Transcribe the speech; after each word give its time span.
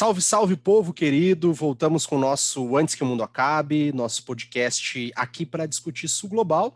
Salve, 0.00 0.22
salve, 0.22 0.56
povo 0.56 0.94
querido! 0.94 1.52
Voltamos 1.52 2.06
com 2.06 2.16
o 2.16 2.18
nosso 2.18 2.74
Antes 2.74 2.94
que 2.94 3.02
o 3.02 3.06
Mundo 3.06 3.22
Acabe, 3.22 3.92
nosso 3.92 4.24
podcast 4.24 5.12
aqui 5.14 5.44
para 5.44 5.66
discutir 5.66 6.08
Sul 6.08 6.30
Global. 6.30 6.74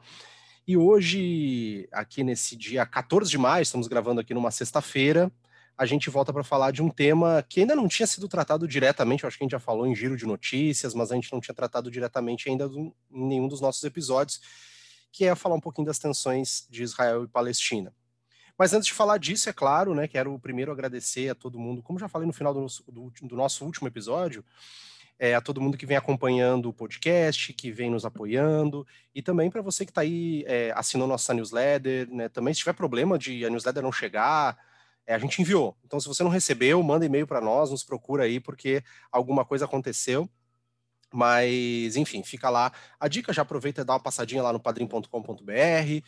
E 0.69 0.77
hoje, 0.77 1.89
aqui 1.91 2.23
nesse 2.23 2.55
dia 2.55 2.85
14 2.85 3.31
de 3.31 3.39
maio, 3.39 3.63
estamos 3.63 3.89
gravando 3.89 4.21
aqui 4.21 4.35
numa 4.35 4.51
sexta-feira, 4.51 5.33
a 5.75 5.87
gente 5.87 6.11
volta 6.11 6.35
para 6.35 6.45
falar 6.45 6.71
de 6.71 6.83
um 6.83 6.91
tema 6.91 7.43
que 7.49 7.61
ainda 7.61 7.75
não 7.75 7.89
tinha 7.89 8.07
sido 8.07 8.29
tratado 8.29 8.69
diretamente, 8.69 9.25
acho 9.25 9.39
que 9.39 9.45
a 9.45 9.47
gente 9.47 9.53
já 9.53 9.59
falou 9.59 9.87
em 9.87 9.95
giro 9.95 10.19
de 10.19 10.27
notícias, 10.27 10.93
mas 10.93 11.11
a 11.11 11.15
gente 11.15 11.33
não 11.33 11.41
tinha 11.41 11.55
tratado 11.55 11.91
diretamente 11.91 12.51
ainda 12.51 12.67
em 12.67 12.93
nenhum 13.11 13.49
dos 13.49 13.63
nossos 13.63 13.83
episódios, 13.85 14.39
que 15.11 15.25
é 15.25 15.35
falar 15.35 15.55
um 15.55 15.61
pouquinho 15.61 15.87
das 15.87 15.99
tensões 15.99 16.67
de 16.69 16.83
Israel 16.83 17.25
e 17.25 17.29
Palestina. 17.29 17.91
Mas 18.59 18.73
antes 18.73 18.87
de 18.87 18.95
falar 18.95 19.19
disso, 19.19 19.49
é 19.49 19.53
claro, 19.53 19.95
né, 19.95 20.07
quero 20.07 20.39
primeiro 20.39 20.71
agradecer 20.71 21.29
a 21.29 21.35
todo 21.35 21.59
mundo, 21.59 21.83
como 21.83 21.99
já 21.99 22.09
falei 22.09 22.27
no 22.27 22.33
final 22.33 22.55
do 22.55 22.61
nosso, 22.61 22.85
do, 22.91 23.13
do 23.23 23.37
nosso 23.37 23.65
último 23.65 23.89
episódio, 23.89 24.45
é, 25.19 25.35
a 25.35 25.41
todo 25.41 25.61
mundo 25.61 25.77
que 25.77 25.87
vem 25.87 25.97
acompanhando 25.97 26.69
o 26.69 26.73
podcast, 26.73 27.53
que 27.53 27.71
vem 27.71 27.91
nos 27.91 28.05
apoiando, 28.05 28.87
e 29.15 29.23
também 29.23 29.51
para 29.51 29.63
você 29.63 29.85
que 29.85 29.91
está 29.91 30.03
aí, 30.03 30.45
é, 30.47 30.73
assinou 30.77 31.07
nossa 31.07 31.35
newsletter, 31.35 32.09
né, 32.11 32.29
também 32.29 32.55
se 32.55 32.61
tiver 32.61 32.75
problema 32.75 33.19
de 33.19 33.45
a 33.45 33.51
newsletter 33.51 33.83
não 33.83 33.93
chegar, 33.93 34.57
é, 35.07 35.15
a 35.15 35.19
gente 35.19 35.41
enviou. 35.43 35.77
Então, 35.85 36.01
se 36.01 36.09
você 36.09 36.23
não 36.23 36.31
recebeu, 36.31 36.83
manda 36.83 37.05
e-mail 37.05 37.27
para 37.27 37.41
nós, 37.41 37.71
nos 37.71 37.85
procura 37.85 38.25
aí, 38.25 38.41
porque 38.41 38.83
alguma 39.13 39.45
coisa 39.45 39.65
aconteceu. 39.65 40.29
Mas, 41.13 41.95
enfim, 41.95 42.25
fica 42.25 42.51
lá. 42.51 42.73
A 42.99 43.07
dica 43.07 43.33
já 43.33 43.43
aproveita 43.43 43.83
e 43.83 43.85
dá 43.85 43.93
uma 43.93 44.01
passadinha 44.01 44.43
lá 44.43 44.53
no 44.53 44.59
padrim.com.br 44.59 46.03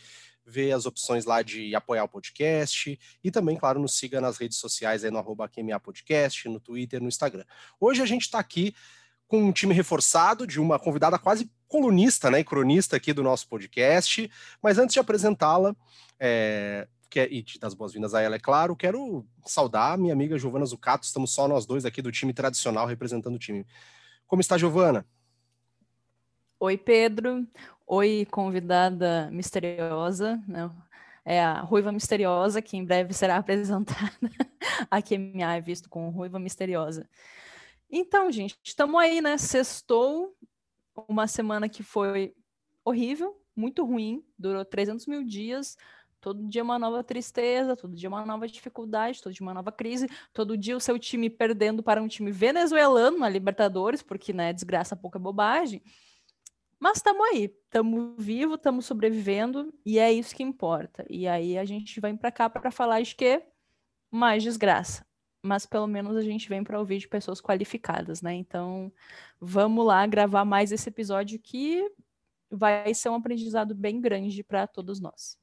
ver 0.47 0.73
as 0.73 0.87
opções 0.87 1.25
lá 1.25 1.43
de 1.43 1.75
apoiar 1.75 2.05
o 2.05 2.09
podcast 2.09 2.99
e 3.23 3.31
também, 3.31 3.57
claro, 3.57 3.81
nos 3.81 3.99
siga 3.99 4.21
nas 4.21 4.39
redes 4.39 4.59
sociais 4.59 5.05
aí 5.05 5.11
no 5.11 5.19
arroba 5.19 5.49
QMA 5.49 5.79
Podcast, 5.81 6.49
no 6.49 6.61
Twitter, 6.61 7.03
no 7.03 7.09
Instagram. 7.09 7.45
Hoje 7.81 8.01
a 8.01 8.07
gente 8.07 8.23
está 8.23 8.39
aqui 8.39 8.73
com 9.27 9.43
um 9.43 9.53
time 9.53 9.75
reforçado 9.75 10.47
de 10.47 10.61
uma 10.61 10.79
convidada 10.79 11.19
quase 11.19 11.51
colunista 11.67 12.31
né, 12.31 12.41
e 12.41 12.45
cronista 12.45 12.97
aqui 12.97 13.13
do 13.13 13.25
nosso 13.25 13.49
podcast, 13.49 14.31
mas 14.63 14.79
antes 14.79 14.95
de 14.95 15.01
apresentá-la, 15.01 15.75
é, 16.19 16.87
e 17.31 17.43
te 17.43 17.59
dar 17.59 17.67
as 17.67 17.75
boas-vindas 17.75 18.15
a 18.15 18.21
ela, 18.21 18.37
é 18.37 18.39
claro, 18.39 18.77
quero 18.77 19.27
saudar 19.45 19.99
minha 19.99 20.13
amiga 20.13 20.39
Giovana 20.39 20.67
Zucato, 20.67 21.07
estamos 21.07 21.33
só 21.33 21.49
nós 21.49 21.67
dois 21.67 21.85
aqui 21.85 22.01
do 22.01 22.13
time 22.13 22.33
tradicional 22.33 22.87
representando 22.87 23.35
o 23.35 23.39
time. 23.39 23.67
Como 24.27 24.41
está, 24.41 24.57
Giovana? 24.57 25.05
Oi, 26.59 26.79
Pedro. 26.79 27.47
Oi, 27.87 28.27
convidada 28.31 29.31
misteriosa, 29.31 30.43
né? 30.49 30.71
É 31.23 31.43
a 31.43 31.61
Ruiva 31.61 31.93
Misteriosa, 31.93 32.63
que 32.63 32.79
em 32.79 32.85
breve 32.85 33.13
será 33.13 33.37
apresentada 33.39 34.11
aqui 34.91 35.17
em 35.17 35.19
minha 35.19 35.61
visto 35.61 35.91
com 35.91 36.09
Ruiva 36.09 36.39
Misteriosa. 36.39 37.07
Então, 37.91 38.33
gente, 38.33 38.57
estamos 38.65 38.99
aí, 38.99 39.21
né? 39.21 39.37
Sextou, 39.37 40.35
uma 41.07 41.27
semana 41.27 41.69
que 41.69 41.83
foi 41.83 42.35
horrível, 42.83 43.39
muito 43.55 43.85
ruim, 43.85 44.25
durou 44.39 44.65
300 44.65 45.07
mil 45.07 45.23
dias, 45.25 45.77
todo 46.23 46.49
dia 46.49 46.63
uma 46.63 46.79
nova 46.79 47.05
tristeza, 47.05 47.77
todo 47.77 47.95
dia 47.95 48.09
uma 48.09 48.25
nova 48.25 48.49
dificuldade, 48.49 49.23
todo 49.23 49.35
dia 49.35 49.45
uma 49.45 49.55
nova 49.55 49.71
crise, 49.71 50.09
todo 50.33 50.57
dia 50.57 50.75
o 50.77 50.81
seu 50.81 50.99
time 50.99 51.29
perdendo 51.29 51.83
para 51.83 52.03
um 52.03 52.09
time 52.09 52.33
venezuelano 52.33 53.19
na 53.19 53.29
Libertadores, 53.29 54.03
porque, 54.03 54.33
né, 54.33 54.55
desgraça 54.55 54.97
pouca 54.97 55.19
bobagem. 55.19 55.83
Mas 56.79 56.99
estamos 56.99 57.27
aí, 57.29 57.45
estamos 57.65 58.15
vivos, 58.23 58.57
estamos 58.57 58.85
sobrevivendo 58.85 59.73
e 59.85 59.99
é 59.99 60.13
isso 60.13 60.35
que 60.35 60.43
importa. 60.43 61.07
E 61.09 61.27
aí 61.27 61.57
a 61.57 61.65
gente 61.65 62.01
vem 62.01 62.17
para 62.17 62.31
cá 62.31 62.51
para 62.51 62.71
falar 62.71 63.01
de 63.01 63.15
que 63.15 63.43
mais 64.11 64.43
desgraça. 64.43 65.05
Mas 65.43 65.65
pelo 65.65 65.87
menos 65.87 66.17
a 66.17 66.23
gente 66.23 66.49
vem 66.49 66.63
para 66.63 66.79
ouvir 66.79 66.99
de 66.99 67.09
pessoas 67.09 67.41
qualificadas, 67.41 68.21
né? 68.21 68.35
Então 68.35 68.93
vamos 69.41 69.87
lá 69.87 70.07
gravar 70.07 70.45
mais 70.45 70.71
esse 70.71 70.89
episódio 70.89 71.39
que 71.39 71.91
vai 72.51 72.93
ser 72.95 73.09
um 73.09 73.15
aprendizado 73.15 73.75
bem 73.75 74.01
grande 74.01 74.43
para 74.43 74.67
todos 74.67 75.01
nós. 75.01 75.39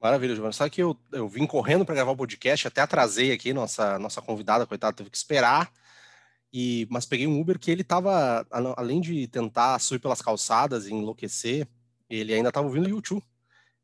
Maravilha, 0.00 0.34
Giovana. 0.34 0.52
Sabe 0.52 0.70
que 0.70 0.82
eu, 0.82 0.96
eu 1.10 1.26
vim 1.26 1.46
correndo 1.46 1.84
para 1.84 1.94
gravar 1.94 2.12
o 2.12 2.16
podcast, 2.16 2.68
até 2.68 2.82
atrasei 2.82 3.32
aqui, 3.32 3.52
nossa, 3.52 3.98
nossa 3.98 4.20
convidada, 4.20 4.66
coitada, 4.66 4.96
teve 4.96 5.10
que 5.10 5.16
esperar 5.16 5.72
e, 6.58 6.86
mas 6.88 7.04
peguei 7.04 7.26
um 7.26 7.38
Uber 7.38 7.58
que 7.58 7.70
ele 7.70 7.84
tava, 7.84 8.46
além 8.50 8.98
de 8.98 9.26
tentar 9.28 9.78
subir 9.78 10.00
pelas 10.00 10.22
calçadas 10.22 10.86
e 10.86 10.94
enlouquecer, 10.94 11.68
ele 12.08 12.32
ainda 12.32 12.48
estava 12.48 12.66
ouvindo 12.66 12.88
YouTube. 12.88 13.22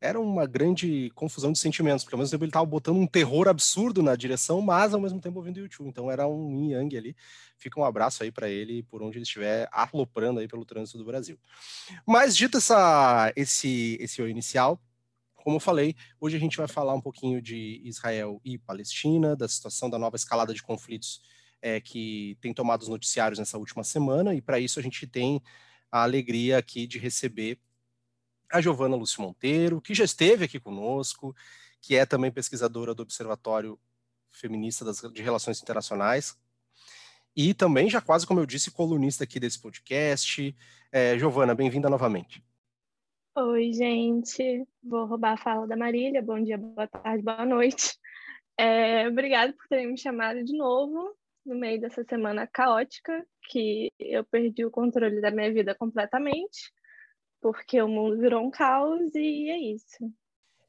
Era 0.00 0.19
uma 0.19 0.47
grande 0.47 1.11
confusão 1.15 1.53
de 1.53 1.59
sentimentos, 1.59 2.03
porque 2.03 2.15
ao 2.15 2.19
mesmo 2.19 2.31
tempo 2.31 2.44
ele 2.44 2.49
estava 2.49 2.65
botando 2.65 2.97
um 2.97 3.06
terror 3.06 3.47
absurdo 3.47 4.03
na 4.03 4.16
direção, 4.16 4.62
mas 4.62 4.94
ao 4.94 5.00
mesmo 5.03 5.21
tempo 5.21 5.37
ouvindo 5.37 5.61
YouTube. 5.61 5.87
Então 5.87 6.11
era 6.11 6.27
um 6.27 6.50
yin 6.62 6.71
yang 6.71 6.97
ali. 6.97 7.15
Fica 7.59 7.78
um 7.78 7.84
abraço 7.84 8.22
aí 8.22 8.32
para 8.32 8.49
ele 8.49 8.82
por 8.84 9.03
onde 9.03 9.19
ele 9.19 9.25
estiver 9.25 9.69
aloprando 9.71 10.41
aí 10.41 10.49
pelo 10.49 10.65
trânsito 10.65 10.97
do 10.97 11.05
Brasil. 11.05 11.38
Mas 12.06 12.34
dito 12.34 12.56
essa, 12.56 13.31
esse, 13.37 13.99
esse 14.00 14.22
inicial, 14.22 14.81
como 15.34 15.56
eu 15.56 15.61
falei, 15.61 15.94
hoje 16.19 16.38
a 16.38 16.41
gente 16.41 16.56
vai 16.56 16.66
falar 16.66 16.94
um 16.94 17.03
pouquinho 17.03 17.43
de 17.43 17.82
Israel 17.84 18.41
e 18.43 18.56
Palestina, 18.56 19.37
da 19.37 19.47
situação 19.47 19.91
da 19.91 19.99
nova 19.99 20.16
escalada 20.16 20.55
de 20.55 20.62
conflitos 20.62 21.21
é, 21.62 21.81
que 21.81 22.37
tem 22.41 22.53
tomado 22.53 22.83
os 22.83 22.89
noticiários 22.89 23.39
nessa 23.39 23.56
última 23.56 23.84
semana, 23.84 24.34
e 24.34 24.43
para 24.43 24.59
isso 24.59 24.81
a 24.81 24.83
gente 24.83 25.06
tem 25.06 25.41
a 25.91 26.03
alegria 26.03 26.59
aqui 26.59 26.87
de 26.87 26.99
receber 26.99 27.59
a 28.50 28.61
Giovana 28.61 28.97
Lúcio 28.97 29.23
Monteiro, 29.23 29.81
que 29.81 29.95
já 29.95 30.05
esteve 30.05 30.45
aqui 30.45 30.59
conosco, 30.59 31.34
que 31.81 31.95
é 31.95 32.05
também 32.05 32.31
pesquisadora 32.31 32.95
do 32.95 33.03
Observatório 33.03 33.78
Feminista 34.28 34.84
das, 34.84 35.00
de 35.00 35.23
Relações 35.23 35.62
Internacionais, 35.62 36.37
e 37.34 37.55
também, 37.55 37.89
já 37.89 38.00
quase 38.00 38.27
como 38.27 38.41
eu 38.41 38.47
disse, 38.47 38.71
colunista 38.71 39.25
aqui 39.25 39.41
desse 39.41 39.59
podcast. 39.59 40.55
É, 40.91 41.19
Giovana, 41.19 41.55
bem-vinda 41.55 41.89
novamente. 41.89 42.44
Oi, 43.34 43.73
gente. 43.73 44.67
Vou 44.83 45.06
roubar 45.06 45.33
a 45.33 45.37
fala 45.39 45.67
da 45.67 45.75
Marília. 45.75 46.21
Bom 46.21 46.43
dia, 46.43 46.59
boa 46.59 46.87
tarde, 46.87 47.23
boa 47.23 47.47
noite. 47.47 47.97
É, 48.59 49.09
obrigada 49.09 49.55
por 49.55 49.67
terem 49.67 49.91
me 49.91 49.97
chamado 49.97 50.44
de 50.44 50.55
novo 50.55 51.17
no 51.45 51.55
meio 51.55 51.81
dessa 51.81 52.05
semana 52.05 52.47
caótica, 52.47 53.25
que 53.49 53.91
eu 53.99 54.25
perdi 54.25 54.65
o 54.65 54.71
controle 54.71 55.21
da 55.21 55.31
minha 55.31 55.53
vida 55.53 55.75
completamente, 55.75 56.73
porque 57.41 57.81
o 57.83 57.89
mundo 57.89 58.19
virou 58.19 58.45
um 58.45 58.51
caos 58.51 59.15
e 59.15 59.51
é 59.51 59.59
isso. 59.59 60.13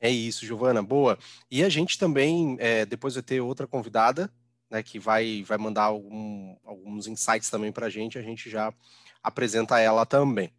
É 0.01 0.09
isso, 0.09 0.45
Giovana, 0.45 0.83
boa. 0.83 1.17
E 1.49 1.63
a 1.63 1.69
gente 1.69 1.97
também, 1.97 2.57
é, 2.59 2.85
depois 2.85 3.13
vai 3.13 3.23
ter 3.23 3.39
outra 3.39 3.65
convidada, 3.65 4.29
né, 4.69 4.81
que 4.81 4.99
vai, 4.99 5.43
vai 5.43 5.57
mandar 5.57 5.83
algum, 5.83 6.57
alguns 6.65 7.07
insights 7.07 7.49
também 7.49 7.71
para 7.71 7.85
a 7.85 7.89
gente, 7.89 8.17
a 8.17 8.21
gente 8.21 8.49
já 8.49 8.73
apresenta 9.21 9.79
ela 9.79 10.05
também. 10.05 10.51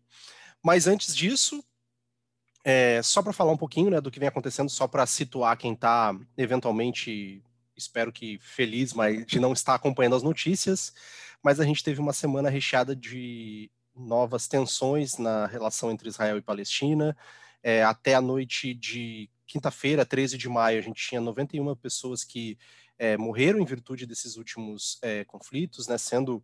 Mas 0.62 0.86
antes 0.86 1.14
disso, 1.14 1.62
é, 2.64 3.02
só 3.02 3.22
para 3.22 3.34
falar 3.34 3.52
um 3.52 3.56
pouquinho 3.56 3.90
né, 3.90 4.00
do 4.00 4.10
que 4.10 4.18
vem 4.18 4.28
acontecendo, 4.28 4.70
só 4.70 4.88
para 4.88 5.04
situar 5.04 5.58
quem 5.58 5.74
está 5.74 6.18
eventualmente 6.38 7.42
espero 7.76 8.12
que 8.12 8.38
feliz, 8.38 8.92
mas 8.92 9.26
de 9.26 9.38
não 9.40 9.52
estar 9.52 9.74
acompanhando 9.74 10.16
as 10.16 10.22
notícias, 10.22 10.92
mas 11.42 11.60
a 11.60 11.64
gente 11.64 11.82
teve 11.82 12.00
uma 12.00 12.12
semana 12.12 12.48
recheada 12.48 12.94
de 12.94 13.70
novas 13.94 14.48
tensões 14.48 15.18
na 15.18 15.46
relação 15.46 15.90
entre 15.90 16.08
Israel 16.08 16.36
e 16.36 16.42
Palestina. 16.42 17.16
É, 17.62 17.82
até 17.82 18.14
a 18.14 18.20
noite 18.20 18.74
de 18.74 19.30
quinta-feira, 19.46 20.04
13 20.04 20.36
de 20.36 20.48
maio, 20.48 20.78
a 20.78 20.82
gente 20.82 21.06
tinha 21.06 21.20
91 21.20 21.74
pessoas 21.76 22.24
que 22.24 22.58
é, 22.98 23.16
morreram 23.16 23.58
em 23.58 23.64
virtude 23.64 24.06
desses 24.06 24.36
últimos 24.36 24.98
é, 25.02 25.24
conflitos, 25.24 25.88
né, 25.88 25.98
sendo 25.98 26.42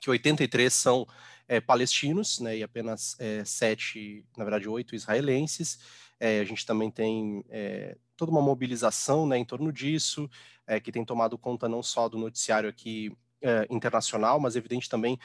que 0.00 0.10
83 0.10 0.72
são 0.72 1.06
é, 1.48 1.60
palestinos, 1.60 2.38
né, 2.40 2.58
e 2.58 2.62
apenas 2.62 3.16
é, 3.18 3.44
sete, 3.44 4.24
na 4.36 4.44
verdade, 4.44 4.68
oito 4.68 4.94
israelenses. 4.94 5.78
É, 6.20 6.40
a 6.40 6.44
gente 6.44 6.64
também 6.64 6.90
tem 6.90 7.44
é, 7.48 7.96
toda 8.16 8.30
uma 8.30 8.42
mobilização 8.42 9.26
né, 9.26 9.38
em 9.38 9.44
torno 9.44 9.72
disso, 9.72 10.28
é, 10.66 10.80
que 10.80 10.92
tem 10.92 11.04
tomado 11.04 11.36
conta 11.36 11.68
não 11.68 11.82
só 11.82 12.08
do 12.08 12.18
noticiário 12.18 12.68
aqui 12.68 13.16
é, 13.42 13.66
internacional, 13.70 14.40
mas 14.40 14.56
evidente 14.56 14.88
também 14.88 15.18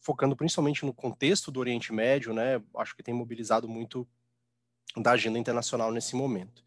focando 0.00 0.36
principalmente 0.36 0.84
no 0.84 0.92
contexto 0.92 1.50
do 1.50 1.60
Oriente 1.60 1.92
Médio, 1.92 2.34
né? 2.34 2.60
Acho 2.76 2.94
que 2.94 3.02
tem 3.02 3.14
mobilizado 3.14 3.68
muito 3.68 4.06
da 4.96 5.12
agenda 5.12 5.38
internacional 5.38 5.92
nesse 5.92 6.16
momento. 6.16 6.62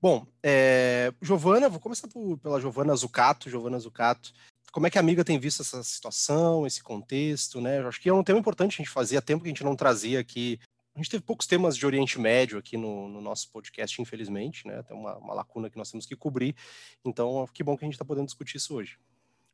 Bom, 0.00 0.26
é, 0.42 1.12
Giovana, 1.20 1.68
vou 1.68 1.78
começar 1.78 2.08
por, 2.08 2.38
pela 2.38 2.58
Giovana 2.58 2.96
Zucato. 2.96 3.50
Giovana 3.50 3.78
Zucato, 3.78 4.32
como 4.72 4.86
é 4.86 4.90
que 4.90 4.96
a 4.96 5.00
amiga 5.00 5.22
tem 5.22 5.38
visto 5.38 5.60
essa 5.60 5.82
situação, 5.82 6.66
esse 6.66 6.82
contexto, 6.82 7.60
né? 7.60 7.80
Eu 7.80 7.88
acho 7.88 8.00
que 8.00 8.08
é 8.08 8.14
um 8.14 8.24
tema 8.24 8.38
importante 8.38 8.74
a 8.74 8.76
gente 8.78 8.88
fazer, 8.90 9.18
há 9.18 9.22
tempo 9.22 9.42
que 9.42 9.48
a 9.48 9.52
gente 9.52 9.64
não 9.64 9.76
trazia 9.76 10.18
aqui 10.18 10.58
a 10.94 10.98
gente 10.98 11.10
teve 11.10 11.22
poucos 11.22 11.46
temas 11.46 11.76
de 11.76 11.86
Oriente 11.86 12.20
Médio 12.20 12.58
aqui 12.58 12.76
no, 12.76 13.08
no 13.08 13.20
nosso 13.20 13.50
podcast, 13.50 14.00
infelizmente, 14.02 14.66
né? 14.66 14.82
Tem 14.82 14.96
uma, 14.96 15.16
uma, 15.16 15.34
lacuna 15.34 15.70
que 15.70 15.76
nós 15.76 15.90
temos 15.90 16.04
que 16.04 16.16
cobrir. 16.16 16.54
Então, 17.04 17.46
que 17.52 17.62
bom 17.62 17.76
que 17.76 17.84
a 17.84 17.86
gente 17.86 17.94
está 17.94 18.04
podendo 18.04 18.26
discutir 18.26 18.56
isso 18.56 18.74
hoje. 18.74 18.98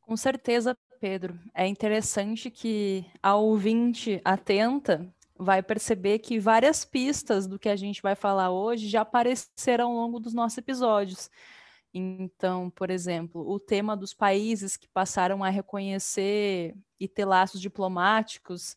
Com 0.01 0.17
certeza, 0.17 0.77
Pedro. 0.99 1.39
É 1.55 1.67
interessante 1.67 2.51
que 2.51 3.05
a 3.23 3.37
ouvinte 3.37 4.21
atenta 4.25 5.13
vai 5.39 5.63
perceber 5.63 6.21
que 6.21 6.39
várias 6.39 6.85
pistas 6.85 7.47
do 7.47 7.59
que 7.59 7.69
a 7.69 7.77
gente 7.77 8.01
vai 8.01 8.15
falar 8.15 8.51
hoje 8.51 8.89
já 8.89 9.03
apareceram 9.03 9.91
ao 9.91 9.95
longo 9.95 10.19
dos 10.19 10.33
nossos 10.33 10.57
episódios. 10.57 11.31
Então, 11.93 12.71
por 12.71 12.91
exemplo, 12.91 13.47
o 13.49 13.59
tema 13.59 13.97
dos 13.97 14.15
países 14.15 14.77
que 14.77 14.89
passaram 14.89 15.45
a 15.45 15.49
reconhecer 15.49 16.75
e 16.99 17.09
ter 17.09 17.25
laços 17.25 17.61
diplomáticos 17.61 18.77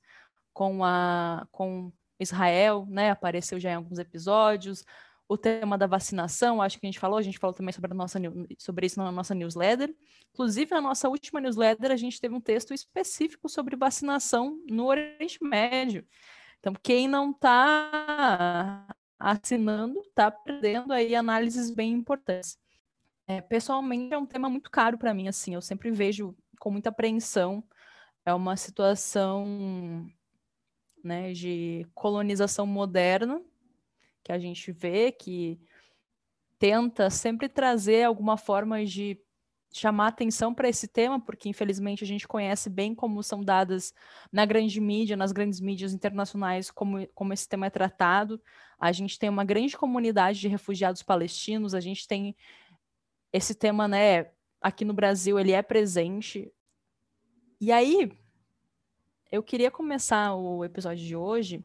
com, 0.54 0.84
a, 0.84 1.48
com 1.52 1.92
Israel, 2.19 2.86
né, 2.89 3.12
apareceu 3.12 3.60
já 3.60 3.71
em 3.71 3.75
alguns 3.75 4.00
episódios. 4.00 4.83
O 5.27 5.38
tema 5.38 5.77
da 5.77 5.86
vacinação, 5.86 6.62
acho 6.62 6.80
que 6.80 6.86
a 6.86 6.89
gente 6.89 7.00
falou, 7.00 7.18
a 7.18 7.21
gente 7.21 7.38
falou 7.38 7.54
também 7.54 7.71
sobre, 7.71 7.92
a 7.92 7.95
nossa, 7.95 8.19
sobre 8.57 8.88
isso 8.88 9.00
na 9.00 9.12
nossa 9.12 9.36
newsletter. 9.36 9.95
Inclusive, 10.33 10.71
na 10.71 10.81
nossa 10.81 11.07
última 11.07 11.39
newsletter, 11.39 11.92
a 11.92 11.95
gente 11.95 12.19
teve 12.19 12.33
um 12.33 12.42
texto 12.42 12.74
específico 12.74 13.48
sobre 13.48 13.75
vacinação 13.75 14.60
no 14.68 14.88
Oriente 14.88 15.38
Médio. 15.44 16.06
Então, 16.60 16.74
quem 16.81 17.07
não 17.07 17.31
está 17.31 18.86
assinando, 19.19 20.00
está 20.01 20.31
perdendo 20.31 20.94
aí 20.94 21.13
análises 21.13 21.69
bem 21.69 21.92
importantes. 21.94 22.57
É, 23.27 23.39
pessoalmente, 23.42 24.13
é 24.13 24.18
um 24.18 24.25
tema 24.25 24.50
muito 24.50 24.71
caro 24.71 24.98
para 24.98 25.13
mim, 25.13 25.27
assim, 25.27 25.54
eu 25.54 25.62
sempre 25.62 25.92
vejo 25.92 26.36
com 26.60 26.71
muita 26.71 26.89
apreensão. 26.89 27.63
É 28.25 28.33
uma 28.33 28.57
situação 28.57 30.10
né, 31.04 31.34
de 31.34 31.86
colonização 31.94 32.66
moderna 32.66 33.42
que 34.24 34.31
a 34.31 34.40
gente 34.40 34.72
vê, 34.72 35.12
que 35.12 35.60
tenta 36.57 37.10
sempre 37.10 37.48
trazer 37.48 38.04
alguma 38.04 38.38
forma 38.38 38.86
de 38.86 39.18
chamar 39.72 40.07
atenção 40.07 40.54
para 40.54 40.68
esse 40.68 40.88
tema, 40.88 41.19
porque 41.19 41.48
infelizmente 41.48 42.04
a 42.04 42.07
gente 42.07 42.28
conhece 42.28 42.69
bem 42.69 42.96
como 42.96 43.22
são 43.22 43.44
dadas 43.44 43.94
na 44.31 44.46
grande 44.46 44.81
mídia, 44.81 45.16
nas 45.16 45.31
grandes 45.31 45.60
mídias 45.60 45.94
internacionais, 45.94 46.72
como, 46.72 47.07
como 47.13 47.34
esse 47.34 47.48
tema 47.48 47.68
é 47.68 47.69
tratado. 47.69 48.42
A 48.80 48.92
gente 48.92 49.19
tem 49.19 49.30
uma 49.30 49.45
grande 49.45 49.78
comunidade 49.78 50.40
de 50.40 50.48
refugiados 50.48 51.04
palestinos, 51.04 51.74
a 51.74 51.80
gente 51.80 52.07
tem 52.07 52.36
esse 53.31 53.54
tema, 53.54 53.88
né, 53.88 54.31
aqui 54.60 54.84
no 54.84 54.94
Brasil, 54.94 55.40
ele 55.40 55.52
é 55.52 55.62
presente. 55.62 56.52
E 57.62 57.72
aí, 57.72 58.12
eu 59.31 59.44
queria 59.44 59.70
começar 59.70 60.34
o 60.34 60.64
episódio 60.64 61.06
de 61.06 61.16
hoje 61.16 61.64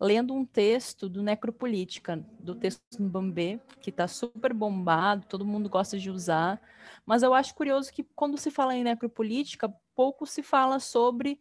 lendo 0.00 0.32
um 0.32 0.44
texto 0.44 1.08
do 1.08 1.22
Necropolítica, 1.22 2.24
do 2.38 2.54
texto 2.54 2.82
no 3.00 3.08
Bambê, 3.08 3.60
que 3.80 3.90
está 3.90 4.06
super 4.06 4.52
bombado, 4.52 5.26
todo 5.26 5.44
mundo 5.44 5.68
gosta 5.68 5.98
de 5.98 6.10
usar, 6.10 6.60
mas 7.04 7.22
eu 7.22 7.34
acho 7.34 7.54
curioso 7.54 7.92
que 7.92 8.04
quando 8.14 8.38
se 8.38 8.50
fala 8.50 8.76
em 8.76 8.84
necropolítica, 8.84 9.74
pouco 9.94 10.24
se 10.24 10.42
fala 10.42 10.78
sobre 10.78 11.40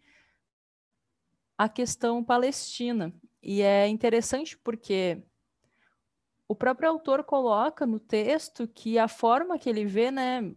a 1.58 1.70
questão 1.70 2.24
palestina. 2.24 3.14
E 3.44 3.62
é 3.62 3.88
interessante 3.88 4.58
porque 4.58 5.22
o 6.48 6.56
próprio 6.56 6.90
autor 6.90 7.24
coloca 7.24 7.86
no 7.86 8.00
texto 8.00 8.68
que 8.68 8.98
a 8.98 9.08
forma 9.08 9.60
que 9.60 9.70
ele 9.70 9.86
vê, 9.86 10.10
né, 10.10 10.56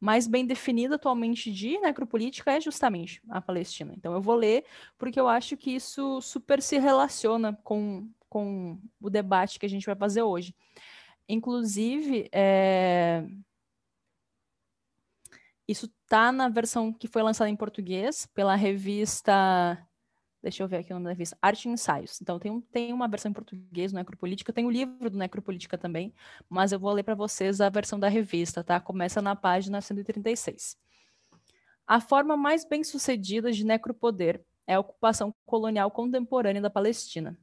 mais 0.00 0.26
bem 0.26 0.46
definida 0.46 0.94
atualmente 0.94 1.52
de 1.52 1.78
necropolítica 1.78 2.52
é 2.52 2.60
justamente 2.60 3.20
a 3.28 3.40
Palestina. 3.40 3.92
Então 3.94 4.14
eu 4.14 4.22
vou 4.22 4.34
ler 4.34 4.64
porque 4.96 5.20
eu 5.20 5.28
acho 5.28 5.56
que 5.56 5.70
isso 5.70 6.20
super 6.22 6.62
se 6.62 6.78
relaciona 6.78 7.58
com, 7.62 8.08
com 8.28 8.80
o 9.00 9.10
debate 9.10 9.58
que 9.58 9.66
a 9.66 9.68
gente 9.68 9.84
vai 9.84 9.94
fazer 9.94 10.22
hoje. 10.22 10.54
Inclusive, 11.28 12.28
é... 12.32 13.24
isso 15.68 15.86
está 16.02 16.32
na 16.32 16.48
versão 16.48 16.92
que 16.92 17.06
foi 17.06 17.22
lançada 17.22 17.50
em 17.50 17.56
português 17.56 18.26
pela 18.34 18.56
revista 18.56 19.78
Deixa 20.42 20.62
eu 20.62 20.68
ver 20.68 20.78
aqui 20.78 20.90
o 20.92 20.94
nome 20.94 21.04
da 21.04 21.10
revista. 21.10 21.36
Arte 21.42 21.68
e 21.68 21.72
Ensaios. 21.72 22.20
Então, 22.20 22.38
tem, 22.38 22.50
um, 22.50 22.60
tem 22.60 22.92
uma 22.92 23.06
versão 23.06 23.30
em 23.30 23.34
português 23.34 23.92
do 23.92 23.96
Necropolítica, 23.96 24.52
tem 24.52 24.64
o 24.64 24.68
um 24.68 24.70
livro 24.70 25.10
do 25.10 25.18
Necropolítica 25.18 25.76
também, 25.76 26.14
mas 26.48 26.72
eu 26.72 26.78
vou 26.78 26.92
ler 26.92 27.02
para 27.02 27.14
vocês 27.14 27.60
a 27.60 27.68
versão 27.68 28.00
da 28.00 28.08
revista, 28.08 28.64
tá? 28.64 28.80
Começa 28.80 29.20
na 29.20 29.36
página 29.36 29.80
136. 29.80 30.78
A 31.86 32.00
forma 32.00 32.36
mais 32.36 32.64
bem 32.64 32.84
sucedida 32.84 33.50
de 33.52 33.64
necropoder 33.64 34.42
é 34.66 34.74
a 34.74 34.80
ocupação 34.80 35.34
colonial 35.44 35.90
contemporânea 35.90 36.62
da 36.62 36.70
Palestina. 36.70 37.36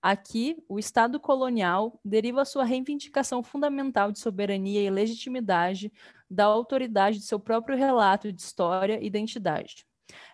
Aqui, 0.00 0.62
o 0.68 0.78
Estado 0.78 1.18
colonial 1.18 1.98
deriva 2.04 2.44
sua 2.44 2.64
reivindicação 2.64 3.42
fundamental 3.42 4.12
de 4.12 4.18
soberania 4.18 4.80
e 4.80 4.90
legitimidade 4.90 5.92
da 6.30 6.44
autoridade 6.44 7.18
de 7.18 7.24
seu 7.24 7.40
próprio 7.40 7.76
relato 7.76 8.32
de 8.32 8.40
história 8.40 9.00
e 9.00 9.06
identidade. 9.06 9.86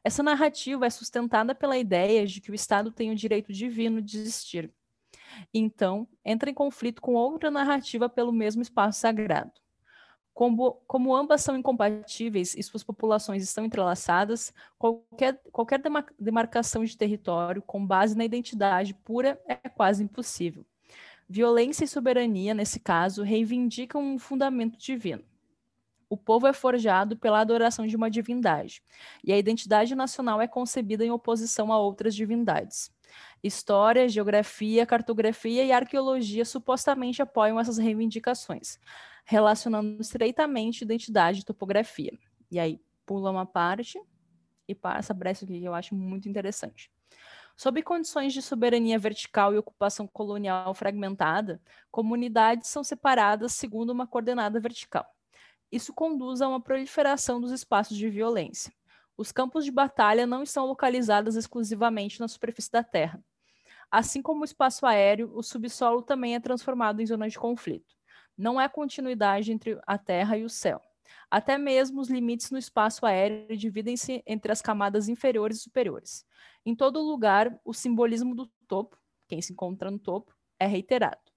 Essa 0.07 0.23
narrativa 0.23 0.87
é 0.87 0.91
sustentada 0.91 1.53
pela 1.53 1.77
ideia 1.77 2.25
de 2.25 2.41
que 2.41 2.53
o 2.53 2.55
Estado 2.55 2.93
tem 2.93 3.11
o 3.11 3.15
direito 3.17 3.53
divino 3.53 4.01
de 4.01 4.19
existir. 4.19 4.73
Então, 5.53 6.07
entra 6.25 6.49
em 6.49 6.55
conflito 6.55 7.03
com 7.03 7.15
outra 7.15 7.51
narrativa 7.51 8.09
pelo 8.09 8.31
mesmo 8.31 8.63
espaço 8.63 9.01
sagrado. 9.01 9.51
Como, 10.33 10.75
como, 10.87 11.13
ambas 11.13 11.41
são 11.41 11.57
incompatíveis 11.57 12.55
e 12.55 12.63
suas 12.63 12.85
populações 12.85 13.43
estão 13.43 13.65
entrelaçadas, 13.65 14.55
qualquer, 14.79 15.43
qualquer 15.51 15.83
demarcação 16.17 16.85
de 16.85 16.97
território 16.97 17.61
com 17.61 17.85
base 17.85 18.17
na 18.17 18.25
identidade 18.25 18.95
pura 18.95 19.43
é 19.49 19.57
quase 19.69 20.05
impossível. 20.05 20.65
Violência 21.29 21.83
e 21.83 21.89
soberania, 21.89 22.55
nesse 22.55 22.79
caso, 22.79 23.25
reivindicam 23.25 24.01
um 24.01 24.21
fundamento 24.21 24.79
divino. 24.79 25.25
O 26.09 26.17
povo 26.17 26.47
é 26.47 26.53
forjado 26.53 27.17
pela 27.17 27.41
adoração 27.41 27.87
de 27.87 27.97
uma 27.97 28.09
divindade, 28.09 28.81
e 29.25 29.33
a 29.33 29.39
identidade 29.39 29.95
nacional 29.95 30.41
é 30.41 30.47
concebida 30.47 31.05
em 31.05 31.11
oposição 31.11 31.73
a 31.73 31.79
outras 31.79 32.15
divindades. 32.15 32.93
História, 33.43 34.09
geografia, 34.09 34.87
cartografia 34.87 35.65
e 35.65 35.73
arqueologia 35.73 36.45
supostamente 36.45 37.23
apoiam 37.23 37.59
essas 37.59 37.79
reivindicações, 37.79 38.79
relacionando 39.25 40.01
estreitamente 40.01 40.85
identidade 40.85 41.41
e 41.41 41.45
topografia. 41.45 42.17
E 42.51 42.61
aí, 42.61 42.81
pula 43.05 43.31
uma 43.31 43.47
parte 43.47 44.01
e 44.69 44.75
passa 44.75 45.15
para 45.15 45.31
essa 45.31 45.45
aqui 45.45 45.59
que 45.59 45.65
eu 45.65 45.75
acho 45.75 45.95
muito 45.95 46.29
interessante. 46.29 46.91
Sob 47.57 47.83
condições 47.83 48.33
de 48.33 48.43
soberania 48.43 48.99
vertical 48.99 49.55
e 49.55 49.59
ocupação 49.59 50.07
colonial 50.07 50.75
fragmentada, 50.75 51.61
comunidades 51.91 52.69
são 52.69 52.85
separadas 52.85 53.53
segundo 53.53 53.91
uma 53.91 54.07
coordenada 54.07 54.61
vertical. 54.61 55.16
Isso 55.77 55.93
conduz 55.93 56.41
a 56.41 56.49
uma 56.49 56.59
proliferação 56.59 57.39
dos 57.39 57.53
espaços 57.53 57.99
de 57.99 58.09
violência. 58.09 58.73
Os 59.15 59.31
campos 59.31 59.63
de 59.63 59.71
batalha 59.71 60.27
não 60.27 60.43
estão 60.43 60.65
localizados 60.65 61.37
exclusivamente 61.37 62.19
na 62.19 62.27
superfície 62.27 62.73
da 62.73 62.83
Terra. 62.83 63.23
Assim 63.91 64.23
como 64.23 64.41
o 64.41 64.45
espaço 64.47 64.87
aéreo, 64.87 65.31
o 65.35 65.43
subsolo 65.43 66.01
também 66.01 66.35
é 66.35 66.41
transformado 66.41 67.03
em 67.03 67.07
zona 67.07 67.29
de 67.29 67.39
conflito. 67.39 67.95
Não 68.39 68.59
há 68.59 68.71
continuidade 68.71 69.53
entre 69.53 69.79
a 69.87 69.99
Terra 69.99 70.39
e 70.39 70.45
o 70.45 70.49
céu. 70.49 70.81
Até 71.31 71.59
mesmo 71.59 72.01
os 72.01 72.09
limites 72.09 72.51
no 72.51 72.57
espaço 72.57 73.05
aéreo 73.05 73.55
dividem-se 73.55 74.23
entre 74.27 74.51
as 74.51 74.63
camadas 74.63 75.11
inferiores 75.11 75.59
e 75.59 75.61
superiores. 75.61 76.25
Em 76.65 76.75
todo 76.75 77.03
lugar, 77.03 77.55
o 77.63 77.75
simbolismo 77.75 78.35
do 78.35 78.51
topo, 78.67 78.99
quem 79.29 79.43
se 79.43 79.53
encontra 79.53 79.91
no 79.91 79.99
topo, 79.99 80.35
é 80.59 80.67
reiterado. 80.67 81.36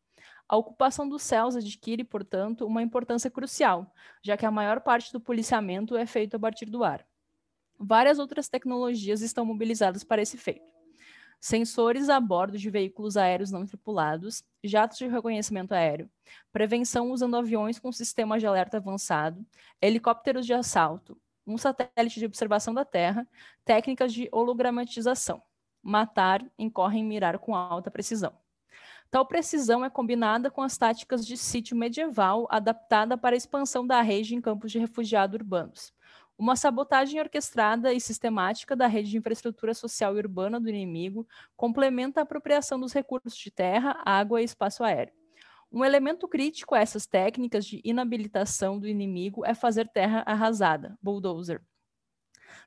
A 0.49 0.57
ocupação 0.57 1.07
dos 1.07 1.21
céus 1.21 1.55
adquire, 1.55 2.03
portanto, 2.03 2.65
uma 2.65 2.81
importância 2.81 3.29
crucial, 3.29 3.93
já 4.23 4.35
que 4.35 4.47
a 4.47 4.51
maior 4.51 4.81
parte 4.81 5.13
do 5.13 5.21
policiamento 5.21 5.95
é 5.95 6.07
feito 6.07 6.35
a 6.35 6.39
partir 6.39 6.65
do 6.65 6.83
ar. 6.83 7.05
Várias 7.77 8.17
outras 8.17 8.49
tecnologias 8.49 9.21
estão 9.21 9.45
mobilizadas 9.45 10.03
para 10.03 10.23
esse 10.23 10.37
feito. 10.37 10.67
Sensores 11.39 12.09
a 12.09 12.19
bordo 12.19 12.57
de 12.57 12.67
veículos 12.67 13.15
aéreos 13.15 13.51
não 13.51 13.63
tripulados, 13.63 14.43
jatos 14.63 14.97
de 14.97 15.07
reconhecimento 15.07 15.71
aéreo, 15.71 16.09
prevenção 16.51 17.11
usando 17.11 17.37
aviões 17.37 17.77
com 17.77 17.91
sistema 17.91 18.39
de 18.39 18.47
alerta 18.47 18.77
avançado, 18.77 19.45
helicópteros 19.79 20.47
de 20.47 20.53
assalto, 20.53 21.15
um 21.45 21.59
satélite 21.59 22.19
de 22.19 22.25
observação 22.25 22.73
da 22.73 22.83
Terra, 22.83 23.27
técnicas 23.63 24.11
de 24.11 24.27
hologramatização. 24.31 25.43
Matar, 25.81 26.43
incorre 26.57 26.97
em 26.97 27.05
mirar 27.05 27.37
com 27.37 27.55
alta 27.55 27.91
precisão. 27.91 28.33
Tal 29.11 29.25
precisão 29.25 29.83
é 29.83 29.89
combinada 29.89 30.51
com 30.51 30.61
as 30.61 30.77
táticas 30.77 31.25
de 31.25 31.35
sítio 31.35 31.75
medieval 31.75 32.47
adaptada 32.51 33.17
para 33.17 33.35
a 33.35 33.37
expansão 33.37 33.85
da 33.85 34.01
rede 34.01 34.35
em 34.35 34.41
campos 34.41 34.71
de 34.71 34.77
refugiados 34.77 35.33
urbanos. 35.33 35.91
Uma 36.37 36.55
sabotagem 36.55 37.19
orquestrada 37.19 37.91
e 37.91 37.99
sistemática 37.99 38.75
da 38.75 38.85
rede 38.85 39.09
de 39.09 39.17
infraestrutura 39.17 39.73
social 39.73 40.15
e 40.15 40.19
urbana 40.19 40.59
do 40.59 40.69
inimigo 40.69 41.27
complementa 41.57 42.21
a 42.21 42.23
apropriação 42.23 42.79
dos 42.79 42.93
recursos 42.93 43.35
de 43.35 43.49
terra, 43.49 43.99
água 44.05 44.41
e 44.41 44.45
espaço 44.45 44.83
aéreo. 44.83 45.13
Um 45.71 45.83
elemento 45.83 46.27
crítico 46.27 46.75
a 46.75 46.79
essas 46.79 47.07
técnicas 47.07 47.65
de 47.65 47.81
inabilitação 47.83 48.79
do 48.79 48.87
inimigo 48.87 49.43
é 49.43 49.55
fazer 49.55 49.87
terra 49.89 50.23
arrasada, 50.25 50.97
bulldozer. 51.01 51.61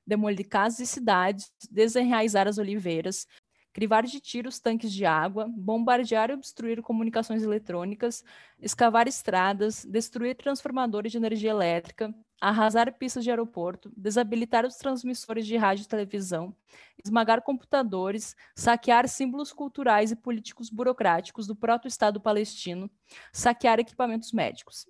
Demolir 0.07 0.49
casas 0.49 0.81
e 0.81 0.87
cidades, 0.87 1.53
desenraizar 1.71 2.47
as 2.49 2.59
oliveiras, 2.59 3.27
crivar 3.73 4.05
de 4.05 4.21
tiros 4.21 4.59
tanques 4.59 4.93
de 4.93 5.05
água, 5.05 5.49
bombardear 5.49 6.31
e 6.31 6.35
obstruir 6.35 6.83
comunicações 6.83 7.43
eletrônicas, 7.43 8.25
escavar 8.61 9.09
estradas, 9.09 9.85
destruir 9.85 10.37
transformadores 10.37 11.11
de 11.13 11.19
energia 11.19 11.51
elétrica, 11.51 12.15
arrasar 12.41 12.93
pistas 12.99 13.23
de 13.23 13.31
aeroporto, 13.31 13.93
desabilitar 13.97 14.67
os 14.67 14.77
transmissores 14.77 15.47
de 15.47 15.57
rádio 15.57 15.85
e 15.85 15.87
televisão, 15.87 16.55
esmagar 17.03 17.41
computadores, 17.43 18.37
saquear 18.55 19.09
símbolos 19.09 19.53
culturais 19.53 20.11
e 20.11 20.17
políticos 20.17 20.69
burocráticos 20.69 21.47
do 21.47 21.55
proto-estado 21.55 22.21
palestino, 22.21 22.91
saquear 23.33 23.79
equipamentos 23.79 24.33
médicos. 24.33 24.89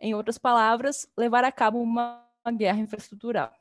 Em 0.00 0.14
outras 0.14 0.36
palavras, 0.36 1.06
levar 1.16 1.44
a 1.44 1.52
cabo 1.52 1.80
uma 1.80 2.26
guerra 2.56 2.80
infraestrutural. 2.80 3.59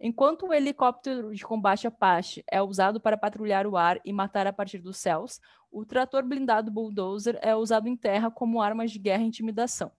Enquanto 0.00 0.46
o 0.46 0.54
helicóptero 0.54 1.34
de 1.34 1.44
combate 1.44 1.88
Apache 1.88 2.44
é 2.48 2.62
usado 2.62 3.00
para 3.00 3.16
patrulhar 3.16 3.66
o 3.66 3.76
ar 3.76 4.00
e 4.04 4.12
matar 4.12 4.46
a 4.46 4.52
partir 4.52 4.78
dos 4.78 4.96
céus, 4.96 5.40
o 5.72 5.84
trator 5.84 6.24
blindado 6.24 6.70
Bulldozer 6.70 7.36
é 7.42 7.56
usado 7.56 7.88
em 7.88 7.96
terra 7.96 8.30
como 8.30 8.62
arma 8.62 8.86
de 8.86 8.96
guerra 8.96 9.24
e 9.24 9.26
intimidação. 9.26 9.90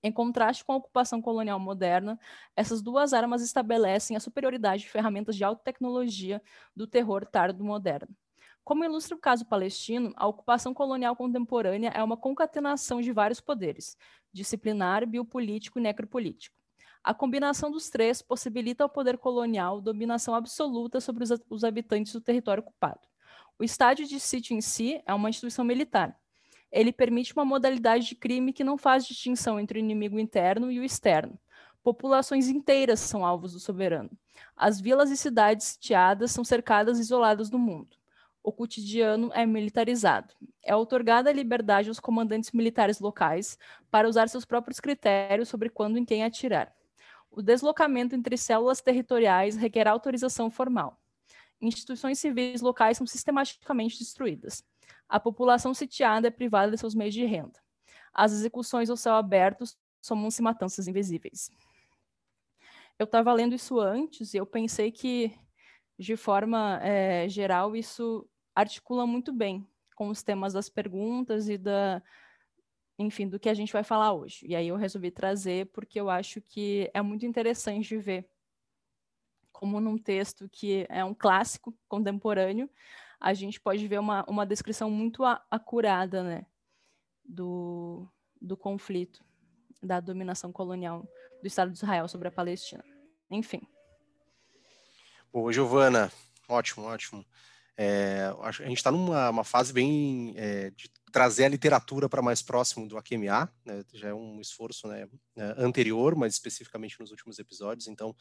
Em 0.00 0.12
contraste 0.12 0.64
com 0.64 0.74
a 0.74 0.76
ocupação 0.76 1.20
colonial 1.20 1.58
moderna, 1.58 2.16
essas 2.54 2.80
duas 2.80 3.12
armas 3.12 3.42
estabelecem 3.42 4.16
a 4.16 4.20
superioridade 4.20 4.82
de 4.82 4.88
ferramentas 4.88 5.34
de 5.34 5.42
alta 5.42 5.64
tecnologia 5.64 6.40
do 6.76 6.86
terror 6.86 7.26
tardo 7.26 7.64
moderno. 7.64 8.14
Como 8.62 8.84
ilustra 8.84 9.16
o 9.16 9.20
caso 9.20 9.44
palestino, 9.44 10.12
a 10.14 10.28
ocupação 10.28 10.72
colonial 10.72 11.16
contemporânea 11.16 11.90
é 11.90 12.02
uma 12.02 12.16
concatenação 12.16 13.00
de 13.00 13.10
vários 13.10 13.40
poderes, 13.40 13.96
disciplinar, 14.32 15.04
biopolítico 15.04 15.80
e 15.80 15.82
necropolítico. 15.82 16.56
A 17.06 17.14
combinação 17.14 17.70
dos 17.70 17.88
três 17.88 18.20
possibilita 18.20 18.82
ao 18.82 18.88
poder 18.88 19.16
colonial 19.16 19.80
dominação 19.80 20.34
absoluta 20.34 21.00
sobre 21.00 21.22
os, 21.22 21.30
os 21.48 21.62
habitantes 21.62 22.12
do 22.12 22.20
território 22.20 22.60
ocupado. 22.60 22.98
O 23.56 23.62
estádio 23.62 24.08
de 24.08 24.18
sítio 24.18 24.56
em 24.56 24.60
si 24.60 25.00
é 25.06 25.14
uma 25.14 25.30
instituição 25.30 25.64
militar. 25.64 26.18
Ele 26.68 26.90
permite 26.90 27.32
uma 27.32 27.44
modalidade 27.44 28.08
de 28.08 28.16
crime 28.16 28.52
que 28.52 28.64
não 28.64 28.76
faz 28.76 29.06
distinção 29.06 29.60
entre 29.60 29.78
o 29.78 29.80
inimigo 29.80 30.18
interno 30.18 30.68
e 30.68 30.80
o 30.80 30.84
externo. 30.84 31.38
Populações 31.80 32.48
inteiras 32.48 32.98
são 32.98 33.24
alvos 33.24 33.52
do 33.52 33.60
soberano. 33.60 34.10
As 34.56 34.80
vilas 34.80 35.08
e 35.12 35.16
cidades 35.16 35.64
sitiadas 35.64 36.32
são 36.32 36.42
cercadas 36.42 36.98
e 36.98 37.02
isoladas 37.02 37.48
do 37.48 37.56
mundo. 37.56 37.96
O 38.42 38.50
cotidiano 38.50 39.30
é 39.32 39.46
militarizado. 39.46 40.34
É 40.60 40.74
otorgada 40.74 41.30
a 41.30 41.32
liberdade 41.32 41.88
aos 41.88 42.00
comandantes 42.00 42.50
militares 42.50 42.98
locais 42.98 43.56
para 43.92 44.08
usar 44.08 44.28
seus 44.28 44.44
próprios 44.44 44.80
critérios 44.80 45.48
sobre 45.48 45.70
quando 45.70 45.98
e 45.98 46.00
em 46.00 46.04
quem 46.04 46.24
atirar. 46.24 46.74
O 47.36 47.42
deslocamento 47.42 48.16
entre 48.16 48.34
células 48.38 48.80
territoriais 48.80 49.56
requer 49.56 49.86
autorização 49.86 50.50
formal. 50.50 50.98
Instituições 51.60 52.18
civis 52.18 52.62
locais 52.62 52.96
são 52.96 53.06
sistematicamente 53.06 53.98
destruídas. 53.98 54.64
A 55.06 55.20
população 55.20 55.74
sitiada 55.74 56.28
é 56.28 56.30
privada 56.30 56.72
de 56.72 56.78
seus 56.78 56.94
meios 56.94 57.12
de 57.12 57.26
renda. 57.26 57.60
As 58.10 58.32
execuções 58.32 58.88
ao 58.88 58.96
céu 58.96 59.12
aberto 59.12 59.64
somam-se 60.00 60.40
matanças 60.40 60.88
invisíveis. 60.88 61.50
Eu 62.98 63.04
estava 63.04 63.30
lendo 63.34 63.54
isso 63.54 63.78
antes 63.80 64.32
e 64.32 64.38
eu 64.38 64.46
pensei 64.46 64.90
que, 64.90 65.38
de 65.98 66.16
forma 66.16 66.80
é, 66.82 67.28
geral, 67.28 67.76
isso 67.76 68.26
articula 68.54 69.06
muito 69.06 69.30
bem 69.30 69.68
com 69.94 70.08
os 70.08 70.22
temas 70.22 70.54
das 70.54 70.70
perguntas 70.70 71.50
e 71.50 71.58
da, 71.58 72.02
enfim, 72.98 73.28
do 73.28 73.38
que 73.38 73.48
a 73.48 73.54
gente 73.54 73.72
vai 73.72 73.82
falar 73.82 74.12
hoje. 74.12 74.46
E 74.46 74.56
aí 74.56 74.68
eu 74.68 74.76
resolvi 74.76 75.10
trazer 75.10 75.66
porque 75.66 76.00
eu 76.00 76.08
acho 76.08 76.40
que 76.40 76.90
é 76.94 77.02
muito 77.02 77.26
interessante 77.26 77.88
de 77.88 77.98
ver 77.98 78.28
como 79.52 79.80
num 79.80 79.96
texto 79.96 80.48
que 80.50 80.86
é 80.90 81.02
um 81.02 81.14
clássico 81.14 81.74
contemporâneo, 81.88 82.68
a 83.18 83.32
gente 83.32 83.58
pode 83.58 83.86
ver 83.88 83.98
uma, 83.98 84.22
uma 84.28 84.44
descrição 84.44 84.90
muito 84.90 85.24
acurada, 85.50 86.22
né, 86.22 86.46
do, 87.24 88.06
do 88.40 88.54
conflito, 88.56 89.24
da 89.82 89.98
dominação 89.98 90.52
colonial 90.52 91.08
do 91.40 91.46
Estado 91.46 91.70
de 91.70 91.78
Israel 91.78 92.06
sobre 92.06 92.28
a 92.28 92.30
Palestina. 92.30 92.84
Enfim. 93.30 93.62
Boa, 95.32 95.50
Giovana. 95.52 96.12
Ótimo, 96.48 96.86
ótimo. 96.86 97.24
É, 97.78 98.32
a 98.42 98.50
gente 98.50 98.76
está 98.76 98.90
numa 98.90 99.44
fase 99.44 99.72
bem 99.72 100.34
é, 100.36 100.70
de 100.70 100.90
trazer 101.16 101.46
a 101.46 101.48
literatura 101.48 102.10
para 102.10 102.20
mais 102.20 102.42
próximo 102.42 102.86
do 102.86 102.98
AQMA, 102.98 103.50
né, 103.64 103.82
já 103.94 104.08
é 104.08 104.12
um 104.12 104.38
esforço 104.38 104.86
né, 104.86 105.08
é, 105.34 105.54
anterior, 105.56 106.14
mas 106.14 106.34
especificamente 106.34 107.00
nos 107.00 107.10
últimos 107.10 107.38
episódios, 107.38 107.88
então, 107.88 108.14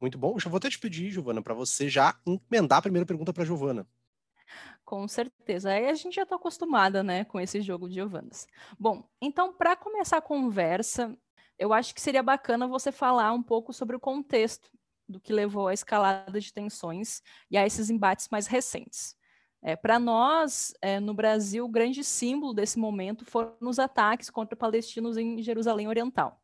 muito 0.00 0.18
bom. 0.18 0.36
Já 0.36 0.50
vou 0.50 0.56
até 0.56 0.68
te 0.68 0.76
pedir, 0.76 1.12
Giovana, 1.12 1.40
para 1.40 1.54
você 1.54 1.88
já 1.88 2.18
emendar 2.50 2.80
a 2.80 2.82
primeira 2.82 3.06
pergunta 3.06 3.32
para 3.32 3.44
a 3.44 3.46
Giovana. 3.46 3.86
Com 4.84 5.06
certeza. 5.06 5.70
Aí 5.70 5.88
a 5.88 5.94
gente 5.94 6.16
já 6.16 6.24
está 6.24 6.34
acostumada, 6.34 7.04
né, 7.04 7.24
com 7.24 7.38
esse 7.38 7.60
jogo 7.60 7.88
de 7.88 7.94
Giovanas. 7.94 8.48
Bom, 8.76 9.08
então, 9.22 9.54
para 9.54 9.76
começar 9.76 10.16
a 10.16 10.20
conversa, 10.20 11.16
eu 11.56 11.72
acho 11.72 11.94
que 11.94 12.00
seria 12.00 12.20
bacana 12.20 12.66
você 12.66 12.90
falar 12.90 13.32
um 13.32 13.44
pouco 13.44 13.72
sobre 13.72 13.94
o 13.94 14.00
contexto 14.00 14.72
do 15.08 15.20
que 15.20 15.32
levou 15.32 15.68
à 15.68 15.72
escalada 15.72 16.40
de 16.40 16.52
tensões 16.52 17.22
e 17.48 17.56
a 17.56 17.64
esses 17.64 17.90
embates 17.90 18.28
mais 18.28 18.48
recentes. 18.48 19.14
É, 19.62 19.76
Para 19.76 19.98
nós, 19.98 20.72
é, 20.80 20.98
no 20.98 21.12
Brasil, 21.12 21.64
o 21.64 21.68
grande 21.68 22.02
símbolo 22.02 22.54
desse 22.54 22.78
momento 22.78 23.24
foram 23.24 23.56
os 23.60 23.78
ataques 23.78 24.30
contra 24.30 24.56
palestinos 24.56 25.16
em 25.16 25.42
Jerusalém 25.42 25.86
Oriental. 25.86 26.40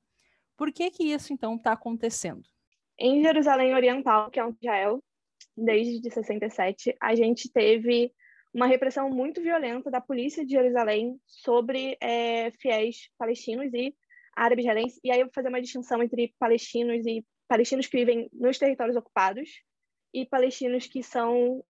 Por 0.57 0.73
que 0.73 0.91
que 0.91 1.05
isso, 1.05 1.33
então, 1.33 1.57
está 1.57 1.73
acontecendo? 1.73 2.43
Em 2.99 3.23
Jerusalém 3.23 3.75
Oriental, 3.75 4.31
que 4.31 4.39
é 4.39 4.45
onde 4.45 4.59
Israel, 4.61 5.03
desde 5.57 6.11
67, 6.11 6.95
a 7.01 7.15
gente 7.15 7.51
teve 7.51 8.13
uma 8.53 8.67
repressão 8.67 9.11
muito 9.11 9.43
violenta 9.43 9.91
da 9.91 10.01
polícia 10.01 10.45
de 10.45 10.53
Jerusalém 10.53 11.21
sobre 11.27 11.97
é, 12.01 12.51
fiéis 12.53 13.11
palestinos 13.19 13.73
e 13.75 13.95
árabes 14.35 14.65
israelenses. 14.65 15.01
E 15.05 15.11
aí 15.11 15.21
eu 15.21 15.27
vou 15.27 15.35
fazer 15.35 15.49
uma 15.49 15.61
distinção 15.61 16.03
entre 16.03 16.35
palestinos 16.39 17.05
e 17.07 17.25
palestinos 17.49 17.87
que 17.87 17.99
vivem 17.99 18.31
nos 18.33 18.59
territórios 18.59 18.97
ocupados 18.97 19.63
e 20.13 20.25
palestinos 20.25 20.87
que 20.87 21.03
são 21.03 21.63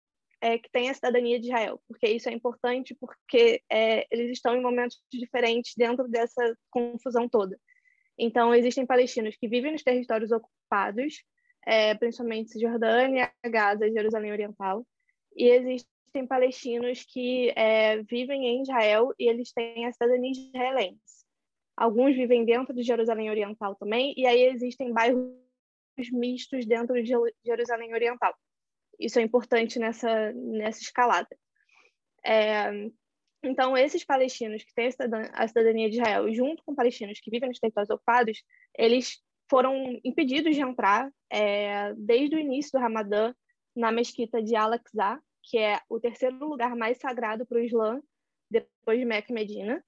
é, 0.46 0.60
que 0.60 0.70
têm 0.70 0.92
a 0.92 0.94
cidadania 0.94 1.40
de 1.40 1.48
Israel, 1.48 1.82
porque 1.88 2.08
isso 2.08 2.30
é 2.30 2.32
importante 2.32 2.96
porque 3.00 3.64
é, 3.68 4.06
eles 4.12 4.32
estão 4.34 4.56
em 4.56 4.62
momentos 4.62 5.02
diferentes 5.12 5.74
dentro 5.76 6.08
dessa 6.08 6.56
confusão 6.70 7.28
toda. 7.28 7.60
Então, 8.16 8.54
existem 8.54 8.86
palestinos 8.86 9.36
que 9.36 9.48
vivem 9.48 9.72
nos 9.72 9.82
territórios 9.82 10.32
ocupados, 10.32 11.24
é, 11.66 11.96
principalmente 11.96 12.60
Jordânia, 12.60 13.34
Gaza 13.44 13.88
e 13.88 13.92
Jerusalém 13.92 14.32
Oriental, 14.32 14.86
e 15.36 15.50
existem 15.50 16.28
palestinos 16.30 17.04
que 17.04 17.52
é, 17.56 18.04
vivem 18.04 18.46
em 18.46 18.62
Israel 18.62 19.16
e 19.18 19.28
eles 19.28 19.52
têm 19.52 19.88
a 19.88 19.92
cidadania 19.92 20.32
israelense. 20.32 21.26
Alguns 21.76 22.16
vivem 22.16 22.46
dentro 22.46 22.72
de 22.72 22.84
Jerusalém 22.84 23.32
Oriental 23.32 23.76
também, 23.78 24.14
e 24.16 24.28
aí 24.28 24.44
existem 24.44 24.94
bairros 24.94 25.34
mistos 26.12 26.68
dentro 26.68 27.02
de 27.02 27.12
Jerusalém 27.44 27.96
Oriental. 27.96 28.36
Isso 29.00 29.20
é 29.20 29.22
importante 29.22 29.80
nessa, 29.80 30.32
nessa 30.34 30.82
escalada. 30.82 31.36
É, 32.26 32.90
então, 33.44 33.78
esses 33.78 34.04
palestinos 34.04 34.64
que 34.64 34.74
têm 34.74 34.90
a 35.34 35.48
cidadania 35.48 35.90
de 35.90 35.98
Israel, 35.98 36.34
junto 36.34 36.64
com 36.64 36.74
palestinos 36.74 37.20
que 37.20 37.30
vivem 37.30 37.50
nos 37.50 37.60
territórios 37.60 37.90
ocupados, 37.90 38.44
eles 38.78 39.22
foram 39.50 40.00
impedidos 40.04 40.56
de 40.56 40.62
entrar 40.62 41.12
é, 41.30 41.94
desde 41.94 42.36
o 42.36 42.40
início 42.40 42.72
do 42.72 42.82
Ramadã 42.82 43.34
na 43.76 43.92
mesquita 43.92 44.42
de 44.42 44.56
Al-Aqsa, 44.56 45.20
que 45.44 45.58
é 45.58 45.80
o 45.88 46.00
terceiro 46.00 46.38
lugar 46.38 46.76
mais 46.76 46.98
sagrado 46.98 47.46
para 47.46 47.60
o 47.60 47.62
Islã, 47.62 48.02
depois 48.50 48.98
de 48.98 49.06
Meca 49.06 49.32
e 49.32 49.36
Medina. 49.36 49.84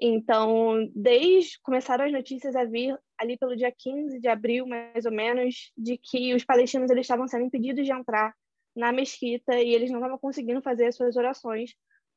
Então, 0.00 0.90
desde 0.94 1.60
começaram 1.62 2.04
as 2.04 2.12
notícias 2.12 2.56
a 2.56 2.64
vir 2.64 2.98
ali 3.18 3.38
pelo 3.38 3.56
dia 3.56 3.72
15 3.72 4.18
de 4.18 4.28
abril, 4.28 4.66
mais 4.66 5.04
ou 5.04 5.12
menos, 5.12 5.72
de 5.76 5.96
que 5.96 6.34
os 6.34 6.44
palestinos 6.44 6.90
eles 6.90 7.04
estavam 7.04 7.28
sendo 7.28 7.44
impedidos 7.44 7.84
de 7.84 7.92
entrar 7.92 8.34
na 8.74 8.92
mesquita 8.92 9.54
e 9.54 9.72
eles 9.72 9.90
não 9.90 9.98
estavam 9.98 10.18
conseguindo 10.18 10.60
fazer 10.60 10.86
as 10.86 10.96
suas 10.96 11.16
orações 11.16 11.74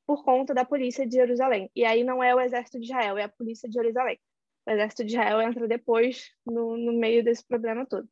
por 0.07 0.23
conta 0.23 0.53
da 0.53 0.65
polícia 0.65 1.05
de 1.05 1.15
Jerusalém. 1.15 1.69
E 1.75 1.85
aí 1.85 2.03
não 2.03 2.23
é 2.23 2.33
o 2.33 2.39
exército 2.39 2.79
de 2.79 2.85
Israel, 2.85 3.17
é 3.17 3.23
a 3.23 3.29
polícia 3.29 3.69
de 3.69 3.75
Jerusalém. 3.75 4.17
O 4.65 4.71
exército 4.71 5.05
de 5.05 5.13
Israel 5.13 5.41
entra 5.41 5.67
depois 5.67 6.31
no, 6.45 6.77
no 6.77 6.93
meio 6.93 7.23
desse 7.23 7.45
problema 7.45 7.85
todo. 7.85 8.09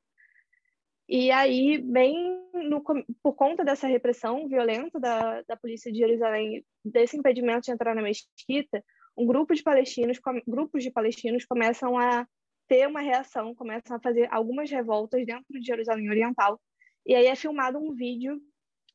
E 1.07 1.31
aí, 1.31 1.77
bem 1.77 2.41
no, 2.53 2.83
por 3.21 3.33
conta 3.35 3.63
dessa 3.63 3.87
repressão 3.87 4.47
violenta 4.47 4.99
da, 4.99 5.41
da 5.43 5.55
polícia 5.55 5.91
de 5.91 5.99
Jerusalém, 5.99 6.65
desse 6.83 7.15
impedimento 7.15 7.65
de 7.65 7.71
entrar 7.71 7.93
na 7.93 8.01
mesquita, 8.01 8.83
um 9.17 9.25
grupo 9.25 9.53
de 9.53 9.63
palestinos, 9.63 10.19
grupos 10.47 10.83
de 10.83 10.91
palestinos 10.91 11.45
começam 11.45 11.97
a 11.97 12.27
ter 12.67 12.87
uma 12.87 13.01
reação, 13.01 13.55
começam 13.55 13.95
a 13.95 13.99
fazer 13.99 14.27
algumas 14.31 14.69
revoltas 14.69 15.25
dentro 15.25 15.59
de 15.59 15.65
Jerusalém 15.65 16.09
Oriental. 16.09 16.59
E 17.05 17.15
aí 17.15 17.27
é 17.27 17.35
filmado 17.35 17.77
um 17.77 17.93
vídeo 17.93 18.41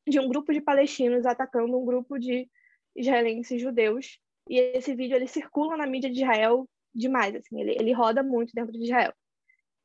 de 0.07 0.19
um 0.19 0.27
grupo 0.27 0.51
de 0.53 0.61
palestinos 0.61 1.25
atacando 1.25 1.77
um 1.77 1.85
grupo 1.85 2.19
de 2.19 2.49
israelenses 2.95 3.61
judeus. 3.61 4.19
E 4.49 4.59
esse 4.59 4.93
vídeo 4.93 5.15
ele 5.15 5.27
circula 5.27 5.77
na 5.77 5.87
mídia 5.87 6.09
de 6.09 6.21
Israel 6.21 6.67
demais, 6.93 7.33
assim, 7.35 7.61
ele, 7.61 7.71
ele 7.79 7.93
roda 7.93 8.21
muito 8.21 8.51
dentro 8.53 8.73
de 8.73 8.83
Israel. 8.83 9.13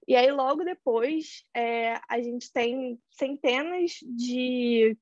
E 0.09 0.17
aí 0.17 0.31
logo 0.31 0.65
depois 0.65 1.45
é, 1.55 1.95
a 2.09 2.21
gente 2.21 2.53
tem 2.53 2.99
centenas 3.11 3.93
de 4.03 4.97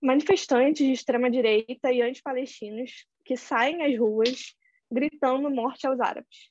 manifestantes 0.00 0.86
de 0.86 0.92
extrema 0.92 1.30
direita 1.30 1.92
e 1.92 2.00
anti-palestinos 2.00 3.06
que 3.30 3.36
saem 3.36 3.80
às 3.84 3.96
ruas 3.96 4.56
gritando 4.90 5.48
morte 5.48 5.86
aos 5.86 6.00
árabes. 6.00 6.50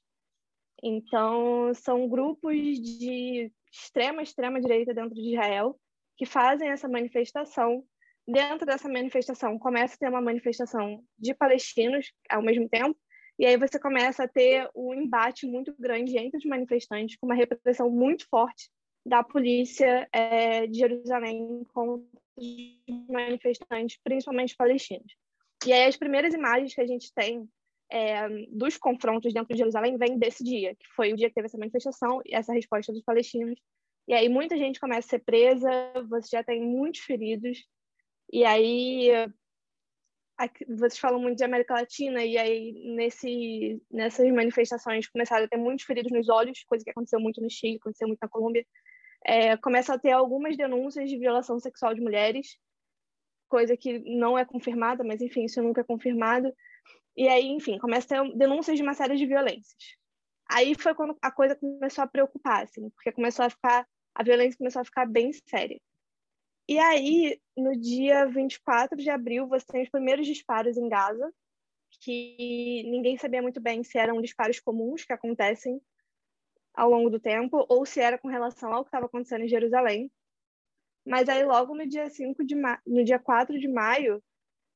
Então, 0.82 1.74
são 1.74 2.08
grupos 2.08 2.56
de 2.56 3.52
extrema, 3.70 4.22
extrema 4.22 4.62
direita 4.62 4.94
dentro 4.94 5.14
de 5.14 5.34
Israel 5.34 5.78
que 6.16 6.26
fazem 6.26 6.70
essa 6.70 6.88
manifestação. 6.88 7.84
Dentro 8.26 8.66
dessa 8.66 8.88
manifestação, 8.88 9.60
começa 9.60 9.96
a 9.96 9.98
ter 9.98 10.08
uma 10.08 10.22
manifestação 10.22 11.04
de 11.18 11.34
palestinos 11.34 12.14
ao 12.30 12.42
mesmo 12.42 12.70
tempo, 12.70 12.98
E 13.38 13.46
aí 13.46 13.58
você 13.58 13.78
começa 13.78 14.24
a 14.24 14.28
ter 14.28 14.70
um 14.74 14.94
embate 14.94 15.46
muito 15.46 15.76
grande 15.78 16.18
entre 16.18 16.38
os 16.38 16.46
manifestantes, 16.46 17.18
com 17.18 17.26
uma 17.26 17.36
repressão 17.36 17.90
muito 17.90 18.26
forte 18.30 18.70
da 19.06 19.22
polícia 19.22 20.08
é, 20.14 20.66
de 20.66 20.78
Jerusalém 20.80 21.66
contra 21.74 22.08
os 22.38 22.48
manifestantes, 23.10 24.00
principalmente 24.02 24.56
palestinos. 24.56 25.14
E 25.66 25.74
aí 25.74 25.86
as 25.86 25.98
primeiras 25.98 26.34
imagens 26.34 26.74
que 26.74 26.82
a 26.82 26.88
gente 26.88 27.14
tem 27.14 27.48
é, 27.92 28.28
dos 28.50 28.78
confrontos 28.78 29.34
dentro 29.34 29.54
de 29.54 29.58
Jerusalém 29.58 29.98
vêm 29.98 30.18
desse 30.18 30.44
dia, 30.44 30.76
que 30.76 30.88
foi 30.96 31.12
o 31.12 31.16
dia 31.16 31.28
que 31.28 31.36
teve 31.36 31.48
essa 31.48 31.58
manifestação 31.58 32.22
e 32.26 32.36
essa 32.36 32.54
resposta 32.54 32.94
dos 32.94 33.04
palestinos. 33.04 33.60
E 34.08 34.14
aí 34.14 34.30
muita 34.30 34.58
gente 34.58 34.80
começa 34.80 35.08
a 35.08 35.10
ser 35.10 35.20
presa, 35.20 35.70
você 36.08 36.30
já 36.38 36.44
tem 36.44 36.62
muitos 36.62 37.02
feridos, 37.02 37.66
e 38.32 38.46
aí 38.46 39.10
vocês 40.68 40.98
falam 40.98 41.20
muito 41.20 41.38
de 41.38 41.44
América 41.44 41.74
Latina 41.74 42.24
e 42.24 42.38
aí 42.38 42.72
nesse 42.96 43.82
nessas 43.92 44.32
manifestações 44.32 45.08
começaram 45.08 45.46
a 45.46 45.48
ter 45.48 45.58
muitos 45.58 45.86
feridos 45.86 46.12
nos 46.12 46.30
olhos, 46.30 46.64
coisa 46.64 46.84
que 46.84 46.92
aconteceu 46.92 47.20
muito 47.20 47.42
no 47.42 47.50
Chile, 47.50 47.78
aconteceu 47.78 48.08
muito 48.08 48.20
na 48.22 48.30
Colômbia. 48.30 48.66
É, 49.26 49.58
começa 49.58 49.94
a 49.94 50.00
ter 50.00 50.12
algumas 50.12 50.56
denúncias 50.56 51.10
de 51.10 51.18
violação 51.18 51.60
sexual 51.60 51.94
de 51.94 52.02
mulheres, 52.02 52.58
coisa 53.50 53.76
que 53.76 54.00
não 54.00 54.38
é 54.38 54.46
confirmada, 54.46 55.04
mas 55.04 55.22
enfim, 55.22 55.46
isso 55.46 55.62
nunca 55.62 55.82
é 55.82 55.84
confirmado. 55.84 56.54
E 57.18 57.28
aí, 57.28 57.48
enfim, 57.48 57.78
começa 57.78 58.06
a 58.06 58.24
ter 58.24 58.38
denúncias 58.38 58.78
de 58.78 58.84
uma 58.84 58.94
série 58.94 59.18
de 59.18 59.26
violências. 59.26 59.98
Aí 60.50 60.74
foi 60.76 60.96
quando 60.96 61.18
a 61.22 61.32
coisa 61.32 61.56
começou 61.56 62.04
a 62.04 62.08
preocupar, 62.08 62.64
assim, 62.64 62.90
porque 62.92 63.12
começou 63.12 63.46
a 63.46 63.50
ficar 63.50 63.86
a 64.16 64.24
violência 64.24 64.58
começou 64.58 64.82
a 64.82 64.86
ficar 64.86 65.06
bem 65.06 65.32
séria. 65.32 65.80
E 66.68 66.78
aí, 66.78 67.40
no 67.58 67.76
dia 67.80 68.26
24 68.26 68.98
de 68.98 69.10
abril, 69.10 69.48
você 69.48 69.66
tem 69.66 69.82
os 69.82 69.90
primeiros 69.90 70.28
disparos 70.28 70.78
em 70.78 70.90
Gaza, 70.90 71.34
que 72.02 72.84
ninguém 72.86 73.18
sabia 73.18 73.42
muito 73.42 73.60
bem 73.60 73.84
se 73.84 73.98
eram 73.98 74.22
disparos 74.22 74.60
comuns 74.60 75.06
que 75.06 75.14
acontecem 75.14 75.82
ao 76.74 76.90
longo 76.90 77.10
do 77.10 77.20
tempo 77.20 77.66
ou 77.68 77.86
se 77.86 78.00
era 78.00 78.18
com 78.18 78.28
relação 78.28 78.74
ao 78.74 78.84
que 78.84 78.90
estava 78.90 79.06
acontecendo 79.06 79.46
em 79.46 79.50
Jerusalém. 79.50 80.12
Mas 81.10 81.28
aí 81.28 81.44
logo 81.44 81.74
no 81.74 81.88
dia 81.88 82.08
5 82.08 82.46
de 82.46 82.54
ma... 82.54 82.80
no 82.86 83.04
dia 83.04 83.18
4 83.18 83.60
de 83.60 83.68
maio, 83.68 84.24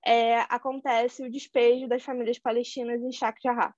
é, 0.04 0.40
acontece 0.50 1.24
o 1.24 1.30
despejo 1.30 1.88
das 1.88 2.02
famílias 2.02 2.40
palestinas 2.40 3.00
em 3.04 3.12
Sheikh 3.12 3.40
Jarrah. 3.44 3.72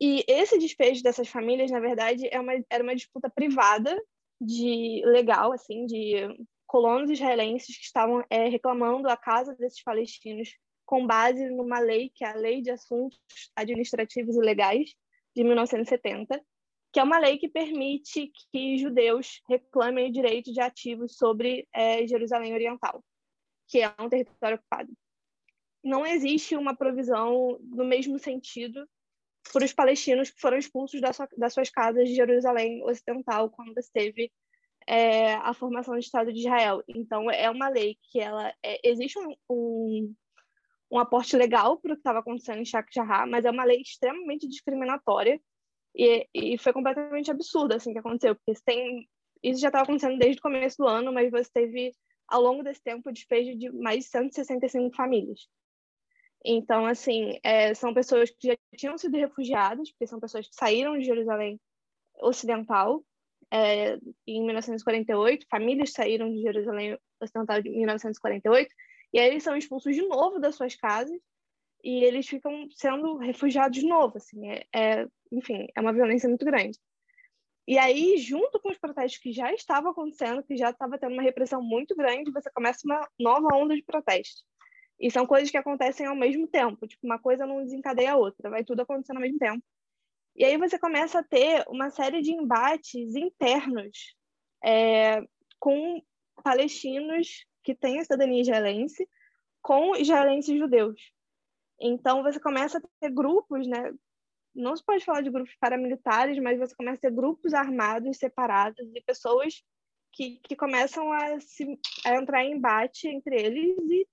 E 0.00 0.24
esse 0.26 0.58
despejo 0.58 1.02
dessas 1.02 1.28
famílias, 1.28 1.70
na 1.70 1.80
verdade, 1.80 2.26
é 2.32 2.40
uma, 2.40 2.54
era 2.70 2.82
uma 2.82 2.96
disputa 2.96 3.28
privada 3.28 3.94
de 4.40 5.02
legal, 5.04 5.52
assim, 5.52 5.84
de 5.84 6.14
colonos 6.66 7.10
israelenses 7.10 7.76
que 7.76 7.84
estavam 7.84 8.24
é, 8.30 8.48
reclamando 8.48 9.06
a 9.06 9.16
casa 9.16 9.54
desses 9.54 9.82
palestinos 9.82 10.56
com 10.86 11.06
base 11.06 11.46
numa 11.50 11.78
lei, 11.78 12.10
que 12.14 12.24
é 12.24 12.28
a 12.28 12.34
Lei 12.34 12.62
de 12.62 12.70
Assuntos 12.70 13.20
Administrativos 13.54 14.34
e 14.34 14.40
Legais, 14.40 14.94
de 15.36 15.44
1970, 15.44 16.42
que 16.92 17.00
é 17.00 17.02
uma 17.02 17.18
lei 17.18 17.38
que 17.38 17.48
permite 17.48 18.30
que 18.52 18.76
judeus 18.76 19.40
reclamem 19.48 20.10
o 20.10 20.12
direito 20.12 20.52
de 20.52 20.60
ativos 20.60 21.16
sobre 21.16 21.66
é, 21.72 22.06
Jerusalém 22.06 22.52
Oriental, 22.52 23.02
que 23.66 23.80
é 23.80 23.94
um 23.98 24.10
território 24.10 24.58
ocupado. 24.58 24.92
Não 25.82 26.06
existe 26.06 26.54
uma 26.54 26.76
provisão 26.76 27.58
no 27.62 27.84
mesmo 27.84 28.18
sentido 28.18 28.86
para 29.52 29.64
os 29.64 29.72
palestinos 29.72 30.30
que 30.30 30.40
foram 30.40 30.58
expulsos 30.58 31.00
da 31.00 31.12
sua, 31.12 31.26
das 31.36 31.54
suas 31.54 31.70
casas 31.70 32.08
de 32.08 32.14
Jerusalém 32.14 32.84
Ocidental 32.84 33.50
quando 33.50 33.76
esteve 33.78 34.30
é, 34.86 35.34
a 35.34 35.54
formação 35.54 35.94
do 35.94 36.00
Estado 36.00 36.32
de 36.32 36.40
Israel. 36.40 36.82
Então, 36.86 37.30
é 37.30 37.50
uma 37.50 37.68
lei 37.68 37.96
que 38.10 38.20
ela 38.20 38.52
é, 38.62 38.80
existe 38.84 39.18
um, 39.18 39.34
um, 39.50 40.14
um, 40.90 40.98
aporte 40.98 41.36
legal 41.36 41.78
para 41.78 41.92
o 41.92 41.94
que 41.94 42.00
estava 42.00 42.18
acontecendo 42.18 42.58
em 42.58 42.64
Sheikh 42.64 42.90
mas 43.28 43.44
é 43.44 43.50
uma 43.50 43.64
lei 43.64 43.80
extremamente 43.80 44.46
discriminatória 44.46 45.40
e, 45.94 46.26
e 46.34 46.58
foi 46.58 46.72
completamente 46.72 47.30
absurdo 47.30 47.74
assim 47.74 47.92
que 47.92 47.98
aconteceu, 47.98 48.34
porque 48.34 48.60
tem 48.64 49.08
isso 49.42 49.60
já 49.60 49.68
estava 49.68 49.84
acontecendo 49.84 50.18
desde 50.18 50.38
o 50.38 50.42
começo 50.42 50.76
do 50.78 50.86
ano, 50.86 51.12
mas 51.12 51.30
você 51.30 51.50
teve 51.52 51.92
ao 52.28 52.40
longo 52.40 52.62
desse 52.62 52.82
tempo 52.82 53.08
o 53.08 53.12
despejo 53.12 53.58
de 53.58 53.70
mais 53.72 54.04
de 54.04 54.10
165 54.10 54.94
famílias. 54.94 55.48
Então, 56.44 56.86
assim, 56.86 57.38
é, 57.42 57.74
são 57.74 57.92
pessoas 57.92 58.30
que 58.30 58.48
já 58.48 58.56
tinham 58.76 58.96
sido 58.96 59.16
refugiadas, 59.16 59.90
porque 59.90 60.06
são 60.06 60.20
pessoas 60.20 60.48
que 60.48 60.54
saíram 60.54 60.96
de 60.96 61.04
Jerusalém 61.04 61.60
Ocidental 62.20 63.04
é, 63.52 63.98
em 64.26 64.44
1948, 64.46 65.46
famílias 65.50 65.92
saíram 65.92 66.32
de 66.32 66.40
Jerusalém 66.40 66.98
Ocidental 67.20 67.58
em 67.58 67.78
1948, 67.80 68.74
e 69.12 69.18
aí 69.20 69.28
eles 69.28 69.42
são 69.42 69.54
expulsos 69.54 69.94
de 69.94 70.00
novo 70.08 70.38
das 70.38 70.54
suas 70.54 70.74
casas 70.74 71.20
e 71.84 72.02
eles 72.02 72.26
ficam 72.26 72.66
sendo 72.70 73.18
refugiados 73.18 73.78
de 73.78 73.86
novo, 73.86 74.16
assim, 74.16 74.48
é, 74.48 74.64
é, 74.74 75.06
enfim, 75.32 75.66
é 75.74 75.80
uma 75.80 75.92
violência 75.92 76.28
muito 76.28 76.44
grande. 76.44 76.78
E 77.66 77.78
aí, 77.78 78.16
junto 78.18 78.60
com 78.60 78.70
os 78.70 78.78
protestos 78.78 79.20
que 79.20 79.32
já 79.32 79.52
estavam 79.52 79.92
acontecendo, 79.92 80.42
que 80.42 80.56
já 80.56 80.70
estava 80.70 80.98
tendo 80.98 81.12
uma 81.12 81.22
repressão 81.22 81.62
muito 81.62 81.94
grande, 81.94 82.32
você 82.32 82.50
começa 82.50 82.80
uma 82.84 83.08
nova 83.18 83.54
onda 83.54 83.74
de 83.74 83.82
protestos. 83.82 84.44
E 84.98 85.10
são 85.10 85.26
coisas 85.26 85.50
que 85.50 85.56
acontecem 85.56 86.06
ao 86.06 86.14
mesmo 86.14 86.46
tempo, 86.46 86.86
tipo, 86.86 87.06
uma 87.06 87.18
coisa 87.18 87.46
não 87.46 87.62
desencadeia 87.62 88.12
a 88.12 88.16
outra, 88.16 88.50
vai 88.50 88.64
tudo 88.64 88.80
acontecendo 88.82 89.16
ao 89.16 89.22
mesmo 89.22 89.38
tempo. 89.38 89.62
E 90.34 90.44
aí 90.44 90.56
você 90.56 90.78
começa 90.78 91.20
a 91.20 91.22
ter 91.24 91.64
uma 91.68 91.90
série 91.90 92.22
de 92.22 92.32
embates 92.32 93.14
internos 93.14 94.16
é, 94.64 95.22
com 95.58 96.02
palestinos 96.42 97.46
que 97.62 97.74
têm 97.74 98.00
a 98.00 98.02
cidadania 98.02 98.40
israelense 98.40 99.08
com 99.60 99.94
israelenses 99.94 100.58
judeus. 100.58 101.00
Então 101.80 102.22
você 102.22 102.40
começa 102.40 102.78
a 102.78 102.82
ter 103.00 103.10
grupos, 103.10 103.66
né? 103.66 103.92
Não 104.54 104.76
se 104.76 104.84
pode 104.84 105.04
falar 105.04 105.22
de 105.22 105.30
grupos 105.30 105.54
paramilitares, 105.58 106.38
mas 106.38 106.58
você 106.58 106.74
começa 106.74 106.98
a 106.98 107.00
ter 107.00 107.10
grupos 107.10 107.54
armados 107.54 108.18
separados 108.18 108.86
e 108.94 109.00
pessoas 109.02 109.62
que, 110.12 110.38
que 110.42 110.54
começam 110.54 111.12
a, 111.12 111.40
se, 111.40 111.78
a 112.04 112.16
entrar 112.16 112.44
em 112.44 112.52
embate 112.52 113.08
entre 113.08 113.34
eles 113.34 113.78
e, 113.90 114.06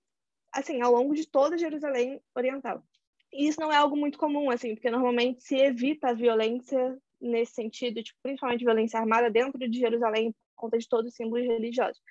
assim, 0.53 0.81
ao 0.81 0.93
longo 0.93 1.13
de 1.13 1.27
toda 1.27 1.57
Jerusalém 1.57 2.21
Oriental. 2.35 2.83
E 3.31 3.47
isso 3.47 3.59
não 3.59 3.71
é 3.71 3.75
algo 3.75 3.95
muito 3.95 4.17
comum, 4.17 4.49
assim, 4.49 4.73
porque 4.73 4.89
normalmente 4.89 5.43
se 5.43 5.57
evita 5.57 6.09
a 6.09 6.13
violência 6.13 6.97
nesse 7.21 7.53
sentido, 7.53 8.01
tipo, 8.01 8.17
principalmente 8.23 8.63
violência 8.63 8.99
armada 8.99 9.29
dentro 9.29 9.59
de 9.59 9.77
Jerusalém, 9.77 10.31
por 10.31 10.63
conta 10.63 10.77
de 10.77 10.87
todos 10.87 11.11
os 11.11 11.15
símbolos 11.15 11.45
religiosos. 11.45 12.01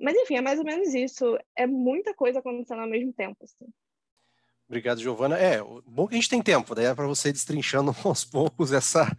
Mas, 0.00 0.16
enfim, 0.16 0.36
é 0.36 0.40
mais 0.40 0.58
ou 0.58 0.64
menos 0.64 0.94
isso. 0.94 1.38
É 1.56 1.66
muita 1.66 2.14
coisa 2.14 2.38
acontecendo 2.38 2.80
ao 2.80 2.88
mesmo 2.88 3.12
tempo, 3.12 3.36
assim. 3.42 3.66
Obrigado, 4.68 5.00
Giovana. 5.00 5.38
É, 5.38 5.62
bom 5.86 6.06
que 6.06 6.14
a 6.14 6.18
gente 6.18 6.28
tem 6.28 6.42
tempo, 6.42 6.74
daí 6.74 6.84
é 6.84 6.94
para 6.94 7.06
você 7.06 7.32
destrinchando 7.32 7.94
aos 8.04 8.22
poucos 8.22 8.70
essa 8.70 9.10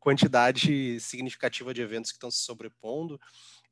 quantidade 0.00 0.98
significativa 0.98 1.74
de 1.74 1.82
eventos 1.82 2.10
que 2.10 2.16
estão 2.16 2.30
se 2.30 2.38
sobrepondo. 2.38 3.20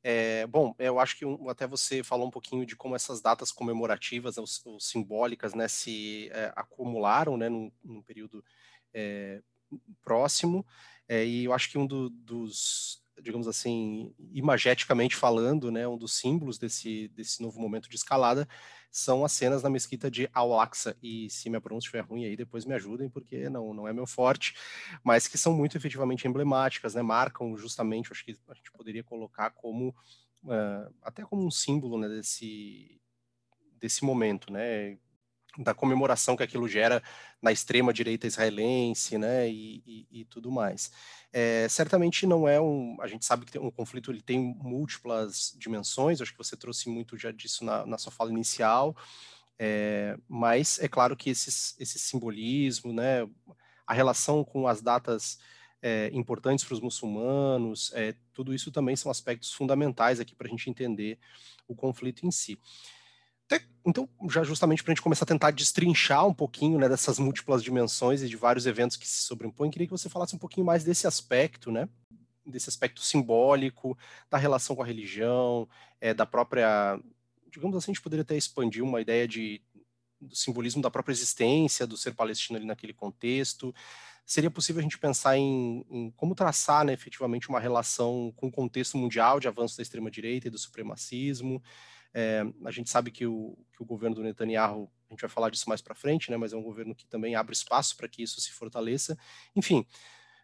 É, 0.03 0.45
bom, 0.45 0.75
eu 0.77 0.99
acho 0.99 1.17
que 1.17 1.25
um, 1.25 1.49
até 1.49 1.65
você 1.65 2.03
falou 2.03 2.27
um 2.27 2.31
pouquinho 2.31 2.65
de 2.65 2.75
como 2.75 2.95
essas 2.95 3.19
datas 3.19 3.51
comemorativas 3.51 4.37
ou, 4.37 4.45
ou 4.65 4.79
simbólicas 4.79 5.55
né, 5.55 5.67
se 5.67 6.29
é, 6.33 6.53
acumularam 6.55 7.35
né, 7.35 7.49
num, 7.49 7.71
num 7.83 8.01
período 8.01 8.43
é, 8.93 9.41
próximo, 10.03 10.63
é, 11.07 11.25
e 11.25 11.45
eu 11.45 11.53
acho 11.53 11.69
que 11.71 11.77
um 11.77 11.87
do, 11.87 12.09
dos, 12.09 13.02
digamos 13.21 13.47
assim, 13.47 14.13
imageticamente 14.31 15.15
falando, 15.15 15.71
né, 15.71 15.87
um 15.87 15.97
dos 15.97 16.17
símbolos 16.17 16.57
desse, 16.57 17.07
desse 17.09 17.41
novo 17.41 17.59
momento 17.59 17.89
de 17.89 17.95
escalada 17.95 18.47
são 18.91 19.25
as 19.25 19.31
cenas 19.31 19.63
na 19.63 19.69
mesquita 19.69 20.09
de 20.09 20.29
Al-Aqsa, 20.33 20.95
e 21.01 21.29
se 21.29 21.49
minha 21.49 21.61
pronúncia 21.61 21.87
estiver 21.87 22.05
ruim 22.05 22.25
aí, 22.25 22.35
depois 22.35 22.65
me 22.65 22.73
ajudem, 22.75 23.09
porque 23.09 23.49
não, 23.49 23.73
não 23.73 23.87
é 23.87 23.93
meu 23.93 24.05
forte, 24.05 24.55
mas 25.03 25.27
que 25.27 25.37
são 25.37 25.53
muito 25.53 25.75
efetivamente 25.75 26.27
emblemáticas, 26.27 26.93
né, 26.93 27.01
marcam 27.01 27.57
justamente, 27.57 28.11
acho 28.11 28.23
que 28.23 28.37
a 28.47 28.53
gente 28.53 28.71
poderia 28.71 29.03
colocar 29.03 29.49
como, 29.51 29.89
uh, 30.43 30.93
até 31.01 31.23
como 31.23 31.45
um 31.45 31.51
símbolo, 31.51 31.97
né, 31.97 32.07
desse, 32.07 33.01
desse 33.79 34.05
momento, 34.05 34.51
né, 34.51 34.97
da 35.57 35.73
comemoração 35.73 36.35
que 36.35 36.43
aquilo 36.43 36.67
gera 36.67 37.01
na 37.41 37.51
extrema 37.51 37.93
direita 37.93 38.25
israelense, 38.25 39.17
né, 39.17 39.49
e, 39.49 39.83
e, 39.85 40.21
e 40.21 40.25
tudo 40.25 40.51
mais. 40.51 40.91
É, 41.31 41.67
certamente 41.69 42.25
não 42.25 42.47
é 42.47 42.59
um, 42.59 42.97
a 42.99 43.07
gente 43.07 43.25
sabe 43.25 43.45
que 43.45 43.57
um 43.59 43.71
conflito 43.71 44.11
ele 44.11 44.21
tem 44.21 44.39
múltiplas 44.59 45.55
dimensões, 45.57 46.21
acho 46.21 46.31
que 46.31 46.37
você 46.37 46.55
trouxe 46.55 46.89
muito 46.89 47.17
já 47.17 47.31
disso 47.31 47.63
na, 47.63 47.85
na 47.85 47.97
sua 47.97 48.11
fala 48.11 48.31
inicial, 48.31 48.95
é, 49.59 50.17
mas 50.27 50.79
é 50.79 50.87
claro 50.87 51.15
que 51.15 51.29
esses, 51.29 51.75
esse 51.79 51.99
simbolismo, 51.99 52.91
né, 52.91 53.27
a 53.85 53.93
relação 53.93 54.43
com 54.43 54.67
as 54.67 54.81
datas 54.81 55.37
é, 55.81 56.09
importantes 56.13 56.63
para 56.63 56.73
os 56.73 56.79
muçulmanos, 56.79 57.91
é, 57.93 58.15
tudo 58.33 58.53
isso 58.53 58.71
também 58.71 58.95
são 58.95 59.11
aspectos 59.11 59.51
fundamentais 59.53 60.19
aqui 60.19 60.33
para 60.33 60.47
a 60.47 60.49
gente 60.49 60.69
entender 60.69 61.19
o 61.67 61.75
conflito 61.75 62.25
em 62.25 62.31
si. 62.31 62.57
Então, 63.85 64.07
já 64.29 64.43
justamente 64.43 64.83
para 64.83 64.91
a 64.91 64.95
gente 64.95 65.01
começar 65.01 65.23
a 65.25 65.27
tentar 65.27 65.51
destrinchar 65.51 66.25
um 66.25 66.33
pouquinho 66.33 66.79
né, 66.79 66.87
dessas 66.87 67.19
múltiplas 67.19 67.63
dimensões 67.63 68.21
e 68.21 68.29
de 68.29 68.37
vários 68.37 68.65
eventos 68.65 68.95
que 68.95 69.07
se 69.07 69.23
sobrepõem, 69.23 69.69
queria 69.69 69.87
que 69.87 69.91
você 69.91 70.09
falasse 70.09 70.35
um 70.35 70.39
pouquinho 70.39 70.65
mais 70.65 70.83
desse 70.83 71.05
aspecto, 71.05 71.71
né? 71.71 71.89
Desse 72.45 72.69
aspecto 72.69 73.01
simbólico, 73.01 73.97
da 74.29 74.37
relação 74.37 74.75
com 74.75 74.83
a 74.83 74.85
religião, 74.85 75.67
é, 75.99 76.13
da 76.13 76.25
própria. 76.25 76.99
Digamos 77.51 77.75
assim, 77.77 77.91
a 77.91 77.93
gente 77.93 78.01
poderia 78.01 78.23
até 78.23 78.35
expandir 78.35 78.83
uma 78.83 79.01
ideia 79.01 79.27
de 79.27 79.61
do 80.23 80.35
simbolismo 80.35 80.81
da 80.81 80.89
própria 80.89 81.13
existência 81.13 81.85
do 81.85 81.97
ser 81.97 82.13
palestino 82.13 82.57
ali 82.57 82.65
naquele 82.65 82.93
contexto. 82.93 83.73
Seria 84.25 84.49
possível 84.49 84.79
a 84.79 84.83
gente 84.83 84.97
pensar 84.97 85.37
em, 85.37 85.85
em 85.89 86.11
como 86.11 86.33
traçar 86.33 86.85
né, 86.85 86.93
efetivamente 86.93 87.49
uma 87.49 87.59
relação 87.59 88.33
com 88.37 88.47
o 88.47 88.51
contexto 88.51 88.97
mundial 88.97 89.39
de 89.39 89.47
avanço 89.47 89.75
da 89.75 89.83
extrema-direita 89.83 90.47
e 90.47 90.51
do 90.51 90.57
supremacismo. 90.57 91.61
É, 92.13 92.43
a 92.63 92.71
gente 92.71 92.89
sabe 92.89 93.09
que 93.09 93.25
o, 93.25 93.57
que 93.75 93.81
o 93.81 93.85
governo 93.85 94.15
do 94.15 94.23
Netanyahu, 94.23 94.91
a 95.09 95.13
gente 95.13 95.21
vai 95.21 95.29
falar 95.29 95.49
disso 95.49 95.67
mais 95.67 95.81
para 95.81 95.95
frente, 95.95 96.29
né, 96.29 96.37
mas 96.37 96.53
é 96.53 96.57
um 96.57 96.61
governo 96.61 96.93
que 96.93 97.07
também 97.07 97.35
abre 97.35 97.53
espaço 97.53 97.97
para 97.97 98.07
que 98.07 98.21
isso 98.21 98.39
se 98.39 98.51
fortaleça. 98.51 99.17
Enfim, 99.55 99.85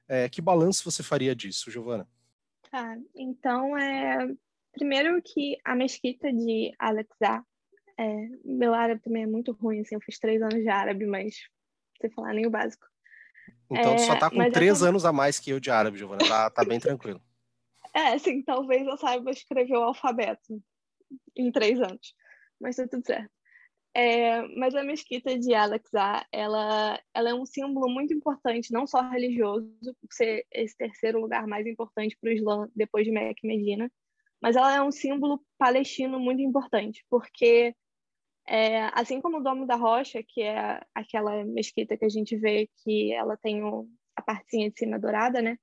é, 0.08 0.28
que 0.28 0.42
balanço 0.42 0.90
você 0.90 1.04
faria 1.04 1.36
disso, 1.36 1.70
Giovana? 1.70 2.08
Tá, 2.72 2.98
então, 3.16 3.78
é, 3.78 4.28
primeiro 4.72 5.22
que 5.22 5.58
a 5.64 5.76
mesquita 5.76 6.32
de 6.34 6.74
Alexa, 6.80 7.44
é, 7.98 8.28
meu 8.44 8.74
árabe 8.74 9.02
também 9.02 9.24
é 9.24 9.28
muito 9.28 9.52
ruim, 9.52 9.82
assim, 9.82 9.96
eu 9.96 10.02
fiz 10.02 10.18
três 10.18 10.42
anos 10.42 10.60
de 10.60 10.70
árabe, 10.70 11.06
mas 11.06 11.36
sem 12.02 12.10
falar 12.10 12.34
nem 12.34 12.48
o 12.48 12.52
básico. 12.52 12.88
Então, 13.70 13.94
é, 13.94 13.98
só 14.00 14.16
tá 14.18 14.30
com 14.30 14.52
três 14.52 14.82
anos 14.82 15.06
a 15.06 15.14
mais 15.14 15.40
que 15.40 15.52
eu 15.52 15.60
de 15.60 15.70
árabe, 15.70 15.98
Giovana, 15.98 16.28
tá, 16.28 16.50
tá 16.50 16.66
bem 16.66 16.80
tranquilo. 16.80 17.22
É, 17.92 18.16
sim, 18.20 18.44
talvez 18.44 18.86
eu 18.86 18.96
saiba 18.98 19.32
escrever 19.32 19.76
o 19.76 19.82
alfabeto 19.82 20.62
em 21.36 21.52
três 21.52 21.80
anos, 21.82 22.14
mas 22.60 22.76
tá 22.76 22.88
tudo 22.88 23.06
certo. 23.06 23.32
É, 23.96 24.44
mas 24.56 24.76
a 24.76 24.84
mesquita 24.84 25.38
de 25.38 25.54
Al-Aqsa, 25.54 26.26
ela, 26.32 27.02
ela 27.14 27.30
é 27.30 27.34
um 27.34 27.46
símbolo 27.46 27.90
muito 27.90 28.14
importante, 28.14 28.72
não 28.72 28.86
só 28.86 29.02
religioso, 29.02 29.74
por 29.82 30.12
ser 30.12 30.46
esse 30.52 30.78
terceiro 30.78 31.20
lugar 31.20 31.48
mais 31.48 31.66
importante 31.66 32.16
para 32.22 32.30
o 32.30 32.34
Islã 32.34 32.70
depois 32.76 33.06
de 33.06 33.12
Meca 33.12 33.40
e 33.44 33.48
Medina, 33.48 33.92
mas 34.42 34.56
ela 34.56 34.74
é 34.76 34.82
um 34.82 34.92
símbolo 34.92 35.44
palestino 35.58 36.20
muito 36.20 36.42
importante, 36.42 37.04
porque 37.10 37.76
é, 38.48 38.90
assim 38.94 39.22
como 39.22 39.38
o 39.38 39.44
Domo 39.44 39.66
da 39.66 39.76
Rocha, 39.76 40.24
que 40.24 40.42
é 40.42 40.82
aquela 40.94 41.44
mesquita 41.44 41.98
que 41.98 42.06
a 42.06 42.10
gente 42.10 42.36
vê 42.36 42.70
que 42.84 43.12
ela 43.14 43.38
tem 43.38 43.64
o, 43.64 43.88
a 44.16 44.22
partezinha 44.22 44.72
de 44.72 44.80
cima 44.80 45.00
dourada, 45.00 45.42
né? 45.42 45.58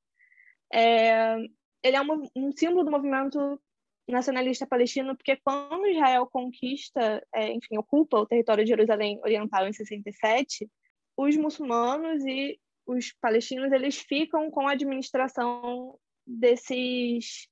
É, 0.73 1.37
ele 1.83 1.97
é 1.97 2.03
um 2.37 2.53
símbolo 2.53 2.85
do 2.85 2.91
movimento 2.91 3.61
nacionalista 4.09 4.67
palestino, 4.67 5.17
porque 5.17 5.37
quando 5.37 5.87
Israel 5.87 6.27
conquista, 6.27 7.25
é, 7.35 7.53
enfim, 7.53 7.77
ocupa 7.77 8.19
o 8.19 8.27
território 8.27 8.65
de 8.65 8.71
Jerusalém 8.71 9.19
Oriental 9.23 9.67
em 9.67 9.73
67, 9.73 10.69
os 11.17 11.37
muçulmanos 11.37 12.25
e 12.25 12.59
os 12.87 13.13
palestinos 13.21 13.73
eles 13.73 13.99
ficam 13.99 14.51
com 14.51 14.69
a 14.69 14.73
administração 14.73 15.99
desses 16.27 17.49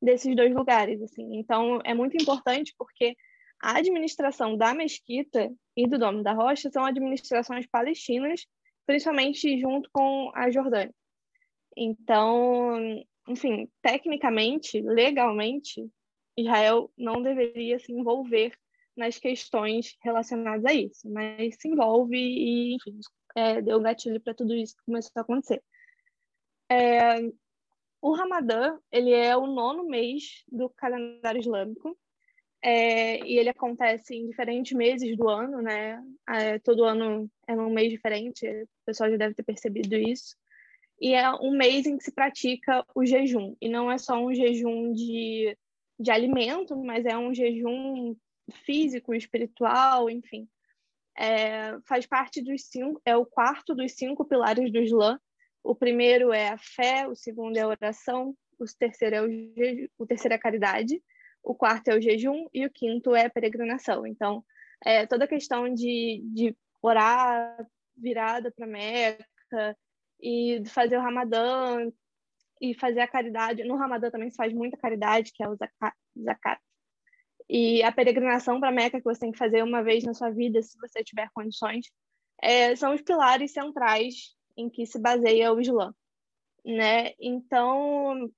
desses 0.00 0.34
dois 0.36 0.54
lugares, 0.54 1.02
assim. 1.02 1.36
Então 1.36 1.80
é 1.84 1.92
muito 1.92 2.16
importante 2.20 2.72
porque 2.78 3.16
a 3.60 3.78
administração 3.78 4.56
da 4.56 4.72
mesquita 4.72 5.52
e 5.76 5.86
do 5.86 5.98
Domo 5.98 6.22
da 6.22 6.32
Rocha 6.32 6.70
são 6.70 6.84
administrações 6.84 7.66
palestinas, 7.66 8.46
principalmente 8.86 9.60
junto 9.60 9.90
com 9.92 10.30
a 10.34 10.50
Jordânia. 10.50 10.94
Então, 11.76 13.04
enfim, 13.28 13.68
tecnicamente, 13.82 14.80
legalmente, 14.80 15.88
Israel 16.40 16.90
não 16.96 17.22
deveria 17.22 17.78
se 17.78 17.92
envolver 17.92 18.52
nas 18.96 19.18
questões 19.18 19.96
relacionadas 20.02 20.64
a 20.64 20.72
isso, 20.72 21.08
mas 21.10 21.56
se 21.58 21.68
envolve 21.68 22.16
e, 22.16 22.74
enfim, 22.74 22.98
é, 23.34 23.62
deu 23.62 23.80
gatilho 23.80 24.20
para 24.20 24.34
tudo 24.34 24.54
isso 24.54 24.76
que 24.76 24.84
começou 24.84 25.12
a 25.16 25.20
acontecer. 25.20 25.62
É, 26.70 27.18
o 28.00 28.12
Ramadã, 28.12 28.78
ele 28.92 29.12
é 29.12 29.36
o 29.36 29.46
nono 29.46 29.84
mês 29.84 30.44
do 30.50 30.68
calendário 30.70 31.40
islâmico, 31.40 31.96
é, 32.62 33.24
e 33.24 33.38
ele 33.38 33.48
acontece 33.48 34.14
em 34.14 34.26
diferentes 34.26 34.76
meses 34.76 35.16
do 35.16 35.28
ano, 35.28 35.62
né? 35.62 36.02
É, 36.28 36.58
todo 36.58 36.84
ano 36.84 37.30
é 37.46 37.54
um 37.54 37.70
mês 37.70 37.90
diferente, 37.90 38.46
o 38.46 38.68
pessoal 38.84 39.10
já 39.10 39.16
deve 39.16 39.34
ter 39.34 39.44
percebido 39.44 39.94
isso. 39.96 40.36
E 41.00 41.14
é 41.14 41.30
um 41.34 41.56
mês 41.56 41.86
em 41.86 41.96
que 41.96 42.04
se 42.04 42.12
pratica 42.12 42.84
o 42.94 43.04
jejum, 43.06 43.54
e 43.60 43.68
não 43.68 43.90
é 43.90 43.98
só 43.98 44.18
um 44.18 44.34
jejum 44.34 44.92
de 44.92 45.56
de 45.98 46.10
alimento, 46.10 46.76
mas 46.76 47.04
é 47.04 47.16
um 47.16 47.34
jejum 47.34 48.14
físico, 48.64 49.14
espiritual, 49.14 50.08
enfim. 50.08 50.48
É, 51.16 51.78
faz 51.86 52.06
parte 52.06 52.40
dos 52.42 52.64
cinco, 52.64 53.00
é 53.04 53.16
o 53.16 53.26
quarto 53.26 53.74
dos 53.74 53.92
cinco 53.92 54.24
pilares 54.24 54.72
do 54.72 54.78
Islã. 54.78 55.18
O 55.62 55.74
primeiro 55.74 56.32
é 56.32 56.50
a 56.50 56.58
fé, 56.58 57.06
o 57.08 57.14
segundo 57.14 57.56
é 57.56 57.60
a 57.60 57.68
oração, 57.68 58.34
o 58.58 58.64
terceiro 58.78 59.16
é 59.16 59.22
o, 59.22 59.28
jejum, 59.28 59.88
o 59.98 60.06
terceiro 60.06 60.34
é 60.34 60.36
a 60.36 60.40
caridade, 60.40 61.02
o 61.42 61.54
quarto 61.54 61.88
é 61.88 61.96
o 61.96 62.00
jejum 62.00 62.46
e 62.54 62.64
o 62.64 62.70
quinto 62.70 63.14
é 63.14 63.26
a 63.26 63.30
peregrinação. 63.30 64.06
Então, 64.06 64.44
é, 64.84 65.06
toda 65.06 65.24
a 65.24 65.28
questão 65.28 65.72
de, 65.72 66.22
de 66.32 66.56
orar 66.80 67.66
virada 67.96 68.52
para 68.52 68.66
Meca 68.66 69.76
e 70.20 70.62
fazer 70.66 70.96
o 70.96 71.02
Ramadã, 71.02 71.90
e 72.60 72.74
fazer 72.74 73.00
a 73.00 73.08
caridade. 73.08 73.64
No 73.64 73.76
Ramadã 73.76 74.10
também 74.10 74.30
se 74.30 74.36
faz 74.36 74.52
muita 74.52 74.76
caridade, 74.76 75.32
que 75.32 75.42
é 75.42 75.48
o 75.48 75.56
zakat. 76.22 76.60
E 77.48 77.82
a 77.82 77.90
peregrinação 77.90 78.60
para 78.60 78.70
Meca, 78.70 78.98
que 78.98 79.04
você 79.04 79.20
tem 79.20 79.32
que 79.32 79.38
fazer 79.38 79.62
uma 79.62 79.82
vez 79.82 80.04
na 80.04 80.12
sua 80.12 80.30
vida, 80.30 80.62
se 80.62 80.76
você 80.78 81.02
tiver 81.02 81.30
condições, 81.32 81.86
é, 82.42 82.76
são 82.76 82.94
os 82.94 83.00
pilares 83.00 83.52
centrais 83.52 84.36
em 84.56 84.68
que 84.68 84.84
se 84.84 84.98
baseia 84.98 85.52
o 85.52 85.60
Islã. 85.60 85.94
Né? 86.64 87.12
Então, 87.18 88.30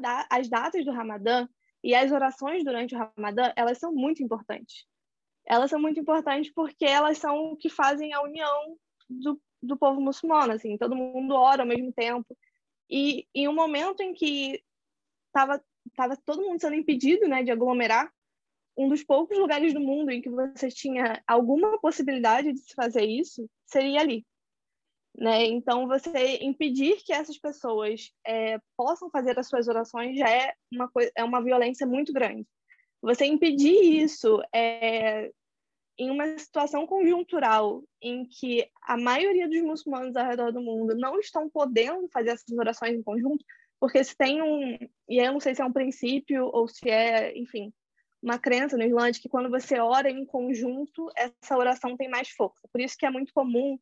da 0.00 0.26
as 0.30 0.48
datas 0.48 0.84
do 0.84 0.92
Ramadã 0.92 1.48
e 1.82 1.94
as 1.94 2.12
orações 2.12 2.62
durante 2.62 2.94
o 2.94 2.98
Ramadã, 2.98 3.52
elas 3.56 3.78
são 3.78 3.92
muito 3.92 4.22
importantes. 4.22 4.86
Elas 5.46 5.70
são 5.70 5.80
muito 5.80 5.98
importantes 5.98 6.52
porque 6.52 6.84
elas 6.84 7.18
são 7.18 7.52
o 7.52 7.56
que 7.56 7.68
fazem 7.68 8.12
a 8.12 8.22
união 8.22 8.76
do, 9.08 9.40
do 9.60 9.76
povo 9.76 10.00
muçulmano, 10.00 10.52
assim, 10.52 10.76
todo 10.76 10.94
mundo 10.94 11.34
ora 11.34 11.62
ao 11.62 11.68
mesmo 11.68 11.92
tempo, 11.92 12.36
e 12.90 13.26
em 13.34 13.48
um 13.48 13.54
momento 13.54 14.02
em 14.02 14.12
que 14.12 14.62
estava 15.28 15.62
tava 15.94 16.16
todo 16.16 16.42
mundo 16.42 16.60
sendo 16.60 16.74
impedido 16.74 17.26
né, 17.26 17.42
de 17.42 17.50
aglomerar, 17.50 18.12
um 18.76 18.88
dos 18.88 19.02
poucos 19.02 19.38
lugares 19.38 19.72
do 19.72 19.80
mundo 19.80 20.10
em 20.10 20.20
que 20.20 20.30
você 20.30 20.68
tinha 20.68 21.22
alguma 21.26 21.78
possibilidade 21.80 22.52
de 22.52 22.60
se 22.60 22.74
fazer 22.74 23.04
isso 23.04 23.48
seria 23.66 24.00
ali. 24.00 24.24
Né? 25.16 25.44
Então, 25.46 25.86
você 25.86 26.38
impedir 26.40 27.02
que 27.04 27.12
essas 27.12 27.36
pessoas 27.36 28.12
é, 28.26 28.58
possam 28.76 29.10
fazer 29.10 29.38
as 29.38 29.48
suas 29.48 29.68
orações 29.68 30.16
já 30.16 30.30
é 30.30 30.54
uma, 30.72 30.90
é 31.16 31.24
uma 31.24 31.42
violência 31.42 31.86
muito 31.86 32.12
grande. 32.12 32.46
Você 33.02 33.26
impedir 33.26 34.02
isso 34.02 34.40
é, 34.54 35.30
em 35.98 36.10
uma 36.10 36.38
situação 36.38 36.86
conjuntural 36.86 37.82
em 38.00 38.24
que 38.24 38.66
a 38.82 38.96
maioria 38.96 39.48
dos 39.48 39.60
muçulmanos 39.60 40.16
ao 40.16 40.26
redor 40.26 40.52
do 40.52 40.60
mundo 40.60 40.96
não 40.96 41.18
estão 41.18 41.48
podendo 41.48 42.08
fazer 42.08 42.30
essas 42.30 42.50
orações 42.56 42.94
em 42.94 43.02
conjunto, 43.02 43.44
porque 43.78 44.02
se 44.02 44.16
tem 44.16 44.42
um, 44.42 44.78
e 45.08 45.18
eu 45.18 45.32
não 45.32 45.40
sei 45.40 45.54
se 45.54 45.62
é 45.62 45.64
um 45.64 45.72
princípio 45.72 46.46
ou 46.52 46.68
se 46.68 46.88
é, 46.88 47.36
enfim, 47.36 47.72
uma 48.22 48.38
crença 48.38 48.76
no 48.76 48.84
Islã 48.84 49.10
de 49.10 49.20
que 49.20 49.28
quando 49.28 49.48
você 49.48 49.78
ora 49.78 50.10
em 50.10 50.24
conjunto, 50.26 51.10
essa 51.16 51.56
oração 51.56 51.96
tem 51.96 52.08
mais 52.08 52.28
força. 52.28 52.68
Por 52.70 52.80
isso 52.80 52.96
que 52.98 53.06
é 53.06 53.10
muito 53.10 53.32
comum, 53.32 53.78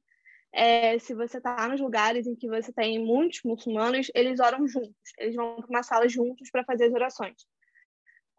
é, 0.52 0.98
se 0.98 1.14
você 1.14 1.38
está 1.38 1.68
nos 1.68 1.80
lugares 1.80 2.26
em 2.26 2.34
que 2.34 2.48
você 2.48 2.72
tem 2.72 2.98
muitos 3.04 3.42
muçulmanos, 3.44 4.10
eles 4.14 4.40
oram 4.40 4.66
juntos, 4.66 5.12
eles 5.18 5.34
vão 5.34 5.56
para 5.56 5.68
uma 5.68 5.82
sala 5.82 6.08
juntos 6.08 6.50
para 6.50 6.64
fazer 6.64 6.86
as 6.86 6.92
orações. 6.92 7.36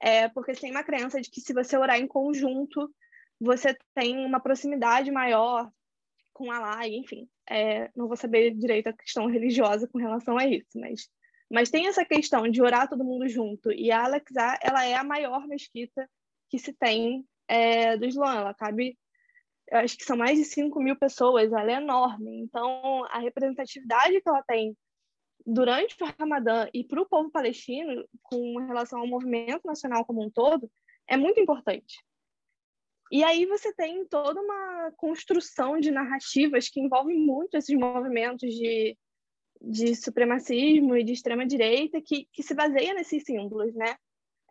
É, 0.02 0.30
porque 0.30 0.54
tem 0.54 0.72
uma 0.72 0.84
crença 0.84 1.20
de 1.22 1.30
que 1.30 1.42
se 1.42 1.54
você 1.54 1.78
orar 1.78 2.00
em 2.00 2.08
conjunto, 2.08 2.90
você 3.40 3.78
tem 3.96 4.26
uma 4.26 4.40
proximidade 4.40 5.12
maior 5.12 5.72
com 6.34 6.52
Allah, 6.52 6.88
enfim. 6.88 7.28
É, 7.50 7.90
não 7.96 8.08
vou 8.08 8.18
saber 8.18 8.52
direito 8.52 8.88
a 8.88 8.94
questão 8.94 9.28
religiosa 9.28 9.88
com 9.88 9.98
relação 9.98 10.38
a 10.38 10.46
isso, 10.46 10.80
mas, 10.80 11.10
mas 11.50 11.70
tem 11.70 11.88
essa 11.88 12.06
questão 12.06 12.48
de 12.50 12.62
orar 12.62 12.90
todo 12.90 13.04
mundo 13.04 13.28
junto. 13.28 13.72
E 13.72 13.92
a 13.92 14.06
Al-Aqsa, 14.06 14.58
ela 14.62 14.86
é 14.86 14.96
a 14.96 15.04
maior 15.04 15.48
mesquita 15.48 16.10
que 16.50 16.58
se 16.58 16.74
tem 16.74 17.26
é, 17.48 17.98
do 17.98 18.06
Islã. 18.06 18.36
Ela 18.36 18.54
cabe, 18.54 18.98
acho 19.72 19.98
que 19.98 20.04
são 20.04 20.18
mais 20.18 20.38
de 20.38 20.46
5 20.46 20.82
mil 20.82 20.96
pessoas, 20.96 21.52
ela 21.52 21.72
é 21.72 21.76
enorme. 21.76 22.42
Então, 22.42 23.04
a 23.06 23.20
representatividade 23.20 24.22
que 24.22 24.30
ela 24.30 24.44
tem 24.44 24.76
durante 25.46 25.96
o 26.02 26.08
Ramadã 26.20 26.68
e 26.74 26.84
para 26.84 27.02
o 27.02 27.08
povo 27.08 27.32
palestino, 27.32 28.08
com 28.24 28.58
relação 28.60 29.00
ao 29.00 29.08
movimento 29.08 29.66
nacional 29.66 30.06
como 30.06 30.24
um 30.24 30.30
todo, 30.30 30.70
é 31.08 31.18
muito 31.18 31.40
importante. 31.40 31.98
E 33.12 33.24
aí 33.24 33.46
você 33.46 33.74
tem 33.74 34.06
toda 34.06 34.40
uma 34.40 34.92
construção 34.98 35.80
de 35.80 35.90
narrativas 35.90 36.70
que 36.70 36.80
envolve 36.80 37.16
muito 37.16 37.56
esses 37.56 37.76
movimentos 37.76 38.54
de, 38.54 38.96
de 39.62 39.96
supremacismo 39.96 40.96
e 40.96 41.04
de 41.04 41.14
extrema-direita 41.14 42.02
que, 42.02 42.28
que 42.32 42.44
se 42.44 42.54
baseia 42.54 42.94
nesses 42.94 43.24
símbolos, 43.24 43.74
né? 43.74 43.96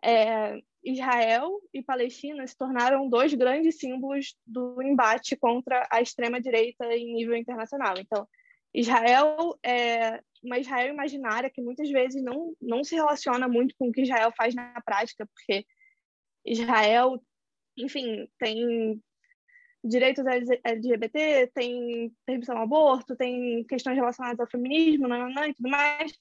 É, 0.03 0.61
Israel 0.83 1.59
e 1.73 1.81
Palestina 1.81 2.45
se 2.47 2.57
tornaram 2.57 3.09
dois 3.09 3.33
grandes 3.33 3.77
símbolos 3.77 4.35
do 4.45 4.81
embate 4.81 5.35
contra 5.35 5.87
a 5.91 6.01
extrema-direita 6.01 6.85
em 6.95 7.13
nível 7.13 7.35
internacional. 7.35 7.95
Então, 7.97 8.27
Israel 8.73 9.57
é 9.63 10.21
uma 10.43 10.59
Israel 10.59 10.93
imaginária 10.93 11.49
que 11.49 11.61
muitas 11.61 11.89
vezes 11.89 12.23
não, 12.23 12.53
não 12.61 12.83
se 12.83 12.95
relaciona 12.95 13.47
muito 13.47 13.75
com 13.77 13.89
o 13.89 13.91
que 13.91 14.01
Israel 14.01 14.31
faz 14.35 14.55
na 14.55 14.81
prática, 14.81 15.27
porque 15.27 15.65
Israel 16.45 17.21
enfim, 17.83 18.27
tem 18.37 19.01
direitos 19.83 20.25
LGBT, 20.63 21.51
tem 21.53 22.13
permissão 22.25 22.57
ao 22.57 22.63
aborto, 22.63 23.15
tem 23.15 23.63
questões 23.63 23.95
relacionadas 23.95 24.39
ao 24.39 24.49
feminismo, 24.49 25.07
nananã, 25.07 25.47
e 25.47 25.53
tudo 25.53 25.69
mais. 25.69 26.11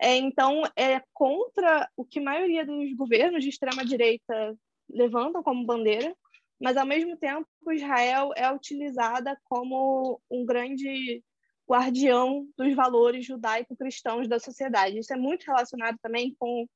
É, 0.00 0.16
então, 0.16 0.62
é 0.76 1.02
contra 1.12 1.88
o 1.96 2.04
que 2.04 2.18
a 2.18 2.22
maioria 2.22 2.64
dos 2.64 2.94
governos 2.94 3.42
de 3.42 3.50
extrema-direita 3.50 4.56
levantam 4.88 5.42
como 5.42 5.66
bandeira, 5.66 6.14
mas, 6.60 6.76
ao 6.76 6.86
mesmo 6.86 7.16
tempo, 7.16 7.48
Israel 7.70 8.30
é 8.36 8.50
utilizada 8.52 9.38
como 9.44 10.20
um 10.30 10.44
grande 10.44 11.22
guardião 11.68 12.48
dos 12.56 12.74
valores 12.74 13.26
judaico-cristãos 13.26 14.26
da 14.26 14.38
sociedade. 14.38 14.98
Isso 14.98 15.12
é 15.12 15.16
muito 15.16 15.44
relacionado 15.44 15.98
também 16.02 16.34
com, 16.38 16.66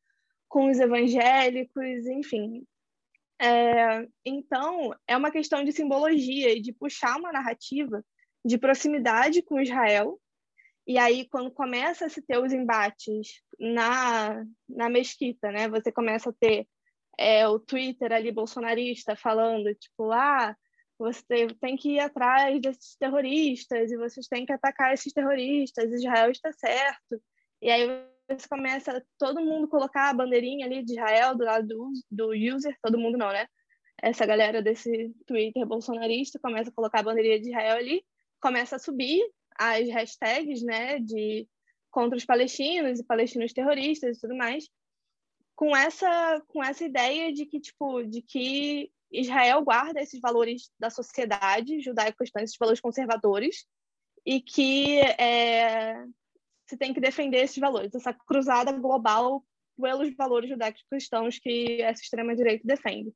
com 0.48 0.70
os 0.70 0.78
evangélicos, 0.78 2.06
enfim. 2.06 2.64
É, 3.40 4.06
então, 4.24 4.94
é 5.06 5.16
uma 5.16 5.30
questão 5.30 5.64
de 5.64 5.72
simbologia 5.72 6.54
e 6.54 6.60
de 6.60 6.72
puxar 6.72 7.18
uma 7.18 7.32
narrativa 7.32 8.04
de 8.44 8.58
proximidade 8.58 9.42
com 9.42 9.60
Israel. 9.60 10.20
E 10.86 10.98
aí, 10.98 11.28
quando 11.28 11.50
começa 11.50 12.06
a 12.06 12.08
se 12.08 12.22
ter 12.22 12.38
os 12.38 12.52
embates 12.52 13.40
na, 13.58 14.44
na 14.68 14.88
mesquita, 14.88 15.50
né, 15.52 15.68
você 15.68 15.92
começa 15.92 16.30
a 16.30 16.32
ter 16.32 16.66
é, 17.18 17.46
o 17.46 17.58
Twitter 17.58 18.12
ali 18.12 18.32
bolsonarista 18.32 19.14
falando, 19.14 19.72
tipo, 19.74 20.10
ah, 20.12 20.56
você 20.98 21.46
tem 21.60 21.76
que 21.76 21.96
ir 21.96 22.00
atrás 22.00 22.60
desses 22.60 22.96
terroristas 22.96 23.90
e 23.90 23.96
vocês 23.96 24.26
têm 24.28 24.46
que 24.46 24.52
atacar 24.52 24.92
esses 24.92 25.12
terroristas, 25.12 25.92
Israel 25.92 26.30
está 26.30 26.52
certo. 26.52 27.20
E 27.60 27.70
aí 27.70 27.86
começa 28.48 29.04
todo 29.18 29.44
mundo 29.44 29.68
colocar 29.68 30.10
a 30.10 30.14
bandeirinha 30.14 30.66
ali 30.66 30.84
de 30.84 30.92
Israel 30.92 31.36
do 31.36 31.44
lado 31.44 31.66
do, 31.66 31.92
do 32.10 32.54
user, 32.54 32.76
todo 32.82 32.98
mundo 32.98 33.18
não, 33.18 33.28
né? 33.28 33.46
Essa 34.00 34.26
galera 34.26 34.62
desse 34.62 35.14
Twitter 35.26 35.66
bolsonarista 35.66 36.38
começa 36.38 36.70
a 36.70 36.72
colocar 36.72 37.00
a 37.00 37.02
bandeirinha 37.02 37.40
de 37.40 37.48
Israel 37.48 37.76
ali, 37.76 38.04
começa 38.40 38.76
a 38.76 38.78
subir 38.78 39.22
as 39.56 39.88
hashtags, 39.88 40.62
né, 40.62 40.98
de 40.98 41.46
contra 41.90 42.16
os 42.16 42.24
palestinos 42.24 42.98
e 42.98 43.04
palestinos 43.04 43.52
terroristas 43.52 44.16
e 44.16 44.20
tudo 44.20 44.34
mais, 44.34 44.68
com 45.54 45.76
essa 45.76 46.42
com 46.48 46.64
essa 46.64 46.84
ideia 46.84 47.32
de 47.32 47.46
que 47.46 47.60
tipo 47.60 48.02
de 48.02 48.22
que 48.22 48.90
Israel 49.12 49.62
guarda 49.62 50.00
esses 50.00 50.20
valores 50.20 50.70
da 50.78 50.88
sociedade 50.88 51.80
judaico-cristã, 51.80 52.40
esses 52.40 52.56
valores 52.58 52.80
conservadores, 52.80 53.66
e 54.24 54.40
que 54.40 55.00
é, 55.18 56.04
se 56.72 56.78
tem 56.78 56.94
que 56.94 57.00
defender 57.00 57.44
esses 57.44 57.58
valores, 57.58 57.94
essa 57.94 58.14
cruzada 58.14 58.72
global 58.72 59.44
pelos 59.78 60.14
valores 60.16 60.48
judaico-cristãos 60.48 61.38
que 61.38 61.82
essa 61.82 62.00
extrema-direita 62.00 62.66
defende. 62.66 63.12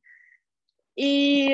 E 0.95 1.49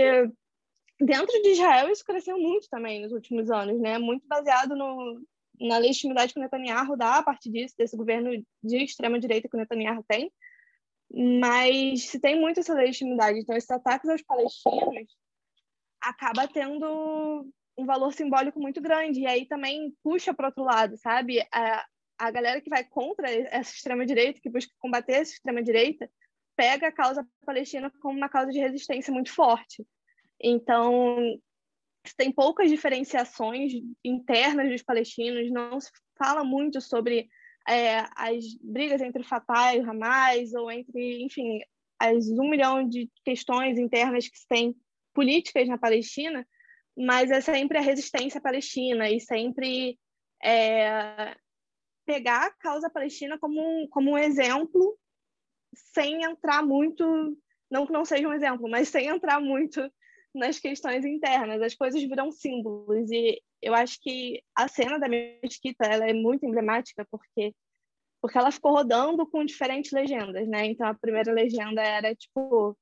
dentro 1.00 1.40
de 1.42 1.50
Israel 1.50 1.88
isso 1.90 2.04
cresceu 2.04 2.36
muito 2.38 2.68
também 2.68 3.00
nos 3.00 3.12
últimos 3.12 3.50
anos, 3.52 3.80
né? 3.80 3.98
Muito 3.98 4.26
baseado 4.26 4.74
no, 4.74 5.22
na 5.60 5.78
legitimidade 5.78 6.34
que 6.34 6.40
o 6.40 6.42
Netanyahu 6.42 6.96
dá 6.96 7.18
a 7.18 7.22
partir 7.22 7.50
disso, 7.50 7.76
desse 7.78 7.96
governo 7.96 8.30
de 8.64 8.82
extrema-direita 8.82 9.48
que 9.48 9.56
o 9.56 9.60
Netanyahu 9.60 10.04
tem, 10.08 10.32
mas 11.40 12.06
se 12.06 12.18
tem 12.18 12.40
muito 12.40 12.58
essa 12.58 12.74
legitimidade, 12.74 13.38
então 13.38 13.56
esses 13.56 13.70
ataques 13.70 14.10
aos 14.10 14.22
palestinos 14.22 15.16
acaba 16.00 16.48
tendo 16.48 17.46
um 17.78 17.86
valor 17.86 18.12
simbólico 18.12 18.60
muito 18.60 18.80
grande, 18.80 19.20
e 19.20 19.26
aí 19.26 19.46
também 19.46 19.94
puxa 20.02 20.34
para 20.34 20.48
outro 20.48 20.64
lado, 20.64 20.96
sabe? 20.96 21.40
A, 21.52 21.86
a 22.22 22.30
galera 22.30 22.61
que 22.61 22.70
vai 22.70 22.85
contra 22.85 23.28
essa 23.28 23.74
extrema-direita, 23.74 24.40
que 24.40 24.48
busca 24.48 24.72
combater 24.78 25.14
essa 25.14 25.32
extrema-direita, 25.32 26.08
pega 26.54 26.87
a 26.87 26.92
causa 26.92 27.26
palestina 27.44 27.90
como 28.00 28.16
uma 28.16 28.28
causa 28.28 28.52
de 28.52 28.61
resistência 28.61 29.12
muito 29.12 29.32
forte. 29.32 29.85
Então, 30.40 31.16
tem 32.16 32.30
poucas 32.30 32.70
diferenciações 32.70 33.72
internas 34.04 34.70
dos 34.70 34.82
palestinos, 34.85 35.50
não 35.50 35.80
se 35.80 35.90
fala 36.16 36.44
muito 36.44 36.80
sobre 36.80 37.28
é, 37.68 38.04
as 38.14 38.44
brigas 38.62 39.02
entre 39.02 39.22
o 39.22 39.26
Fatah 39.26 39.74
e 39.74 39.80
o 39.80 39.90
Hamas, 39.90 40.54
ou 40.54 40.70
entre, 40.70 41.24
enfim, 41.24 41.58
as 41.98 42.28
um 42.28 42.48
milhão 42.48 42.88
de 42.88 43.11
questões 43.24 43.78
internas 43.78 44.28
que 44.28 44.38
se 44.38 44.46
tem 44.46 44.76
políticas 45.12 45.66
na 45.66 45.76
Palestina, 45.76 46.46
mas 46.96 47.32
é 47.32 47.40
sempre 47.40 47.78
a 47.78 47.82
resistência 47.82 48.40
palestina 48.40 49.11
e 49.11 49.18
sempre 49.18 49.98
é, 50.40 51.37
pegar 52.12 52.46
a 52.46 52.51
causa 52.51 52.90
palestina 52.90 53.38
como 53.38 53.59
um, 53.59 53.88
como 53.88 54.11
um 54.11 54.18
exemplo, 54.18 54.98
sem 55.94 56.22
entrar 56.25 56.62
muito, 56.62 57.05
não 57.70 57.87
que 57.87 57.92
não 57.92 58.05
seja 58.05 58.29
um 58.29 58.35
exemplo, 58.35 58.68
mas 58.68 58.88
sem 58.90 59.07
entrar 59.07 59.40
muito 59.40 59.81
nas 60.35 60.59
questões 60.59 61.07
internas. 61.07 61.62
As 61.62 61.75
coisas 61.75 62.03
viram 62.03 62.31
símbolos 62.31 63.11
e 63.11 63.40
eu 63.62 63.75
acho 63.75 63.98
que 64.03 64.42
a 64.55 64.68
cena 64.68 64.98
da 64.98 65.09
mesquita 65.09 65.87
ela 65.87 66.07
é 66.07 66.12
muito 66.12 66.44
emblemática 66.44 67.07
porque 67.11 67.55
porque 68.20 68.38
ela 68.38 68.53
ficou 68.53 68.72
rodando 68.72 69.27
com 69.27 69.44
diferentes 69.44 69.90
legendas, 69.90 70.46
né? 70.46 70.66
Então 70.66 70.87
a 70.87 70.94
primeira 70.94 71.33
legenda 71.33 71.83
era 71.83 72.14
tipo 72.14 72.77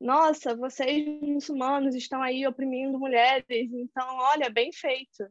nossa, 0.00 0.56
vocês 0.56 1.06
muçulmanos 1.20 1.94
estão 1.94 2.22
aí 2.22 2.46
oprimindo 2.46 2.98
mulheres, 2.98 3.44
então 3.50 4.16
olha, 4.32 4.48
bem 4.48 4.72
feito. 4.72 5.24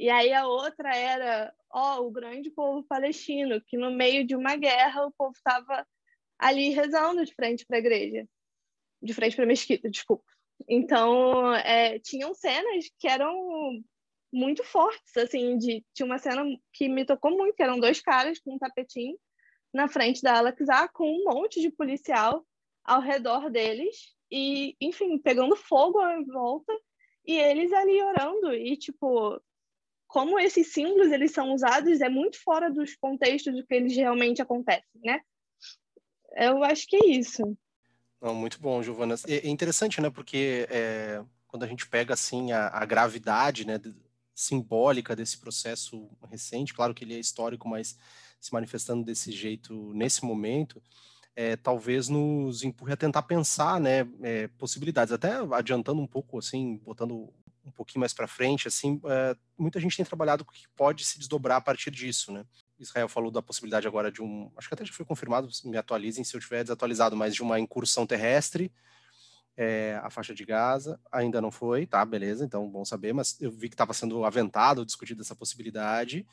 E 0.00 0.08
aí 0.08 0.32
a 0.32 0.46
outra 0.46 0.96
era, 0.96 1.54
ó, 1.70 2.00
o 2.00 2.10
grande 2.10 2.50
povo 2.50 2.82
palestino, 2.84 3.60
que 3.60 3.76
no 3.76 3.90
meio 3.90 4.26
de 4.26 4.34
uma 4.34 4.56
guerra 4.56 5.04
o 5.04 5.12
povo 5.12 5.34
estava 5.36 5.86
ali 6.38 6.70
rezando 6.70 7.22
de 7.22 7.34
frente 7.34 7.66
para 7.66 7.76
a 7.76 7.80
igreja, 7.80 8.26
de 9.02 9.12
frente 9.12 9.36
para 9.36 9.44
a 9.44 9.48
mesquita, 9.48 9.90
desculpa. 9.90 10.24
Então, 10.66 11.54
é, 11.54 11.98
tinham 11.98 12.32
cenas 12.32 12.86
que 12.98 13.06
eram 13.06 13.82
muito 14.32 14.64
fortes, 14.64 15.14
assim, 15.18 15.58
de, 15.58 15.84
tinha 15.92 16.06
uma 16.06 16.16
cena 16.16 16.46
que 16.72 16.88
me 16.88 17.04
tocou 17.04 17.32
muito, 17.36 17.54
que 17.54 17.62
eram 17.62 17.78
dois 17.78 18.00
caras 18.00 18.38
com 18.40 18.54
um 18.54 18.58
tapetinho 18.58 19.18
na 19.70 19.86
frente 19.86 20.22
da 20.22 20.38
Alexa, 20.38 20.88
com 20.94 21.04
um 21.04 21.24
monte 21.24 21.60
de 21.60 21.70
policial 21.70 22.42
ao 22.82 23.02
redor 23.02 23.50
deles, 23.50 24.14
e, 24.30 24.74
enfim, 24.80 25.18
pegando 25.18 25.54
fogo 25.56 26.02
em 26.08 26.24
volta, 26.24 26.72
e 27.26 27.36
eles 27.36 27.70
ali 27.70 28.02
orando, 28.02 28.54
e, 28.54 28.78
tipo, 28.78 29.38
como 30.10 30.40
esses 30.40 30.72
símbolos 30.72 31.12
eles 31.12 31.30
são 31.30 31.54
usados 31.54 32.00
é 32.00 32.08
muito 32.08 32.42
fora 32.42 32.68
dos 32.68 32.96
contextos 32.96 33.54
do 33.54 33.64
que 33.64 33.74
eles 33.74 33.94
realmente 33.94 34.42
acontecem, 34.42 35.00
né? 35.04 35.20
Eu 36.36 36.64
acho 36.64 36.86
que 36.88 36.96
é 36.96 37.06
isso. 37.06 37.56
Não, 38.20 38.34
muito 38.34 38.60
bom, 38.60 38.82
Giovana. 38.82 39.14
É 39.28 39.48
interessante, 39.48 40.00
né? 40.00 40.10
Porque 40.10 40.66
é, 40.68 41.22
quando 41.46 41.62
a 41.62 41.66
gente 41.66 41.86
pega 41.86 42.14
assim 42.14 42.50
a, 42.50 42.66
a 42.68 42.84
gravidade, 42.84 43.64
né, 43.64 43.80
simbólica 44.34 45.14
desse 45.14 45.38
processo 45.38 46.10
recente, 46.28 46.74
claro 46.74 46.92
que 46.92 47.04
ele 47.04 47.14
é 47.14 47.20
histórico, 47.20 47.68
mas 47.68 47.96
se 48.40 48.52
manifestando 48.52 49.04
desse 49.04 49.30
jeito 49.30 49.92
nesse 49.94 50.24
momento, 50.24 50.82
é, 51.36 51.54
talvez 51.54 52.08
nos 52.08 52.64
empurre 52.64 52.94
a 52.94 52.96
tentar 52.96 53.22
pensar, 53.22 53.80
né, 53.80 54.00
é, 54.22 54.48
possibilidades. 54.58 55.12
Até 55.12 55.34
adiantando 55.52 56.02
um 56.02 56.06
pouco, 56.06 56.36
assim, 56.36 56.78
botando 56.78 57.32
um 57.64 57.70
pouquinho 57.70 58.00
mais 58.00 58.12
para 58.12 58.26
frente, 58.26 58.68
assim, 58.68 59.00
é, 59.04 59.36
muita 59.58 59.80
gente 59.80 59.96
tem 59.96 60.04
trabalhado 60.04 60.44
com 60.44 60.50
o 60.50 60.54
que 60.54 60.68
pode 60.76 61.04
se 61.04 61.18
desdobrar 61.18 61.58
a 61.58 61.60
partir 61.60 61.90
disso, 61.90 62.32
né? 62.32 62.44
Israel 62.78 63.08
falou 63.08 63.30
da 63.30 63.42
possibilidade 63.42 63.86
agora 63.86 64.10
de 64.10 64.22
um, 64.22 64.50
acho 64.56 64.68
que 64.68 64.74
até 64.74 64.84
já 64.84 64.92
foi 64.92 65.04
confirmado, 65.04 65.48
me 65.64 65.76
atualizem 65.76 66.24
se 66.24 66.34
eu 66.34 66.38
estiver 66.38 66.62
desatualizado, 66.62 67.16
mas 67.16 67.34
de 67.34 67.42
uma 67.42 67.60
incursão 67.60 68.06
terrestre, 68.06 68.72
é, 69.56 70.00
a 70.02 70.08
faixa 70.08 70.34
de 70.34 70.44
Gaza, 70.44 70.98
ainda 71.12 71.40
não 71.40 71.50
foi, 71.50 71.86
tá, 71.86 72.02
beleza, 72.04 72.44
então 72.44 72.68
bom 72.68 72.84
saber, 72.84 73.12
mas 73.12 73.38
eu 73.40 73.50
vi 73.50 73.68
que 73.68 73.74
estava 73.74 73.92
sendo 73.92 74.24
aventado, 74.24 74.86
discutido 74.86 75.20
essa 75.20 75.36
possibilidade, 75.36 76.26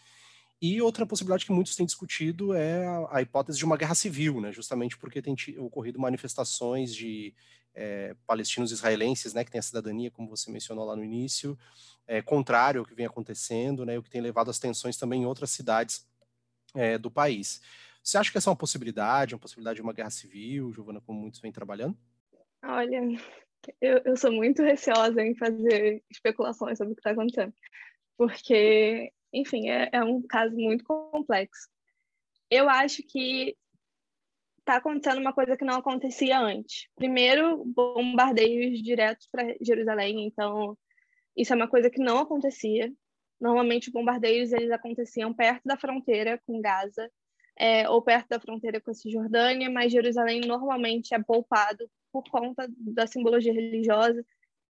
e 0.61 0.81
outra 0.81 1.05
possibilidade 1.05 1.45
que 1.45 1.51
muitos 1.51 1.75
têm 1.75 1.85
discutido 1.85 2.53
é 2.53 2.85
a, 2.85 3.17
a 3.17 3.21
hipótese 3.21 3.57
de 3.57 3.65
uma 3.65 3.77
guerra 3.77 3.93
civil, 3.95 4.39
né, 4.39 4.51
justamente 4.53 4.97
porque 4.97 5.21
tem 5.21 5.35
ocorrido 5.57 5.99
manifestações 5.99 6.95
de 6.95 7.33
é, 7.77 8.15
palestinos 8.25 8.71
israelenses, 8.71 9.35
né, 9.35 9.45
que 9.45 9.51
têm 9.51 9.59
a 9.59 9.61
cidadania, 9.61 10.09
como 10.09 10.27
você 10.27 10.51
mencionou 10.51 10.83
lá 10.83 10.95
no 10.95 11.03
início, 11.03 11.57
é, 12.07 12.23
contrário 12.23 12.81
ao 12.81 12.85
que 12.85 12.95
vem 12.95 13.05
acontecendo, 13.05 13.85
né, 13.85 13.97
o 13.97 14.03
que 14.03 14.09
tem 14.09 14.19
levado 14.19 14.49
às 14.49 14.57
tensões 14.57 14.97
também 14.97 15.21
em 15.21 15.25
outras 15.25 15.51
cidades 15.51 16.05
é, 16.75 16.97
do 16.97 17.11
país. 17.11 17.61
Você 18.03 18.17
acha 18.17 18.31
que 18.31 18.37
essa 18.37 18.49
é 18.49 18.51
uma 18.51 18.57
possibilidade, 18.57 19.35
uma 19.35 19.39
possibilidade 19.39 19.75
de 19.75 19.81
uma 19.83 19.93
guerra 19.93 20.09
civil, 20.09 20.73
Giovana, 20.73 20.99
como 21.01 21.21
muitos 21.21 21.39
vêm 21.39 21.51
trabalhando? 21.51 21.95
Olha, 22.63 22.99
eu, 23.79 24.01
eu 24.03 24.17
sou 24.17 24.31
muito 24.31 24.63
receosa 24.63 25.21
em 25.21 25.35
fazer 25.35 26.03
especulações 26.09 26.79
sobre 26.79 26.93
o 26.93 26.95
que 26.95 27.01
está 27.01 27.11
acontecendo, 27.11 27.53
porque, 28.17 29.13
enfim, 29.31 29.69
é, 29.69 29.89
é 29.91 30.03
um 30.03 30.21
caso 30.23 30.55
muito 30.55 30.83
complexo. 30.83 31.69
Eu 32.49 32.67
acho 32.69 33.03
que 33.03 33.55
está 34.67 34.75
acontecendo 34.75 35.21
uma 35.21 35.31
coisa 35.31 35.55
que 35.55 35.63
não 35.63 35.75
acontecia 35.75 36.37
antes. 36.37 36.89
Primeiro, 36.95 37.63
bombardeios 37.65 38.83
diretos 38.83 39.27
para 39.31 39.55
Jerusalém, 39.61 40.27
então 40.27 40.77
isso 41.35 41.53
é 41.53 41.55
uma 41.55 41.69
coisa 41.69 41.89
que 41.89 42.01
não 42.01 42.19
acontecia. 42.19 42.91
Normalmente, 43.39 43.87
os 43.87 43.93
bombardeios 43.93 44.51
eles 44.51 44.69
aconteciam 44.71 45.33
perto 45.33 45.61
da 45.63 45.77
fronteira 45.77 46.41
com 46.45 46.59
Gaza 46.59 47.09
é, 47.57 47.89
ou 47.89 48.01
perto 48.01 48.27
da 48.27 48.39
fronteira 48.39 48.81
com 48.81 48.91
a 48.91 48.93
Cisjordânia, 48.93 49.69
mas 49.69 49.91
Jerusalém 49.91 50.41
normalmente 50.41 51.15
é 51.15 51.23
poupado 51.23 51.89
por 52.11 52.23
conta 52.29 52.67
da 52.77 53.07
simbologia 53.07 53.53
religiosa, 53.53 54.21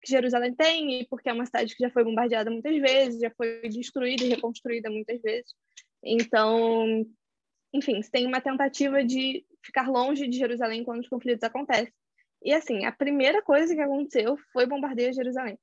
que 0.02 0.10
Jerusalém 0.10 0.54
tem 0.54 1.00
e 1.00 1.06
porque 1.06 1.30
é 1.30 1.32
uma 1.32 1.46
cidade 1.46 1.74
que 1.74 1.82
já 1.82 1.90
foi 1.90 2.04
bombardeada 2.04 2.50
muitas 2.50 2.76
vezes, 2.76 3.20
já 3.20 3.30
foi 3.30 3.62
destruída 3.62 4.24
e 4.24 4.28
reconstruída 4.28 4.90
muitas 4.90 5.20
vezes. 5.22 5.54
Então, 6.04 7.06
enfim, 7.76 8.02
se 8.02 8.10
tem 8.10 8.26
uma 8.26 8.40
tentativa 8.40 9.04
de 9.04 9.44
ficar 9.62 9.88
longe 9.88 10.26
de 10.26 10.36
Jerusalém 10.36 10.84
quando 10.84 11.00
os 11.00 11.08
conflitos 11.08 11.42
acontecem. 11.42 11.92
E 12.42 12.52
assim, 12.52 12.84
a 12.84 12.92
primeira 12.92 13.42
coisa 13.42 13.74
que 13.74 13.80
aconteceu 13.80 14.36
foi 14.52 14.66
bombardeio 14.66 15.12
Jerusalém. 15.12 15.58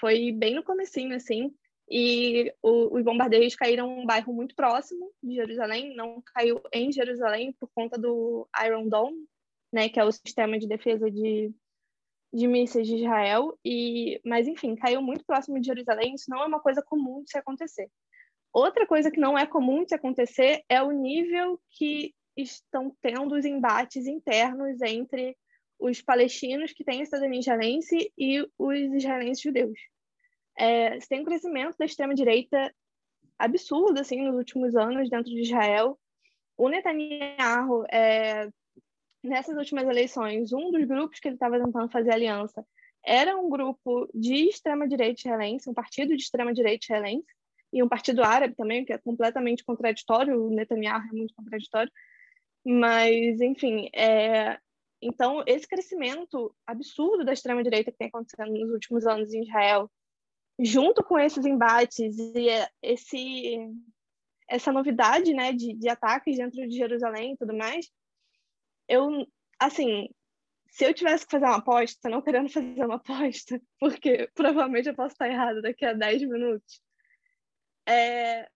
Foi 0.00 0.32
bem 0.32 0.54
no 0.54 0.62
comecinho, 0.62 1.14
assim, 1.14 1.54
e 1.90 2.52
o, 2.62 2.96
os 2.96 3.02
bombardeios 3.02 3.56
caíram 3.56 3.90
em 3.90 4.02
um 4.02 4.06
bairro 4.06 4.32
muito 4.32 4.54
próximo 4.54 5.10
de 5.22 5.34
Jerusalém, 5.34 5.94
não 5.94 6.22
caiu 6.34 6.60
em 6.72 6.92
Jerusalém 6.92 7.52
por 7.58 7.68
conta 7.74 7.98
do 7.98 8.46
Iron 8.64 8.88
Dome, 8.88 9.26
né, 9.72 9.88
que 9.88 9.98
é 9.98 10.04
o 10.04 10.12
sistema 10.12 10.58
de 10.58 10.68
defesa 10.68 11.10
de, 11.10 11.52
de 12.32 12.46
mísseis 12.46 12.86
de 12.86 12.96
Israel, 12.96 13.58
e 13.64 14.20
mas 14.24 14.46
enfim, 14.46 14.74
caiu 14.76 15.00
muito 15.00 15.24
próximo 15.24 15.58
de 15.58 15.66
Jerusalém, 15.66 16.14
isso 16.14 16.30
não 16.30 16.42
é 16.42 16.46
uma 16.46 16.60
coisa 16.60 16.82
comum 16.82 17.22
de 17.22 17.30
se 17.30 17.38
acontecer. 17.38 17.90
Outra 18.52 18.86
coisa 18.86 19.10
que 19.10 19.20
não 19.20 19.38
é 19.38 19.46
comum 19.46 19.84
de 19.84 19.94
acontecer 19.94 20.62
é 20.68 20.82
o 20.82 20.90
nível 20.90 21.60
que 21.70 22.14
estão 22.36 22.94
tendo 23.02 23.34
os 23.34 23.44
embates 23.44 24.06
internos 24.06 24.80
entre 24.82 25.36
os 25.78 26.00
palestinos 26.02 26.72
que 26.72 26.84
têm 26.84 27.04
cidadania 27.04 27.40
israelense 27.40 28.12
e 28.16 28.46
os 28.58 28.78
israelenses 28.94 29.42
judeus. 29.42 29.78
É, 30.56 30.98
tem 31.08 31.20
um 31.20 31.24
crescimento 31.24 31.76
da 31.78 31.84
extrema-direita 31.84 32.74
absurdo 33.38 34.00
assim, 34.00 34.22
nos 34.22 34.34
últimos 34.34 34.74
anos 34.74 35.08
dentro 35.08 35.30
de 35.30 35.42
Israel. 35.42 35.98
O 36.56 36.68
Netanyahu, 36.68 37.84
é, 37.92 38.48
nessas 39.22 39.56
últimas 39.56 39.86
eleições, 39.86 40.52
um 40.52 40.70
dos 40.72 40.84
grupos 40.84 41.20
que 41.20 41.28
ele 41.28 41.36
estava 41.36 41.62
tentando 41.62 41.90
fazer 41.90 42.12
aliança 42.12 42.66
era 43.04 43.36
um 43.36 43.48
grupo 43.48 44.08
de 44.12 44.48
extrema-direita 44.48 45.20
israelense, 45.20 45.70
um 45.70 45.74
partido 45.74 46.16
de 46.16 46.22
extrema-direita 46.22 46.84
israelense, 46.84 47.26
e 47.72 47.82
um 47.82 47.88
partido 47.88 48.22
árabe 48.22 48.54
também, 48.54 48.84
que 48.84 48.92
é 48.92 48.98
completamente 48.98 49.64
contraditório, 49.64 50.42
o 50.42 50.50
Netanyahu 50.50 51.02
é 51.10 51.12
muito 51.12 51.34
contraditório. 51.34 51.92
Mas, 52.64 53.40
enfim, 53.40 53.88
é... 53.94 54.58
então 55.02 55.42
esse 55.46 55.66
crescimento 55.66 56.54
absurdo 56.66 57.24
da 57.24 57.32
extrema-direita 57.32 57.92
que 57.92 57.98
tem 57.98 58.08
acontecendo 58.08 58.52
nos 58.52 58.70
últimos 58.70 59.06
anos 59.06 59.32
em 59.32 59.42
Israel, 59.42 59.90
junto 60.58 61.04
com 61.04 61.18
esses 61.18 61.44
embates 61.46 62.16
e 62.18 62.48
esse 62.82 63.58
essa 64.48 64.72
novidade, 64.72 65.34
né, 65.34 65.52
de, 65.52 65.74
de 65.74 65.88
ataques 65.90 66.38
dentro 66.38 66.66
de 66.66 66.74
Jerusalém 66.74 67.34
e 67.34 67.36
tudo 67.36 67.54
mais, 67.54 67.86
eu, 68.88 69.26
assim, 69.60 70.08
se 70.70 70.84
eu 70.84 70.94
tivesse 70.94 71.26
que 71.26 71.32
fazer 71.32 71.44
uma 71.44 71.56
aposta, 71.56 72.08
não 72.08 72.22
querendo 72.22 72.48
fazer 72.50 72.84
uma 72.84 72.96
aposta, 72.96 73.60
porque 73.78 74.30
provavelmente 74.34 74.88
eu 74.88 74.94
posso 74.94 75.12
estar 75.12 75.28
errada 75.28 75.60
daqui 75.60 75.84
a 75.84 75.92
10 75.92 76.22
minutos, 76.22 76.80
é, 77.88 78.48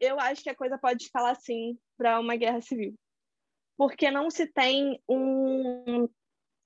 eu 0.00 0.18
acho 0.18 0.42
que 0.42 0.50
a 0.50 0.54
coisa 0.54 0.76
pode 0.76 1.04
escalar, 1.04 1.36
sim, 1.40 1.78
para 1.96 2.18
uma 2.18 2.36
guerra 2.36 2.60
civil. 2.60 2.94
Porque 3.76 4.10
não 4.10 4.30
se 4.30 4.46
tem 4.46 5.00
um. 5.08 6.08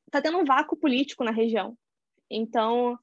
Está 0.06 0.22
tendo 0.22 0.38
um 0.38 0.44
vácuo 0.44 0.76
político 0.76 1.22
na 1.24 1.30
região. 1.30 1.76
Então, 2.30 2.98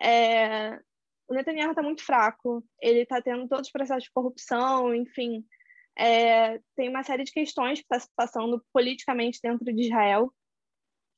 é, 0.00 0.80
o 1.28 1.34
Netanyahu 1.34 1.70
está 1.70 1.82
muito 1.82 2.04
fraco, 2.04 2.64
ele 2.80 3.00
está 3.00 3.20
tendo 3.20 3.48
todos 3.48 3.66
os 3.66 3.72
processos 3.72 4.04
de 4.04 4.12
corrupção, 4.12 4.94
enfim. 4.94 5.44
É, 5.96 6.58
tem 6.74 6.88
uma 6.88 7.04
série 7.04 7.24
de 7.24 7.32
questões 7.32 7.78
que 7.78 7.84
está 7.84 8.00
se 8.00 8.08
passando 8.16 8.64
politicamente 8.72 9.40
dentro 9.42 9.64
de 9.64 9.82
Israel, 9.82 10.32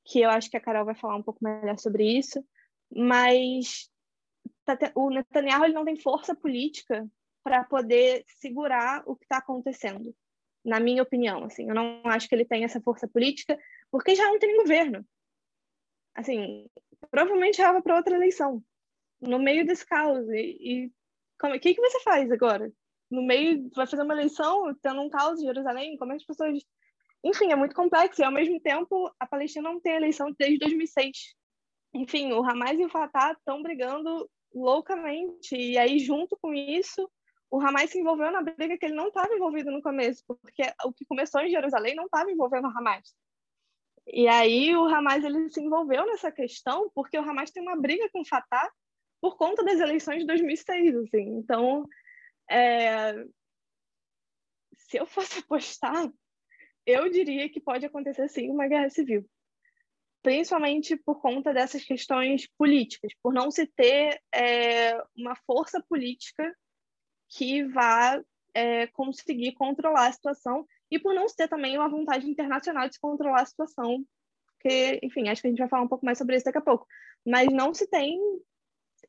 que 0.04 0.20
eu 0.20 0.30
acho 0.30 0.50
que 0.50 0.56
a 0.56 0.60
Carol 0.60 0.84
vai 0.84 0.94
falar 0.94 1.16
um 1.16 1.22
pouco 1.22 1.42
melhor 1.42 1.78
sobre 1.78 2.04
isso, 2.18 2.44
mas 2.90 3.90
tá 4.64 4.76
o 4.94 5.10
Netanyahu 5.10 5.64
ele 5.64 5.74
não 5.74 5.84
tem 5.84 5.98
força 5.98 6.34
política 6.34 7.08
para 7.46 7.62
poder 7.62 8.24
segurar 8.40 9.04
o 9.06 9.14
que 9.14 9.24
está 9.24 9.36
acontecendo, 9.36 10.12
na 10.64 10.80
minha 10.80 11.00
opinião. 11.00 11.44
Assim, 11.44 11.68
eu 11.68 11.76
não 11.76 12.02
acho 12.02 12.28
que 12.28 12.34
ele 12.34 12.44
tem 12.44 12.64
essa 12.64 12.80
força 12.80 13.06
política, 13.06 13.56
porque 13.88 14.16
já 14.16 14.24
não 14.24 14.36
tem 14.36 14.56
governo. 14.56 15.06
Assim, 16.12 16.68
provavelmente 17.08 17.58
já 17.58 17.70
vai 17.70 17.80
para 17.80 17.94
outra 17.94 18.16
eleição 18.16 18.60
no 19.20 19.38
meio 19.38 19.64
desse 19.64 19.86
caos. 19.86 20.26
E, 20.28 20.90
o 21.40 21.60
que, 21.60 21.72
que 21.72 21.80
você 21.80 22.00
faz 22.00 22.32
agora? 22.32 22.68
No 23.08 23.22
meio, 23.22 23.70
vai 23.76 23.86
fazer 23.86 24.02
uma 24.02 24.14
eleição, 24.14 24.74
tendo 24.82 25.00
um 25.02 25.08
caos 25.08 25.40
em 25.40 25.46
Jerusalém? 25.46 25.96
Como 25.98 26.10
é 26.10 26.16
as 26.16 26.24
pessoas. 26.24 26.58
Enfim, 27.22 27.52
é 27.52 27.54
muito 27.54 27.76
complexo. 27.76 28.22
E, 28.22 28.24
ao 28.24 28.32
mesmo 28.32 28.60
tempo, 28.60 29.08
a 29.20 29.26
Palestina 29.28 29.70
não 29.70 29.80
tem 29.80 29.94
eleição 29.94 30.34
desde 30.36 30.58
2006. 30.58 31.36
Enfim, 31.94 32.32
o 32.32 32.42
Hamas 32.42 32.76
e 32.76 32.84
o 32.84 32.90
Fatah 32.90 33.34
estão 33.38 33.62
brigando 33.62 34.28
loucamente. 34.52 35.54
E 35.54 35.78
aí, 35.78 36.00
junto 36.00 36.36
com 36.42 36.52
isso, 36.52 37.08
o 37.50 37.60
Hamas 37.60 37.90
se 37.90 37.98
envolveu 37.98 38.30
na 38.30 38.42
briga 38.42 38.76
que 38.76 38.86
ele 38.86 38.94
não 38.94 39.08
estava 39.08 39.32
envolvido 39.34 39.70
no 39.70 39.82
começo, 39.82 40.24
porque 40.26 40.62
o 40.84 40.92
que 40.92 41.04
começou 41.04 41.40
em 41.40 41.50
Jerusalém 41.50 41.94
não 41.94 42.06
estava 42.06 42.30
envolvendo 42.30 42.66
o 42.66 42.70
Hamas. 42.70 43.14
E 44.06 44.28
aí 44.28 44.74
o 44.76 44.84
Hamas 44.84 45.24
ele 45.24 45.48
se 45.48 45.60
envolveu 45.60 46.06
nessa 46.06 46.30
questão 46.30 46.90
porque 46.94 47.18
o 47.18 47.22
Hamas 47.22 47.50
tem 47.50 47.62
uma 47.62 47.76
briga 47.76 48.08
com 48.10 48.20
o 48.20 48.26
Fatah 48.26 48.70
por 49.20 49.36
conta 49.36 49.64
das 49.64 49.80
eleições 49.80 50.20
de 50.20 50.26
2006, 50.26 50.96
assim. 50.96 51.38
Então, 51.38 51.84
é... 52.50 53.14
se 54.74 54.98
eu 54.98 55.06
fosse 55.06 55.38
apostar, 55.40 56.10
eu 56.84 57.08
diria 57.10 57.48
que 57.48 57.60
pode 57.60 57.84
acontecer 57.84 58.28
sim 58.28 58.50
uma 58.50 58.68
guerra 58.68 58.88
civil, 58.90 59.28
principalmente 60.22 60.96
por 60.96 61.20
conta 61.20 61.52
dessas 61.52 61.84
questões 61.84 62.48
políticas, 62.56 63.12
por 63.22 63.32
não 63.32 63.50
se 63.50 63.66
ter 63.66 64.20
é, 64.32 64.96
uma 65.16 65.34
força 65.44 65.82
política 65.88 66.56
que 67.28 67.64
vá 67.64 68.20
é, 68.54 68.86
conseguir 68.88 69.52
controlar 69.52 70.06
a 70.06 70.12
situação 70.12 70.66
e 70.90 70.98
por 70.98 71.14
não 71.14 71.26
ter 71.26 71.48
também 71.48 71.76
uma 71.76 71.88
vontade 71.88 72.28
internacional 72.28 72.88
de 72.88 72.94
se 72.94 73.00
controlar 73.00 73.42
a 73.42 73.46
situação, 73.46 74.04
porque, 74.46 74.98
enfim, 75.02 75.28
acho 75.28 75.42
que 75.42 75.48
a 75.48 75.50
gente 75.50 75.58
vai 75.58 75.68
falar 75.68 75.82
um 75.82 75.88
pouco 75.88 76.04
mais 76.04 76.18
sobre 76.18 76.36
isso 76.36 76.44
daqui 76.44 76.58
a 76.58 76.62
pouco, 76.62 76.86
mas 77.24 77.48
não 77.52 77.74
se 77.74 77.86
tem 77.88 78.18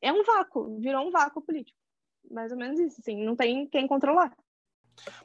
é 0.01 0.11
um 0.11 0.23
vácuo, 0.23 0.79
virou 0.79 1.07
um 1.07 1.11
vácuo 1.11 1.41
político. 1.41 1.77
Mais 2.29 2.51
ou 2.51 2.57
menos 2.57 2.79
isso, 2.79 2.97
assim, 2.99 3.23
não 3.23 3.35
tem 3.35 3.67
quem 3.67 3.87
controlar. 3.87 4.35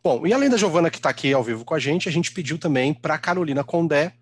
Bom, 0.02 0.26
e 0.26 0.32
além 0.32 0.48
da 0.48 0.56
Giovana 0.56 0.90
que 0.90 0.98
está 0.98 1.10
aqui 1.10 1.32
ao 1.32 1.42
vivo 1.42 1.64
com 1.64 1.74
a 1.74 1.78
gente, 1.78 2.08
a 2.08 2.12
gente 2.12 2.32
pediu 2.32 2.58
também 2.58 2.94
para 2.94 3.18
Carolina 3.18 3.64
Condé, 3.64 4.14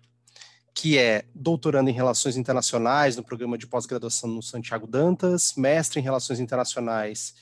que 0.73 0.97
é 0.97 1.25
doutoranda 1.35 1.89
em 1.89 1.93
Relações 1.93 2.37
Internacionais 2.37 3.15
no 3.15 3.23
programa 3.23 3.57
de 3.57 3.67
pós-graduação 3.67 4.29
no 4.29 4.41
Santiago 4.41 4.87
Dantas, 4.87 5.53
mestre 5.55 5.99
em 5.99 6.03
Relações 6.03 6.39
Internacionais 6.39 7.35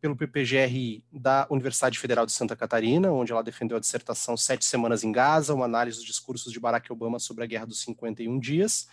pelo 0.00 0.16
PPGRI 0.16 1.04
da 1.12 1.46
Universidade 1.50 1.98
Federal 1.98 2.24
de 2.24 2.32
Santa 2.32 2.54
Catarina, 2.54 3.12
onde 3.12 3.32
ela 3.32 3.42
defendeu 3.42 3.76
a 3.76 3.80
dissertação 3.80 4.36
Sete 4.36 4.64
Semanas 4.64 5.02
em 5.02 5.10
Gaza, 5.10 5.54
uma 5.54 5.64
análise 5.64 5.98
dos 5.98 6.06
discursos 6.06 6.52
de 6.52 6.60
Barack 6.60 6.92
Obama 6.92 7.18
sobre 7.18 7.44
a 7.44 7.46
Guerra 7.46 7.66
dos 7.66 7.80
51 7.82 8.38
Dias, 8.38 8.88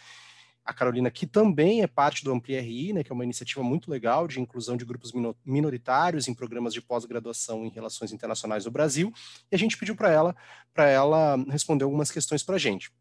a 0.65 0.73
Carolina, 0.73 1.11
que 1.11 1.27
também 1.27 1.83
é 1.83 1.87
parte 1.87 2.23
do 2.23 2.31
AmpliRI, 2.31 2.91
né, 2.91 3.03
que 3.03 3.11
é 3.11 3.13
uma 3.13 3.23
iniciativa 3.23 3.61
muito 3.61 3.91
legal 3.91 4.27
de 4.27 4.41
inclusão 4.41 4.75
de 4.75 4.83
grupos 4.83 5.11
minoritários 5.45 6.27
em 6.27 6.33
programas 6.33 6.73
de 6.73 6.81
pós-graduação 6.81 7.63
em 7.63 7.69
relações 7.69 8.11
internacionais 8.11 8.65
no 8.65 8.71
Brasil, 8.71 9.13
e 9.51 9.55
a 9.55 9.59
gente 9.59 9.77
pediu 9.77 9.95
para 9.95 10.09
ela, 10.09 10.35
para 10.73 10.89
ela 10.89 11.37
responder 11.49 11.83
algumas 11.83 12.09
questões 12.09 12.41
para 12.41 12.55
a 12.55 12.59
gente. 12.59 12.91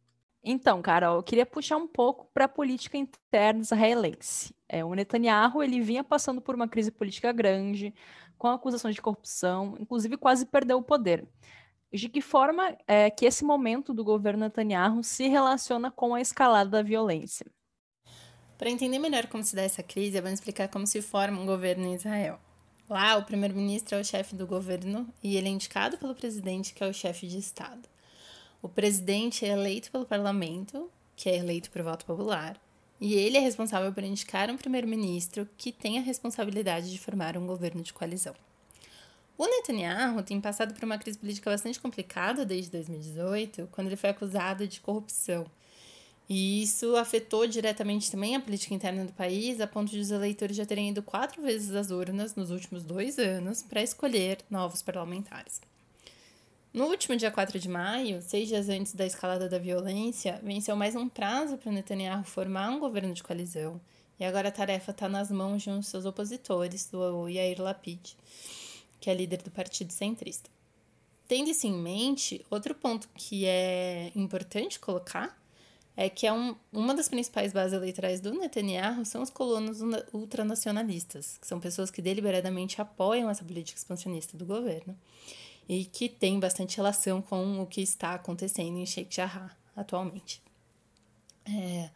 Então, 0.46 0.82
Carol, 0.82 1.16
eu 1.16 1.22
queria 1.22 1.46
puxar 1.46 1.78
um 1.78 1.86
pouco 1.86 2.28
para 2.34 2.44
a 2.44 2.48
política 2.48 2.98
interna 2.98 3.62
israelense. 3.62 4.54
É, 4.68 4.84
o 4.84 4.92
Netanyahu 4.92 5.62
ele 5.62 5.80
vinha 5.80 6.04
passando 6.04 6.38
por 6.38 6.54
uma 6.54 6.68
crise 6.68 6.90
política 6.90 7.32
grande, 7.32 7.94
com 8.36 8.48
acusações 8.48 8.94
de 8.94 9.00
corrupção, 9.00 9.74
inclusive 9.80 10.18
quase 10.18 10.44
perdeu 10.44 10.76
o 10.76 10.82
poder. 10.82 11.26
De 11.90 12.10
que 12.10 12.20
forma 12.20 12.76
é, 12.86 13.08
que 13.08 13.24
esse 13.24 13.42
momento 13.42 13.94
do 13.94 14.04
governo 14.04 14.40
Netanyahu 14.40 15.02
se 15.02 15.28
relaciona 15.28 15.90
com 15.90 16.14
a 16.14 16.20
escalada 16.20 16.68
da 16.68 16.82
violência? 16.82 17.46
Para 18.58 18.68
entender 18.68 18.98
melhor 18.98 19.26
como 19.28 19.42
se 19.42 19.56
dá 19.56 19.62
essa 19.62 19.82
crise, 19.82 20.20
vamos 20.20 20.40
explicar 20.40 20.68
como 20.68 20.86
se 20.86 21.00
forma 21.00 21.40
um 21.40 21.46
governo 21.46 21.86
em 21.86 21.94
Israel. 21.94 22.38
Lá, 22.88 23.16
o 23.16 23.24
primeiro-ministro 23.24 23.96
é 23.96 24.00
o 24.00 24.04
chefe 24.04 24.34
do 24.34 24.46
governo 24.46 25.08
e 25.22 25.36
ele 25.36 25.48
é 25.48 25.50
indicado 25.50 25.96
pelo 25.96 26.14
presidente, 26.14 26.74
que 26.74 26.84
é 26.84 26.86
o 26.86 26.92
chefe 26.92 27.26
de 27.26 27.38
Estado. 27.38 27.93
O 28.64 28.68
presidente 28.70 29.44
é 29.44 29.50
eleito 29.50 29.90
pelo 29.90 30.06
parlamento, 30.06 30.90
que 31.14 31.28
é 31.28 31.36
eleito 31.36 31.70
por 31.70 31.82
voto 31.82 32.06
popular, 32.06 32.58
e 32.98 33.12
ele 33.12 33.36
é 33.36 33.40
responsável 33.40 33.92
por 33.92 34.02
indicar 34.02 34.50
um 34.50 34.56
primeiro-ministro 34.56 35.46
que 35.58 35.70
tem 35.70 35.98
a 35.98 36.00
responsabilidade 36.00 36.90
de 36.90 36.98
formar 36.98 37.36
um 37.36 37.46
governo 37.46 37.82
de 37.82 37.92
coalizão. 37.92 38.34
O 39.36 39.44
Netanyahu 39.46 40.22
tem 40.22 40.40
passado 40.40 40.72
por 40.72 40.82
uma 40.82 40.96
crise 40.96 41.18
política 41.18 41.50
bastante 41.50 41.78
complicada 41.78 42.46
desde 42.46 42.70
2018, 42.70 43.68
quando 43.70 43.88
ele 43.88 43.96
foi 43.96 44.08
acusado 44.08 44.66
de 44.66 44.80
corrupção. 44.80 45.44
E 46.26 46.62
isso 46.62 46.96
afetou 46.96 47.46
diretamente 47.46 48.10
também 48.10 48.34
a 48.34 48.40
política 48.40 48.72
interna 48.72 49.04
do 49.04 49.12
país, 49.12 49.60
a 49.60 49.66
ponto 49.66 49.90
de 49.90 49.98
os 49.98 50.10
eleitores 50.10 50.56
já 50.56 50.64
terem 50.64 50.88
ido 50.88 51.02
quatro 51.02 51.42
vezes 51.42 51.74
às 51.74 51.90
urnas 51.90 52.34
nos 52.34 52.50
últimos 52.50 52.82
dois 52.82 53.18
anos 53.18 53.62
para 53.62 53.82
escolher 53.82 54.38
novos 54.48 54.80
parlamentares. 54.80 55.60
No 56.74 56.86
último 56.86 57.16
dia 57.16 57.30
4 57.30 57.60
de 57.60 57.68
maio, 57.68 58.20
seis 58.20 58.48
dias 58.48 58.68
antes 58.68 58.94
da 58.94 59.06
escalada 59.06 59.48
da 59.48 59.60
violência, 59.60 60.40
venceu 60.42 60.74
mais 60.74 60.96
um 60.96 61.08
prazo 61.08 61.56
para 61.56 61.70
Netanyahu 61.70 62.24
formar 62.24 62.68
um 62.70 62.80
governo 62.80 63.14
de 63.14 63.22
coalizão 63.22 63.80
E 64.18 64.24
agora 64.24 64.48
a 64.48 64.50
tarefa 64.50 64.90
está 64.90 65.08
nas 65.08 65.30
mãos 65.30 65.62
de 65.62 65.70
um 65.70 65.78
dos 65.78 65.86
seus 65.86 66.04
opositores, 66.04 66.90
do 66.90 67.28
Yair 67.28 67.62
Lapid, 67.62 68.16
que 68.98 69.08
é 69.08 69.14
líder 69.14 69.40
do 69.42 69.52
Partido 69.52 69.92
Centrista. 69.92 70.50
Tendo 71.28 71.48
isso 71.48 71.64
em 71.64 71.72
mente, 71.72 72.44
outro 72.50 72.74
ponto 72.74 73.08
que 73.14 73.46
é 73.46 74.10
importante 74.16 74.80
colocar 74.80 75.40
é 75.96 76.10
que 76.10 76.26
é 76.26 76.32
um, 76.32 76.56
uma 76.72 76.92
das 76.92 77.08
principais 77.08 77.52
bases 77.52 77.74
eleitorais 77.74 78.20
do 78.20 78.32
Netanyahu 78.32 79.04
são 79.04 79.22
os 79.22 79.30
colonos 79.30 79.78
ultranacionalistas, 80.12 81.38
que 81.38 81.46
são 81.46 81.60
pessoas 81.60 81.88
que 81.88 82.02
deliberadamente 82.02 82.80
apoiam 82.80 83.30
essa 83.30 83.44
política 83.44 83.78
expansionista 83.78 84.36
do 84.36 84.44
governo 84.44 84.98
e 85.68 85.84
que 85.84 86.08
tem 86.08 86.38
bastante 86.38 86.76
relação 86.76 87.22
com 87.22 87.60
o 87.60 87.66
que 87.66 87.80
está 87.80 88.14
acontecendo 88.14 88.78
em 88.78 88.86
Sheikh 88.86 89.14
Jarrah 89.14 89.50
atualmente. 89.76 90.42
É, 91.46 91.90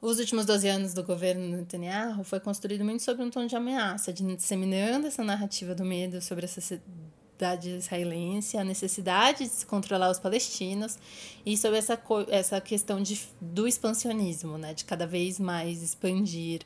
os 0.00 0.18
últimos 0.18 0.46
12 0.46 0.68
anos 0.68 0.94
do 0.94 1.02
governo 1.02 1.56
Netanyahu 1.56 2.22
foi 2.22 2.38
construído 2.38 2.84
muito 2.84 3.02
sobre 3.02 3.24
um 3.24 3.30
tom 3.30 3.46
de 3.46 3.56
ameaça, 3.56 4.12
de 4.12 4.22
disseminando 4.36 5.06
essa 5.06 5.24
narrativa 5.24 5.74
do 5.74 5.84
medo 5.84 6.22
sobre 6.22 6.44
a 6.44 6.48
sociedade 6.48 7.70
israelense, 7.70 8.56
a 8.56 8.64
necessidade 8.64 9.44
de 9.44 9.50
se 9.50 9.66
controlar 9.66 10.10
os 10.10 10.18
palestinos 10.18 10.98
e 11.44 11.56
sobre 11.56 11.78
essa, 11.78 12.00
essa 12.28 12.60
questão 12.60 13.02
de, 13.02 13.20
do 13.40 13.66
expansionismo, 13.66 14.56
né, 14.56 14.72
de 14.72 14.84
cada 14.84 15.06
vez 15.06 15.40
mais 15.40 15.82
expandir 15.82 16.62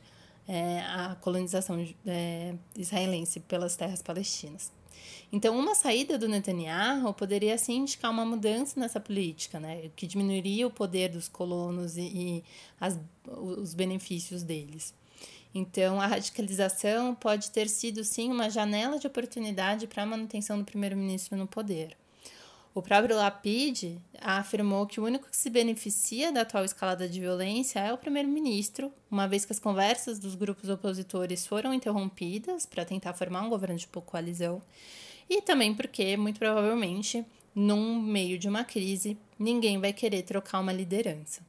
é, 0.47 0.81
a 0.81 1.17
colonização 1.21 1.87
é, 2.07 2.55
israelense 2.77 3.41
pelas 3.41 3.77
terras 3.77 4.03
palestinas. 4.03 4.71
Então, 5.33 5.59
uma 5.59 5.75
saída 5.75 6.19
do 6.19 6.29
Netanyahu 6.29 7.13
poderia 7.15 7.57
sim 7.57 7.79
indicar 7.79 8.11
uma 8.11 8.25
mudança 8.25 8.79
nessa 8.79 9.01
política, 9.01 9.59
né? 9.59 9.91
que 9.97 10.07
diminuiria 10.07 10.67
o 10.67 10.71
poder 10.71 11.09
dos 11.09 11.29
colonos 11.29 11.97
e, 11.97 12.03
e 12.03 12.45
as, 12.81 12.99
os 13.27 13.75
benefícios 13.75 14.43
deles. 14.43 14.95
Então, 15.55 16.01
a 16.01 16.07
radicalização 16.07 17.15
pode 17.15 17.51
ter 17.51 17.69
sido 17.69 18.03
sim 18.05 18.31
uma 18.31 18.49
janela 18.49 18.99
de 18.99 19.07
oportunidade 19.07 19.87
para 19.87 20.03
a 20.03 20.07
manutenção 20.07 20.59
do 20.59 20.65
primeiro-ministro 20.65 21.37
no 21.37 21.47
poder. 21.47 21.97
O 22.75 22.81
próprio 22.81 23.17
Lapid 23.17 23.99
afirmou 24.19 24.87
que 24.87 24.99
o 24.99 25.05
único 25.05 25.29
que 25.29 25.37
se 25.37 25.51
beneficia 25.51 26.33
da 26.33 26.41
atual 26.41 26.65
escalada 26.65 27.07
de 27.07 27.21
violência 27.21 27.81
é 27.81 27.93
o 27.93 27.99
primeiro-ministro, 27.99 28.91
uma 29.11 29.29
vez 29.29 29.45
que 29.45 29.53
as 29.53 29.59
conversas 29.59 30.19
dos 30.19 30.35
grupos 30.35 30.71
opositores 30.71 31.47
foram 31.47 31.75
interrompidas 31.75 32.65
para 32.65 32.85
tentar 32.85 33.13
formar 33.13 33.43
um 33.43 33.51
governo 33.51 33.77
de 33.77 33.87
coalizão 33.87 34.63
e 35.29 35.43
também 35.43 35.75
porque, 35.75 36.17
muito 36.17 36.39
provavelmente, 36.39 37.25
num 37.55 38.01
meio 38.01 38.39
de 38.39 38.49
uma 38.49 38.65
crise, 38.65 39.19
ninguém 39.39 39.79
vai 39.79 39.93
querer 39.93 40.23
trocar 40.23 40.61
uma 40.61 40.73
liderança. 40.73 41.43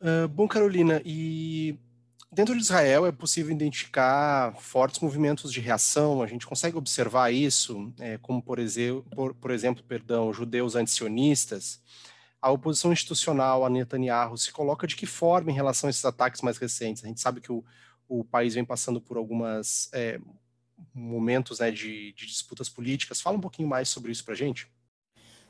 Uh, 0.00 0.28
bom, 0.28 0.46
Carolina, 0.46 1.02
e 1.04 1.76
dentro 2.34 2.54
de 2.54 2.62
Israel 2.62 3.06
é 3.06 3.12
possível 3.12 3.54
identificar 3.54 4.54
fortes 4.56 5.00
movimentos 5.00 5.52
de 5.52 5.60
reação, 5.60 6.20
a 6.20 6.26
gente 6.26 6.46
consegue 6.46 6.76
observar 6.76 7.32
isso, 7.32 7.92
é, 7.98 8.18
como, 8.18 8.42
por 8.42 8.58
exemplo, 8.58 9.04
por, 9.14 9.34
por 9.34 9.50
exemplo 9.50 9.82
perdão, 9.84 10.32
judeus 10.32 10.74
antisionistas. 10.74 11.80
A 12.42 12.50
oposição 12.50 12.92
institucional 12.92 13.64
a 13.64 13.70
Netanyahu 13.70 14.36
se 14.36 14.52
coloca 14.52 14.86
de 14.86 14.96
que 14.96 15.06
forma 15.06 15.50
em 15.50 15.54
relação 15.54 15.88
a 15.88 15.90
esses 15.90 16.04
ataques 16.04 16.42
mais 16.42 16.58
recentes? 16.58 17.02
A 17.04 17.06
gente 17.06 17.20
sabe 17.20 17.40
que 17.40 17.50
o, 17.50 17.64
o 18.08 18.24
país 18.24 18.54
vem 18.54 18.64
passando 18.64 19.00
por 19.00 19.16
algumas 19.16 19.88
é, 19.92 20.20
momentos 20.92 21.60
né, 21.60 21.70
de, 21.70 22.12
de, 22.12 22.26
disputas 22.26 22.68
políticas. 22.68 23.20
Fala 23.20 23.38
um 23.38 23.40
pouquinho 23.40 23.68
mais 23.68 23.88
sobre 23.88 24.12
isso 24.12 24.24
para 24.24 24.34
gente. 24.34 24.68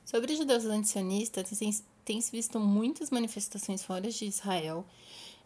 Sobre 0.05 0.37
judeus 0.37 0.66
antisionistas, 0.66 1.51
tem, 2.05 2.20
se 2.20 2.30
visto 2.30 2.61
muitas 2.61 3.11
manifestações 3.11 3.82
fora 3.82 4.11
de 4.11 4.26
Israel. 4.26 4.87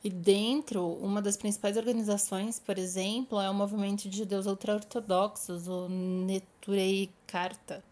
E 0.03 0.11
dentro, 0.11 0.87
uma 1.03 1.21
das 1.21 1.37
principais 1.37 1.77
organizações, 1.77 2.61
por 2.61 2.79
exemplo, 2.79 3.41
é 3.41 3.51
o 3.51 3.55
movimento 3.55 4.09
de 4.09 4.17
judeus 4.17 4.47
ultra-ortodoxos, 4.47 5.67
o 5.67 5.89
Neturei 5.89 7.11
Karta, 7.27 7.83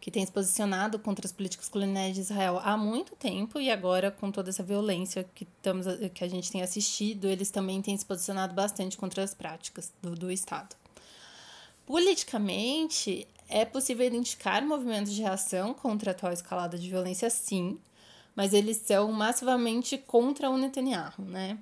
que 0.00 0.10
tem 0.10 0.26
se 0.26 0.32
posicionado 0.32 0.98
contra 0.98 1.24
as 1.24 1.32
políticas 1.32 1.68
coloniais 1.68 2.14
de 2.14 2.20
Israel 2.22 2.60
há 2.62 2.76
muito 2.76 3.14
tempo 3.14 3.60
e 3.60 3.70
agora, 3.70 4.10
com 4.10 4.32
toda 4.32 4.50
essa 4.50 4.62
violência 4.62 5.24
que, 5.32 5.44
estamos, 5.44 5.86
que 6.12 6.24
a 6.24 6.28
gente 6.28 6.50
tem 6.50 6.60
assistido, 6.60 7.28
eles 7.28 7.50
também 7.50 7.80
têm 7.80 7.96
se 7.96 8.04
posicionado 8.04 8.52
bastante 8.52 8.98
contra 8.98 9.22
as 9.22 9.32
práticas 9.32 9.92
do, 10.02 10.14
do 10.14 10.32
Estado. 10.32 10.74
Politicamente, 11.86 13.28
é 13.48 13.64
possível 13.64 14.06
identificar 14.06 14.60
movimentos 14.62 15.12
de 15.14 15.22
reação 15.22 15.72
contra 15.72 16.10
a 16.10 16.12
atual 16.12 16.32
escalada 16.32 16.76
de 16.76 16.90
violência, 16.90 17.30
sim, 17.30 17.78
mas 18.34 18.52
eles 18.52 18.78
são 18.78 19.10
massivamente 19.12 19.98
contra 19.98 20.50
o 20.50 20.56
Netanyahu, 20.58 21.22
né? 21.22 21.58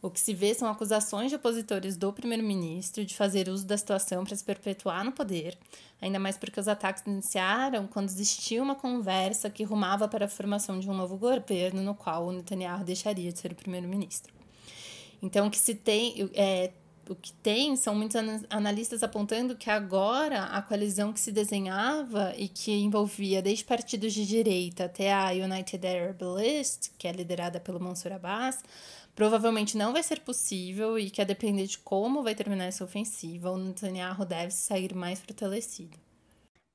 O 0.00 0.10
que 0.10 0.20
se 0.20 0.32
vê 0.32 0.54
são 0.54 0.68
acusações 0.68 1.28
de 1.28 1.34
opositores 1.34 1.96
do 1.96 2.12
primeiro-ministro 2.12 3.04
de 3.04 3.16
fazer 3.16 3.48
uso 3.48 3.66
da 3.66 3.76
situação 3.76 4.22
para 4.22 4.36
se 4.36 4.44
perpetuar 4.44 5.04
no 5.04 5.10
poder, 5.10 5.58
ainda 6.00 6.20
mais 6.20 6.36
porque 6.36 6.60
os 6.60 6.68
ataques 6.68 7.02
iniciaram 7.04 7.88
quando 7.88 8.08
existia 8.08 8.62
uma 8.62 8.76
conversa 8.76 9.50
que 9.50 9.64
rumava 9.64 10.06
para 10.06 10.26
a 10.26 10.28
formação 10.28 10.78
de 10.78 10.88
um 10.88 10.94
novo 10.94 11.16
governo 11.16 11.82
no 11.82 11.96
qual 11.96 12.26
o 12.26 12.32
Netanyahu 12.32 12.84
deixaria 12.84 13.32
de 13.32 13.38
ser 13.40 13.50
o 13.50 13.56
primeiro-ministro. 13.56 14.32
Então, 15.20 15.48
o 15.48 15.50
que 15.50 15.58
se 15.58 15.74
tem 15.74 16.30
é, 16.32 16.70
o 17.08 17.16
que 17.16 17.32
tem 17.32 17.76
são 17.76 17.94
muitos 17.94 18.16
analistas 18.50 19.02
apontando 19.02 19.56
que 19.56 19.70
agora 19.70 20.44
a 20.44 20.62
coalizão 20.62 21.12
que 21.12 21.20
se 21.20 21.32
desenhava 21.32 22.34
e 22.36 22.48
que 22.48 22.72
envolvia 22.72 23.40
desde 23.40 23.64
partidos 23.64 24.12
de 24.12 24.26
direita 24.26 24.84
até 24.84 25.12
a 25.12 25.30
United 25.30 25.86
Arab 25.86 26.20
List, 26.36 26.90
que 26.98 27.08
é 27.08 27.12
liderada 27.12 27.58
pelo 27.58 27.80
Mansour 27.80 28.12
Abbas, 28.12 28.62
provavelmente 29.14 29.76
não 29.76 29.92
vai 29.92 30.02
ser 30.02 30.20
possível 30.20 30.98
e 30.98 31.10
que 31.10 31.20
a 31.20 31.24
depender 31.24 31.66
de 31.66 31.78
como 31.78 32.22
vai 32.22 32.34
terminar 32.34 32.66
essa 32.66 32.84
ofensiva, 32.84 33.50
o 33.50 33.58
Netanyahu 33.58 34.24
deve 34.24 34.52
sair 34.52 34.94
mais 34.94 35.20
fortalecido. 35.20 35.98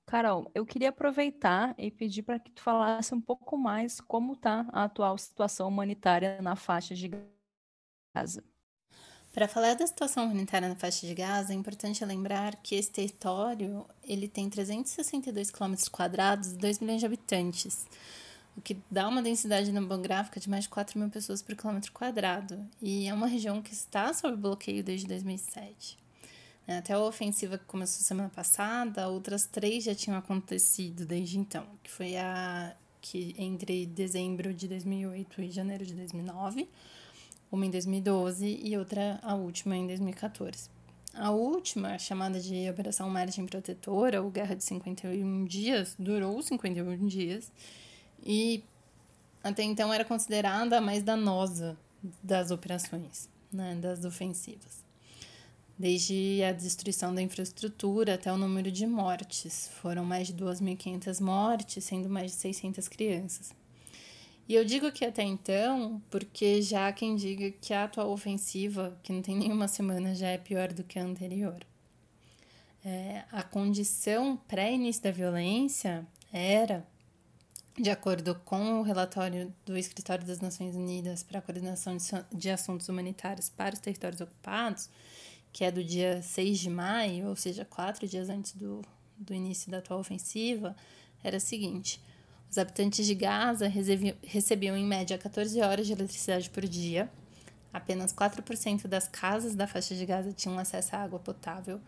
Carol, 0.06 0.52
eu 0.54 0.66
queria 0.66 0.90
aproveitar 0.90 1.74
e 1.78 1.90
pedir 1.90 2.24
para 2.24 2.40
que 2.40 2.52
tu 2.52 2.62
falasse 2.62 3.16
um 3.16 3.22
pouco 3.22 3.58
mais 3.58 4.02
como 4.02 4.34
está 4.34 4.68
a 4.72 4.84
atual 4.84 5.18
situação 5.18 5.68
humanitária 5.68 6.42
na 6.42 6.56
faixa 6.56 6.94
de 6.94 7.10
Gaza. 8.16 8.44
Para 9.34 9.48
falar 9.48 9.74
da 9.74 9.88
situação 9.88 10.26
humanitária 10.26 10.70
na 10.70 10.76
faixa 10.76 11.08
de 11.08 11.16
Gaza, 11.16 11.54
é 11.54 11.56
importante 11.56 12.06
lembrar 12.06 12.56
que 12.58 12.76
esse 12.76 12.92
território 12.92 13.84
ele 14.04 14.28
tem 14.28 14.48
362 14.48 15.50
km 15.50 15.74
quadrados 15.92 16.52
e 16.52 16.58
2 16.58 16.78
milhões 16.78 17.00
de 17.00 17.08
habitantes, 17.08 17.88
o 18.56 18.62
que 18.62 18.78
dá 18.92 19.08
uma 19.08 19.24
densidade 19.24 19.72
demográfica 19.72 20.40
de 20.40 20.48
mais 20.48 20.66
de 20.66 20.70
4 20.70 21.00
mil 21.00 21.10
pessoas 21.10 21.42
por 21.42 21.56
quilômetro 21.56 21.92
quadrado, 21.92 22.64
e 22.80 23.08
é 23.08 23.14
uma 23.14 23.26
região 23.26 23.60
que 23.60 23.74
está 23.74 24.14
sob 24.14 24.38
bloqueio 24.38 24.84
desde 24.84 25.08
2007. 25.08 25.98
É, 26.68 26.78
até 26.78 26.94
a 26.94 27.00
ofensiva 27.00 27.58
que 27.58 27.66
começou 27.66 28.04
semana 28.04 28.30
passada, 28.30 29.10
outras 29.10 29.48
três 29.48 29.84
já 29.84 29.96
tinham 29.96 30.16
acontecido 30.16 31.08
desde 31.08 31.40
então, 31.40 31.66
que 31.82 31.90
foi 31.90 32.16
a 32.18 32.76
que 33.02 33.36
entre 33.38 33.86
dezembro 33.88 34.54
de 34.54 34.68
2008 34.68 35.42
e 35.42 35.52
janeiro 35.52 35.86
de 35.86 35.94
2009, 35.96 36.70
uma 37.56 37.66
em 37.68 37.70
2012 37.70 38.62
e 38.64 38.76
outra, 38.78 39.20
a 39.22 39.36
última, 39.36 39.78
em 39.78 39.86
2014. 39.86 40.70
A 41.14 41.30
última, 41.30 42.00
chamada 42.00 42.40
de 42.40 42.68
Operação 42.68 43.08
Margem 43.10 43.46
Protetora, 43.46 44.22
ou 44.22 44.32
Guerra 44.32 44.56
de 44.56 44.64
51 44.64 45.46
Dias, 45.46 45.96
durou 46.00 46.42
51 46.42 47.08
dias 47.08 47.52
e 48.26 48.64
até 49.44 49.62
então 49.62 49.94
era 49.94 50.04
considerada 50.04 50.80
a 50.80 50.82
mais 50.82 51.04
danosa 51.04 51.78
das 52.24 52.50
operações, 52.50 53.30
né, 53.52 53.76
das 53.76 54.04
ofensivas. 54.04 54.82
Desde 55.78 56.42
a 56.44 56.52
destruição 56.52 57.14
da 57.14 57.22
infraestrutura 57.22 58.16
até 58.16 58.32
o 58.34 58.38
número 58.38 58.72
de 58.72 58.88
mortes. 58.88 59.70
Foram 59.82 60.04
mais 60.04 60.28
de 60.28 60.34
2.500 60.34 61.20
mortes, 61.20 61.84
sendo 61.84 62.10
mais 62.10 62.32
de 62.32 62.38
600 62.38 62.88
crianças. 62.88 63.54
E 64.48 64.56
eu 64.56 64.66
digo 64.66 64.92
que 64.92 65.06
até 65.06 65.24
então, 65.24 66.02
porque 66.10 66.62
já 66.62 66.88
há 66.88 66.94
quem 66.94 67.16
diga 67.16 67.50
que 67.50 67.74
a 67.74 67.86
atual 67.86 68.12
ofensiva, 68.12 68.98
que 69.02 69.14
não 69.14 69.22
tem 69.22 69.38
nenhuma 69.38 69.70
semana, 69.70 70.14
já 70.14 70.28
é 70.28 70.38
pior 70.38 70.74
do 70.74 70.84
que 70.84 71.00
a 71.00 71.04
anterior. 71.04 71.66
É, 72.84 73.24
a 73.32 73.42
condição 73.42 74.36
pré-início 74.36 75.02
da 75.02 75.12
violência 75.12 76.06
era, 76.34 76.86
de 77.80 77.90
acordo 77.90 78.36
com 78.44 78.80
o 78.80 78.82
relatório 78.82 79.54
do 79.66 79.78
Escritório 79.78 80.26
das 80.26 80.42
Nações 80.42 80.76
Unidas 80.76 81.24
para 81.24 81.40
a 81.40 81.42
Coordenação 81.42 81.96
de 82.30 82.50
Assuntos 82.50 82.90
Humanitários 82.90 83.48
para 83.48 83.74
os 83.74 83.80
Territórios 83.80 84.20
Ocupados, 84.20 84.90
que 85.54 85.64
é 85.64 85.72
do 85.72 85.82
dia 85.82 86.22
6 86.22 86.60
de 86.60 86.70
maio, 86.70 87.30
ou 87.30 87.36
seja, 87.38 87.64
quatro 87.64 88.06
dias 88.06 88.28
antes 88.28 88.52
do, 88.52 88.82
do 89.18 89.34
início 89.34 89.72
da 89.72 89.78
atual 89.78 90.02
ofensiva, 90.02 90.76
era 91.24 91.38
o 91.38 91.40
seguinte 91.40 92.02
os 92.54 92.58
habitantes 92.60 93.04
de 93.08 93.16
Gaza 93.16 93.68
recebiam 94.22 94.78
em 94.78 94.86
média 94.86 95.18
14 95.18 95.60
horas 95.60 95.88
de 95.88 95.94
eletricidade 95.94 96.52
por 96.52 96.64
dia. 96.68 97.10
Apenas 97.74 98.14
4% 98.14 98.86
das 98.86 99.08
casas 99.08 99.56
da 99.56 99.66
faixa 99.66 99.96
de 99.96 100.06
Gaza 100.06 100.32
tinham 100.34 100.60
acesso 100.60 100.96
à 100.96 101.00
água 101.00 101.18
potável. 101.18 101.82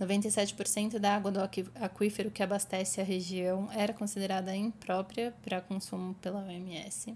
97% 0.00 0.98
da 0.98 1.16
água 1.16 1.30
do 1.30 1.38
aquífero 1.78 2.30
que 2.30 2.42
abastece 2.42 2.98
a 2.98 3.04
região 3.04 3.70
era 3.70 3.92
considerada 3.92 4.56
imprópria 4.56 5.34
para 5.42 5.60
consumo 5.60 6.14
pela 6.14 6.46
OMS. 6.46 7.14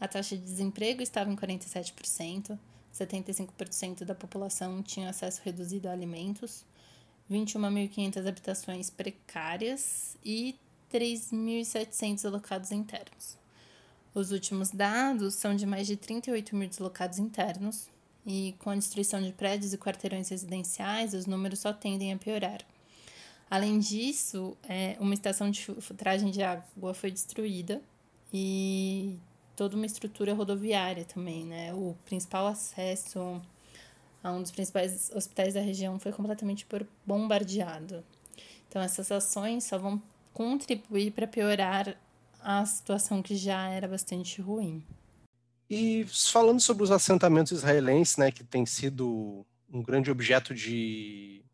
A 0.00 0.06
taxa 0.06 0.36
de 0.36 0.44
desemprego 0.44 1.02
estava 1.02 1.32
em 1.32 1.34
47%. 1.34 2.56
75% 2.94 4.04
da 4.04 4.14
população 4.14 4.84
tinha 4.84 5.10
acesso 5.10 5.40
reduzido 5.44 5.88
a 5.88 5.92
alimentos, 5.92 6.64
21.500 7.28 8.28
habitações 8.28 8.88
precárias 8.88 10.16
e 10.24 10.56
3.700 10.92 12.24
alocados 12.24 12.72
internos. 12.72 13.38
Os 14.14 14.32
últimos 14.32 14.70
dados 14.70 15.34
são 15.34 15.54
de 15.54 15.64
mais 15.64 15.86
de 15.86 15.96
38 15.96 16.56
mil 16.56 16.68
deslocados 16.68 17.18
internos, 17.18 17.88
e 18.26 18.54
com 18.58 18.70
a 18.70 18.74
destruição 18.74 19.22
de 19.22 19.32
prédios 19.32 19.72
e 19.72 19.78
quarteirões 19.78 20.28
residenciais, 20.28 21.14
os 21.14 21.26
números 21.26 21.60
só 21.60 21.72
tendem 21.72 22.12
a 22.12 22.18
piorar. 22.18 22.60
Além 23.50 23.78
disso, 23.78 24.56
é, 24.68 24.96
uma 25.00 25.14
estação 25.14 25.50
de 25.50 25.60
filtragem 25.60 26.30
de 26.30 26.42
água 26.42 26.94
foi 26.94 27.10
destruída 27.10 27.80
e 28.32 29.18
toda 29.56 29.74
uma 29.74 29.86
estrutura 29.86 30.32
rodoviária 30.34 31.04
também, 31.04 31.44
né? 31.44 31.74
O 31.74 31.96
principal 32.04 32.46
acesso 32.46 33.42
a 34.22 34.30
um 34.30 34.42
dos 34.42 34.50
principais 34.50 35.10
hospitais 35.14 35.54
da 35.54 35.60
região 35.60 35.98
foi 35.98 36.12
completamente 36.12 36.66
bombardeado. 37.04 38.04
Então, 38.68 38.80
essas 38.80 39.10
ações 39.10 39.64
só 39.64 39.78
vão 39.78 40.00
contribuir 40.32 41.12
para 41.12 41.26
piorar 41.26 41.96
a 42.40 42.64
situação 42.64 43.22
que 43.22 43.36
já 43.36 43.68
era 43.68 43.86
bastante 43.86 44.40
ruim. 44.40 44.84
E 45.68 46.04
falando 46.08 46.60
sobre 46.60 46.82
os 46.82 46.90
assentamentos 46.90 47.52
israelenses, 47.52 48.16
né, 48.16 48.30
que 48.30 48.42
tem 48.42 48.66
sido 48.66 49.46
um 49.72 49.82
grande 49.82 50.10
objeto 50.10 50.54
de 50.54 51.44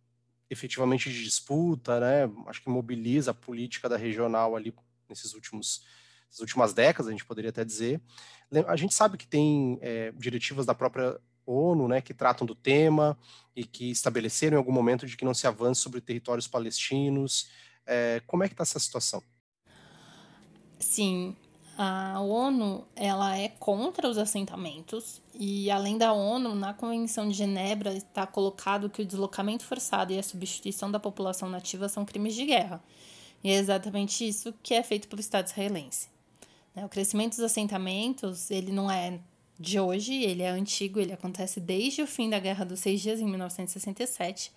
efetivamente 0.48 1.10
de 1.10 1.22
disputa, 1.22 2.00
né, 2.00 2.32
acho 2.46 2.62
que 2.62 2.70
mobiliza 2.70 3.32
a 3.32 3.34
política 3.34 3.88
da 3.88 3.96
regional 3.96 4.56
ali 4.56 4.72
nesses 5.08 5.34
últimos 5.34 5.82
últimas 6.40 6.74
décadas, 6.74 7.08
a 7.08 7.12
gente 7.12 7.24
poderia 7.24 7.50
até 7.50 7.64
dizer. 7.64 8.00
A 8.66 8.76
gente 8.76 8.94
sabe 8.94 9.16
que 9.16 9.26
tem 9.26 9.78
é, 9.80 10.12
diretivas 10.12 10.66
da 10.66 10.74
própria 10.74 11.18
ONU, 11.46 11.88
né, 11.88 12.00
que 12.00 12.12
tratam 12.12 12.46
do 12.46 12.54
tema 12.54 13.18
e 13.54 13.64
que 13.64 13.90
estabeleceram 13.90 14.56
em 14.56 14.58
algum 14.58 14.72
momento 14.72 15.06
de 15.06 15.16
que 15.16 15.24
não 15.24 15.32
se 15.32 15.46
avance 15.46 15.80
sobre 15.80 16.00
territórios 16.00 16.46
palestinos. 16.46 17.48
É, 17.87 18.20
como 18.26 18.43
é 18.43 18.49
que 18.49 18.55
está 18.55 18.62
essa 18.62 18.78
situação? 18.78 19.22
Sim, 20.78 21.37
a 21.78 22.20
ONU 22.20 22.87
ela 22.97 23.37
é 23.37 23.49
contra 23.49 24.09
os 24.09 24.16
assentamentos 24.16 25.20
e 25.34 25.70
além 25.70 25.99
da 25.99 26.12
ONU 26.12 26.55
na 26.55 26.72
Convenção 26.72 27.28
de 27.28 27.34
Genebra 27.34 27.93
está 27.93 28.26
colocado 28.26 28.89
que 28.89 29.03
o 29.03 29.05
deslocamento 29.05 29.64
forçado 29.64 30.12
e 30.12 30.18
a 30.18 30.22
substituição 30.22 30.91
da 30.91 30.99
população 30.99 31.49
nativa 31.49 31.89
são 31.89 32.05
crimes 32.05 32.34
de 32.34 32.47
guerra 32.47 32.82
e 33.45 33.51
é 33.51 33.55
exatamente 33.55 34.26
isso 34.26 34.55
que 34.62 34.74
é 34.74 34.82
feito 34.82 35.07
pelo 35.07 35.20
Estado 35.20 35.47
israelense. 35.47 36.09
Né, 36.74 36.84
o 36.84 36.89
crescimento 36.89 37.32
dos 37.32 37.45
assentamentos 37.45 38.51
ele 38.51 38.72
não 38.72 38.91
é 38.91 39.20
de 39.59 39.80
hoje, 39.80 40.14
ele 40.14 40.43
é 40.43 40.51
antigo, 40.51 41.01
ele 41.01 41.12
acontece 41.12 41.61
desde 41.61 42.03
o 42.03 42.07
fim 42.07 42.28
da 42.28 42.39
Guerra 42.39 42.64
dos 42.64 42.80
Seis 42.80 43.01
Dias, 43.01 43.20
em 43.20 43.26
1967, 43.26 44.53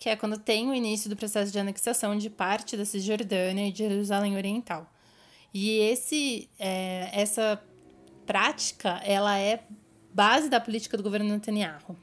que 0.00 0.08
é 0.08 0.16
quando 0.16 0.38
tem 0.38 0.66
o 0.66 0.74
início 0.74 1.10
do 1.10 1.14
processo 1.14 1.52
de 1.52 1.58
anexação 1.58 2.16
de 2.16 2.30
parte 2.30 2.74
da 2.74 2.86
Cisjordânia 2.86 3.68
e 3.68 3.70
de 3.70 3.86
Jerusalém 3.86 4.34
Oriental. 4.34 4.90
E 5.52 5.68
esse, 5.72 6.48
é, 6.58 7.10
essa 7.12 7.62
prática, 8.24 8.98
ela 9.04 9.38
é 9.38 9.62
base 10.10 10.48
da 10.48 10.58
política 10.58 10.96
do 10.96 11.02
governo 11.02 11.28
Netanyahu. 11.28 11.98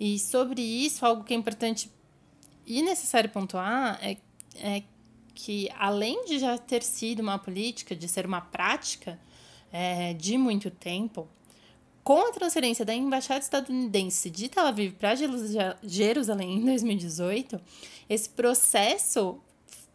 E 0.00 0.18
sobre 0.18 0.60
isso, 0.60 1.06
algo 1.06 1.22
que 1.22 1.32
é 1.32 1.36
importante 1.36 1.88
e 2.66 2.82
necessário 2.82 3.30
pontuar 3.30 4.00
é, 4.02 4.16
é 4.56 4.82
que, 5.32 5.68
além 5.78 6.24
de 6.24 6.40
já 6.40 6.58
ter 6.58 6.82
sido 6.82 7.20
uma 7.20 7.38
política, 7.38 7.94
de 7.94 8.08
ser 8.08 8.26
uma 8.26 8.40
prática, 8.40 9.20
é, 9.70 10.14
de 10.14 10.36
muito 10.36 10.68
tempo, 10.68 11.28
com 12.08 12.26
a 12.26 12.32
transferência 12.32 12.86
da 12.86 12.94
embaixada 12.94 13.40
estadunidense 13.40 14.30
de 14.30 14.48
Tel 14.48 14.64
Aviv 14.64 14.94
para 14.94 15.14
Jerusalém 15.82 16.54
em 16.56 16.64
2018, 16.64 17.60
esse 18.08 18.30
processo 18.30 19.38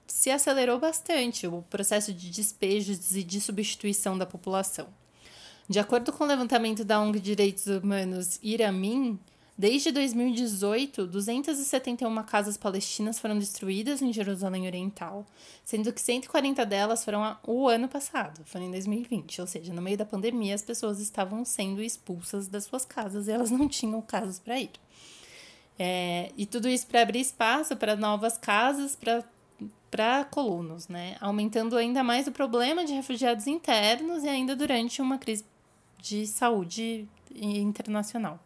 se 0.05 0.29
acelerou 0.29 0.77
bastante, 0.77 1.47
o 1.47 1.63
processo 1.71 2.13
de 2.13 2.29
despejos 2.29 3.15
e 3.15 3.23
de 3.23 3.41
substituição 3.41 4.15
da 4.15 4.27
população. 4.27 4.89
De 5.67 5.79
acordo 5.79 6.13
com 6.13 6.23
o 6.23 6.27
levantamento 6.27 6.85
da 6.85 6.99
ONG 6.99 7.19
Direitos 7.19 7.65
Humanos 7.65 8.39
Iramin, 8.43 9.17
Desde 9.55 9.91
2018, 9.91 11.05
271 11.05 12.23
casas 12.23 12.57
palestinas 12.57 13.19
foram 13.19 13.37
destruídas 13.37 14.01
em 14.01 14.11
Jerusalém 14.11 14.65
Oriental, 14.65 15.23
sendo 15.63 15.93
que 15.93 16.01
140 16.01 16.65
delas 16.65 17.05
foram 17.05 17.37
o 17.45 17.67
ano 17.67 17.87
passado, 17.87 18.43
foram 18.45 18.65
em 18.65 18.71
2020, 18.71 19.41
ou 19.41 19.47
seja, 19.47 19.71
no 19.71 19.81
meio 19.81 19.95
da 19.95 20.05
pandemia 20.05 20.55
as 20.55 20.63
pessoas 20.63 20.99
estavam 20.99 21.45
sendo 21.45 21.83
expulsas 21.83 22.47
das 22.47 22.63
suas 22.63 22.83
casas 22.83 23.27
e 23.27 23.31
elas 23.31 23.51
não 23.51 23.67
tinham 23.69 24.01
casas 24.01 24.39
para 24.39 24.59
ir. 24.59 24.71
É, 25.77 26.31
e 26.35 26.47
tudo 26.47 26.67
isso 26.67 26.87
para 26.87 27.03
abrir 27.03 27.19
espaço 27.19 27.75
para 27.75 27.95
novas 27.95 28.39
casas, 28.39 28.97
para 29.91 30.25
colonos, 30.25 30.87
né? 30.87 31.15
aumentando 31.21 31.77
ainda 31.77 32.03
mais 32.03 32.25
o 32.25 32.31
problema 32.31 32.83
de 32.85 32.93
refugiados 32.93 33.45
internos 33.45 34.23
e 34.23 34.29
ainda 34.29 34.55
durante 34.55 34.99
uma 34.99 35.19
crise 35.19 35.45
de 35.99 36.25
saúde 36.25 37.07
internacional. 37.35 38.39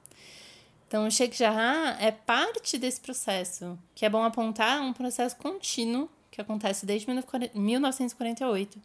Então, 0.87 1.05
o 1.05 1.11
Sheikh 1.11 1.37
Jarrah 1.37 1.97
é 1.99 2.11
parte 2.11 2.77
desse 2.77 3.01
processo, 3.01 3.77
que 3.93 4.05
é 4.05 4.09
bom 4.09 4.23
apontar 4.23 4.81
um 4.81 4.93
processo 4.93 5.35
contínuo 5.35 6.09
que 6.31 6.39
acontece 6.39 6.85
desde 6.85 7.07
1948. 7.53 8.79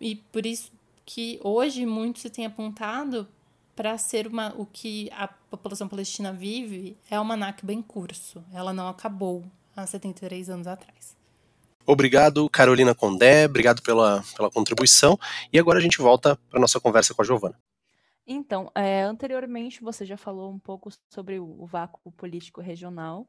E 0.00 0.16
por 0.16 0.44
isso 0.44 0.72
que 1.04 1.38
hoje 1.42 1.86
muito 1.86 2.18
se 2.18 2.30
tem 2.30 2.46
apontado 2.46 3.28
para 3.76 3.96
ser 3.96 4.26
uma, 4.26 4.52
o 4.56 4.66
que 4.66 5.10
a 5.12 5.28
população 5.28 5.88
palestina 5.88 6.32
vive 6.32 6.96
é 7.10 7.18
uma 7.20 7.36
Nakba 7.36 7.72
em 7.72 7.82
curso. 7.82 8.44
Ela 8.52 8.72
não 8.72 8.88
acabou 8.88 9.44
há 9.76 9.86
73 9.86 10.50
anos 10.50 10.66
atrás. 10.66 11.16
Obrigado, 11.86 12.48
Carolina 12.50 12.94
Condé, 12.94 13.46
obrigado 13.46 13.82
pela, 13.82 14.22
pela 14.36 14.50
contribuição. 14.50 15.18
E 15.52 15.58
agora 15.58 15.78
a 15.78 15.82
gente 15.82 15.98
volta 15.98 16.38
para 16.50 16.60
nossa 16.60 16.78
conversa 16.78 17.14
com 17.14 17.22
a 17.22 17.24
Giovana. 17.24 17.56
Então, 18.32 18.70
é, 18.76 19.02
anteriormente 19.02 19.82
você 19.82 20.06
já 20.06 20.16
falou 20.16 20.52
um 20.52 20.58
pouco 20.58 20.88
sobre 21.12 21.40
o, 21.40 21.62
o 21.62 21.66
vácuo 21.66 22.12
político 22.12 22.60
regional. 22.60 23.28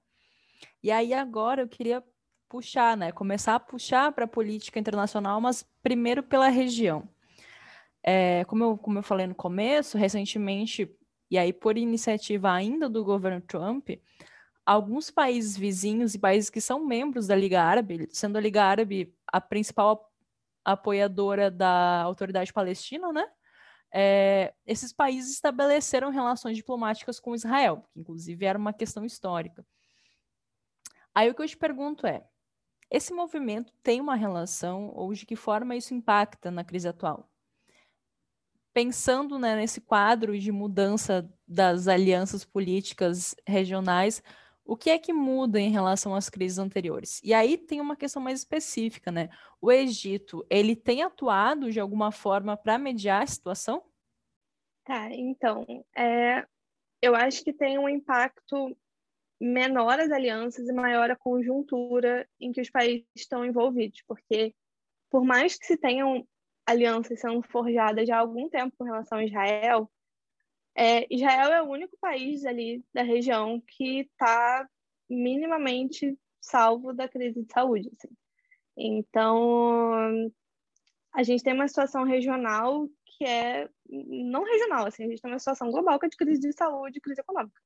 E 0.83 0.91
aí 0.91 1.11
agora 1.11 1.63
eu 1.63 1.67
queria 1.67 2.03
puxar, 2.47 2.95
né? 2.95 3.11
Começar 3.11 3.55
a 3.55 3.59
puxar 3.59 4.11
para 4.11 4.25
a 4.25 4.27
política 4.27 4.79
internacional, 4.79 5.41
mas 5.41 5.65
primeiro 5.81 6.21
pela 6.21 6.49
região. 6.49 7.09
É, 8.03 8.45
como, 8.45 8.63
eu, 8.63 8.77
como 8.77 8.99
eu 8.99 9.03
falei 9.03 9.25
no 9.25 9.33
começo, 9.33 9.97
recentemente, 9.97 10.87
e 11.31 11.37
aí 11.39 11.51
por 11.51 11.79
iniciativa 11.79 12.51
ainda 12.51 12.87
do 12.87 13.03
governo 13.03 13.41
Trump, 13.41 13.89
alguns 14.63 15.09
países 15.09 15.57
vizinhos 15.57 16.13
e 16.13 16.19
países 16.19 16.51
que 16.51 16.61
são 16.61 16.85
membros 16.85 17.25
da 17.25 17.35
Liga 17.35 17.63
Árabe, 17.63 18.07
sendo 18.11 18.37
a 18.37 18.41
Liga 18.41 18.63
Árabe 18.63 19.11
a 19.25 19.41
principal 19.41 20.13
apoiadora 20.63 21.49
da 21.49 22.03
autoridade 22.03 22.53
palestina, 22.53 23.11
né? 23.11 23.25
É, 23.93 24.53
esses 24.65 24.93
países 24.93 25.31
estabeleceram 25.31 26.09
relações 26.09 26.55
diplomáticas 26.55 27.19
com 27.19 27.35
Israel, 27.35 27.85
que 27.91 27.99
inclusive 27.99 28.45
era 28.45 28.57
uma 28.57 28.73
questão 28.73 29.05
histórica. 29.05 29.65
Aí 31.13 31.29
o 31.29 31.35
que 31.35 31.41
eu 31.41 31.47
te 31.47 31.57
pergunto 31.57 32.07
é: 32.07 32.25
esse 32.89 33.13
movimento 33.13 33.73
tem 33.83 33.99
uma 33.99 34.15
relação 34.15 34.91
ou 34.93 35.13
de 35.13 35.25
que 35.25 35.35
forma 35.35 35.75
isso 35.75 35.93
impacta 35.93 36.49
na 36.49 36.63
crise 36.63 36.87
atual? 36.87 37.29
Pensando 38.73 39.37
né, 39.37 39.55
nesse 39.55 39.81
quadro 39.81 40.37
de 40.39 40.51
mudança 40.51 41.29
das 41.45 41.89
alianças 41.89 42.45
políticas 42.45 43.35
regionais, 43.45 44.23
o 44.71 44.77
que 44.77 44.89
é 44.89 44.97
que 44.97 45.11
muda 45.11 45.59
em 45.59 45.69
relação 45.69 46.15
às 46.15 46.29
crises 46.29 46.57
anteriores? 46.57 47.19
E 47.25 47.33
aí 47.33 47.57
tem 47.57 47.81
uma 47.81 47.93
questão 47.93 48.21
mais 48.21 48.39
específica, 48.39 49.11
né? 49.11 49.27
O 49.59 49.69
Egito, 49.69 50.47
ele 50.49 50.77
tem 50.77 51.03
atuado 51.03 51.69
de 51.69 51.77
alguma 51.77 52.09
forma 52.09 52.55
para 52.55 52.77
mediar 52.77 53.21
a 53.21 53.27
situação? 53.27 53.83
Tá, 54.85 55.11
então, 55.11 55.65
é, 55.93 56.47
eu 57.01 57.13
acho 57.13 57.43
que 57.43 57.51
tem 57.51 57.77
um 57.77 57.89
impacto 57.89 58.73
menor 59.41 59.99
as 59.99 60.09
alianças 60.09 60.65
e 60.65 60.71
maior 60.71 61.11
a 61.11 61.17
conjuntura 61.17 62.25
em 62.39 62.53
que 62.53 62.61
os 62.61 62.69
países 62.69 63.05
estão 63.13 63.43
envolvidos, 63.43 64.01
porque 64.07 64.55
por 65.09 65.25
mais 65.25 65.59
que 65.59 65.65
se 65.65 65.75
tenham 65.75 66.25
alianças 66.65 67.19
sendo 67.19 67.41
forjadas 67.43 68.07
já 68.07 68.15
há 68.15 68.19
algum 68.19 68.47
tempo 68.47 68.73
com 68.77 68.85
relação 68.85 69.17
a 69.17 69.25
Israel, 69.25 69.91
é, 70.75 71.05
Israel 71.13 71.51
é 71.51 71.61
o 71.61 71.69
único 71.69 71.97
país 71.99 72.45
ali 72.45 72.83
da 72.93 73.03
região 73.03 73.61
que 73.61 74.01
está 74.01 74.67
minimamente 75.09 76.17
salvo 76.39 76.93
da 76.93 77.07
crise 77.07 77.43
de 77.43 77.51
saúde. 77.51 77.89
Assim. 77.93 78.15
Então, 78.77 80.31
a 81.13 81.23
gente 81.23 81.43
tem 81.43 81.53
uma 81.53 81.67
situação 81.67 82.03
regional 82.03 82.87
que 83.17 83.25
é 83.25 83.69
não 83.89 84.43
regional, 84.43 84.87
assim, 84.87 85.03
a 85.03 85.07
gente 85.07 85.21
tem 85.21 85.31
uma 85.31 85.39
situação 85.39 85.69
global 85.69 85.99
que 85.99 86.05
é 86.05 86.09
de 86.09 86.17
crise 86.17 86.41
de 86.41 86.53
saúde, 86.53 87.01
crise 87.01 87.21
econômica. 87.21 87.61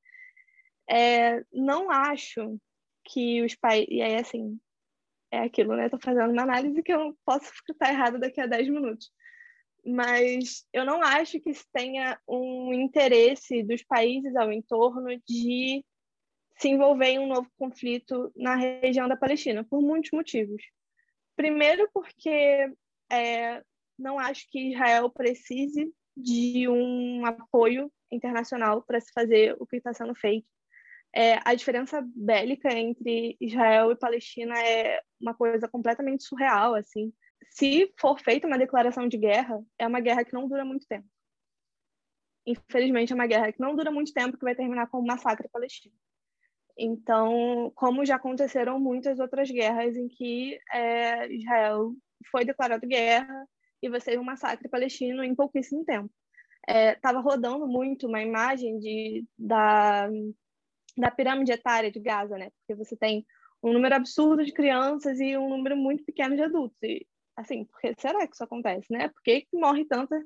É, 0.88 1.44
não 1.52 1.90
acho 1.90 2.58
que 3.04 3.42
os 3.42 3.54
países. 3.54 3.88
E 3.90 4.02
aí, 4.02 4.16
assim, 4.16 4.58
é 5.30 5.40
aquilo, 5.40 5.76
né? 5.76 5.86
Estou 5.86 6.00
fazendo 6.00 6.32
uma 6.32 6.42
análise 6.42 6.82
que 6.82 6.92
eu 6.92 7.16
posso 7.24 7.50
estar 7.70 7.90
errada 7.90 8.18
daqui 8.18 8.40
a 8.40 8.46
10 8.46 8.68
minutos. 8.68 9.10
Mas 9.86 10.66
eu 10.72 10.84
não 10.84 11.00
acho 11.02 11.40
que 11.40 11.52
tenha 11.72 12.18
um 12.28 12.72
interesse 12.72 13.62
dos 13.62 13.84
países 13.84 14.34
ao 14.34 14.52
entorno 14.52 15.08
de 15.28 15.84
se 16.58 16.68
envolver 16.68 17.06
em 17.06 17.18
um 17.20 17.28
novo 17.28 17.48
conflito 17.56 18.32
na 18.34 18.56
região 18.56 19.06
da 19.06 19.16
Palestina, 19.16 19.62
por 19.64 19.80
muitos 19.80 20.10
motivos. 20.10 20.62
Primeiro, 21.36 21.88
porque 21.92 22.68
é, 23.12 23.62
não 23.98 24.18
acho 24.18 24.46
que 24.50 24.72
Israel 24.72 25.10
precise 25.10 25.92
de 26.16 26.66
um 26.68 27.24
apoio 27.26 27.92
internacional 28.10 28.82
para 28.82 29.00
se 29.00 29.12
fazer 29.12 29.54
o 29.60 29.66
que 29.66 29.76
está 29.76 29.92
sendo 29.92 30.14
feito. 30.14 30.48
É, 31.14 31.38
a 31.44 31.54
diferença 31.54 32.02
bélica 32.14 32.72
entre 32.72 33.36
Israel 33.40 33.92
e 33.92 33.96
Palestina 33.96 34.58
é 34.58 35.00
uma 35.20 35.34
coisa 35.34 35.68
completamente 35.68 36.24
surreal, 36.24 36.74
assim. 36.74 37.12
Se 37.50 37.92
for 37.98 38.18
feita 38.20 38.46
uma 38.46 38.58
declaração 38.58 39.08
de 39.08 39.16
guerra, 39.16 39.62
é 39.78 39.86
uma 39.86 40.00
guerra 40.00 40.24
que 40.24 40.32
não 40.32 40.48
dura 40.48 40.64
muito 40.64 40.86
tempo. 40.86 41.08
Infelizmente, 42.46 43.12
é 43.12 43.14
uma 43.14 43.26
guerra 43.26 43.52
que 43.52 43.60
não 43.60 43.74
dura 43.74 43.90
muito 43.90 44.12
tempo, 44.12 44.36
que 44.36 44.44
vai 44.44 44.54
terminar 44.54 44.88
com 44.88 45.00
um 45.00 45.06
massacre 45.06 45.48
palestino. 45.48 45.94
Então, 46.78 47.72
como 47.74 48.04
já 48.04 48.16
aconteceram 48.16 48.78
muitas 48.78 49.18
outras 49.18 49.50
guerras 49.50 49.96
em 49.96 50.08
que 50.08 50.58
é, 50.72 51.32
Israel 51.32 51.94
foi 52.30 52.44
declarado 52.44 52.86
guerra 52.86 53.48
e 53.82 53.88
você 53.88 54.10
teve 54.10 54.18
um 54.18 54.24
massacre 54.24 54.68
palestino 54.68 55.24
em 55.24 55.34
pouquíssimo 55.34 55.84
tempo. 55.84 56.10
Estava 56.68 57.18
é, 57.18 57.22
rodando 57.22 57.66
muito 57.66 58.06
uma 58.06 58.20
imagem 58.20 58.78
de, 58.78 59.24
da, 59.38 60.08
da 60.96 61.10
pirâmide 61.10 61.52
etária 61.52 61.90
de 61.90 62.00
Gaza, 62.00 62.36
né? 62.36 62.50
Porque 62.50 62.74
você 62.74 62.96
tem 62.96 63.24
um 63.62 63.72
número 63.72 63.94
absurdo 63.94 64.44
de 64.44 64.52
crianças 64.52 65.18
e 65.18 65.36
um 65.36 65.48
número 65.48 65.76
muito 65.76 66.04
pequeno 66.04 66.36
de 66.36 66.42
adultos. 66.42 66.76
E, 66.82 67.06
assim, 67.36 67.64
por 67.64 67.80
que 67.80 67.94
será 67.98 68.26
que 68.26 68.34
isso 68.34 68.44
acontece, 68.44 68.92
né? 68.92 69.08
Por 69.08 69.22
que, 69.22 69.42
que 69.42 69.56
morre 69.56 69.84
tanta 69.84 70.16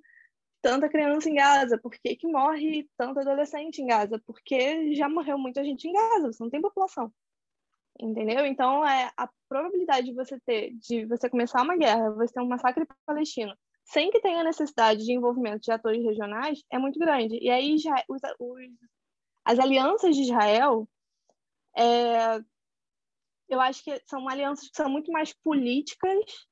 tanta 0.63 0.89
criança 0.89 1.29
em 1.29 1.35
Gaza? 1.35 1.79
Por 1.79 1.91
que, 1.93 2.17
que 2.17 2.27
morre 2.27 2.89
tanto 2.97 3.21
adolescente 3.21 3.81
em 3.81 3.87
Gaza? 3.87 4.21
Porque 4.27 4.95
já 4.95 5.09
morreu 5.09 5.39
muita 5.39 5.65
gente 5.65 5.89
em 5.89 5.93
Gaza, 5.93 6.33
você 6.33 6.43
não 6.43 6.51
tem 6.51 6.61
população. 6.61 7.13
Entendeu? 7.99 8.47
Então, 8.47 8.87
é, 8.87 9.11
a 9.17 9.29
probabilidade 9.49 10.07
de 10.07 10.15
você 10.15 10.39
ter, 10.41 10.73
de 10.75 11.05
você 11.07 11.29
começar 11.29 11.63
uma 11.63 11.77
guerra, 11.77 12.11
você 12.13 12.33
ter 12.35 12.41
um 12.41 12.49
massacre 12.49 12.87
palestino, 13.05 13.55
sem 13.85 14.11
que 14.11 14.21
tenha 14.21 14.45
necessidade 14.45 15.05
de 15.05 15.13
envolvimento 15.13 15.61
de 15.61 15.73
atores 15.73 16.03
regionais, 16.05 16.63
é 16.71 16.79
muito 16.79 16.99
grande. 16.99 17.39
E 17.41 17.51
aí, 17.51 17.77
já, 17.77 17.95
os, 18.09 18.21
os, 18.39 18.61
as 19.45 19.59
alianças 19.59 20.15
de 20.17 20.23
Israel, 20.23 20.89
é, 21.77 22.39
eu 23.49 23.61
acho 23.61 23.83
que 23.83 24.01
são 24.07 24.29
alianças 24.29 24.69
que 24.69 24.77
são 24.77 24.89
muito 24.89 25.11
mais 25.11 25.33
políticas, 25.33 26.49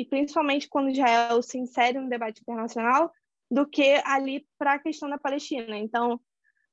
e 0.00 0.04
principalmente 0.06 0.66
quando 0.66 0.88
Israel 0.88 1.42
se 1.42 1.58
insere 1.58 2.00
no 2.00 2.08
debate 2.08 2.40
internacional, 2.40 3.12
do 3.50 3.68
que 3.68 4.00
ali 4.06 4.46
para 4.56 4.72
a 4.74 4.78
questão 4.78 5.10
da 5.10 5.18
Palestina. 5.18 5.76
Então, 5.76 6.18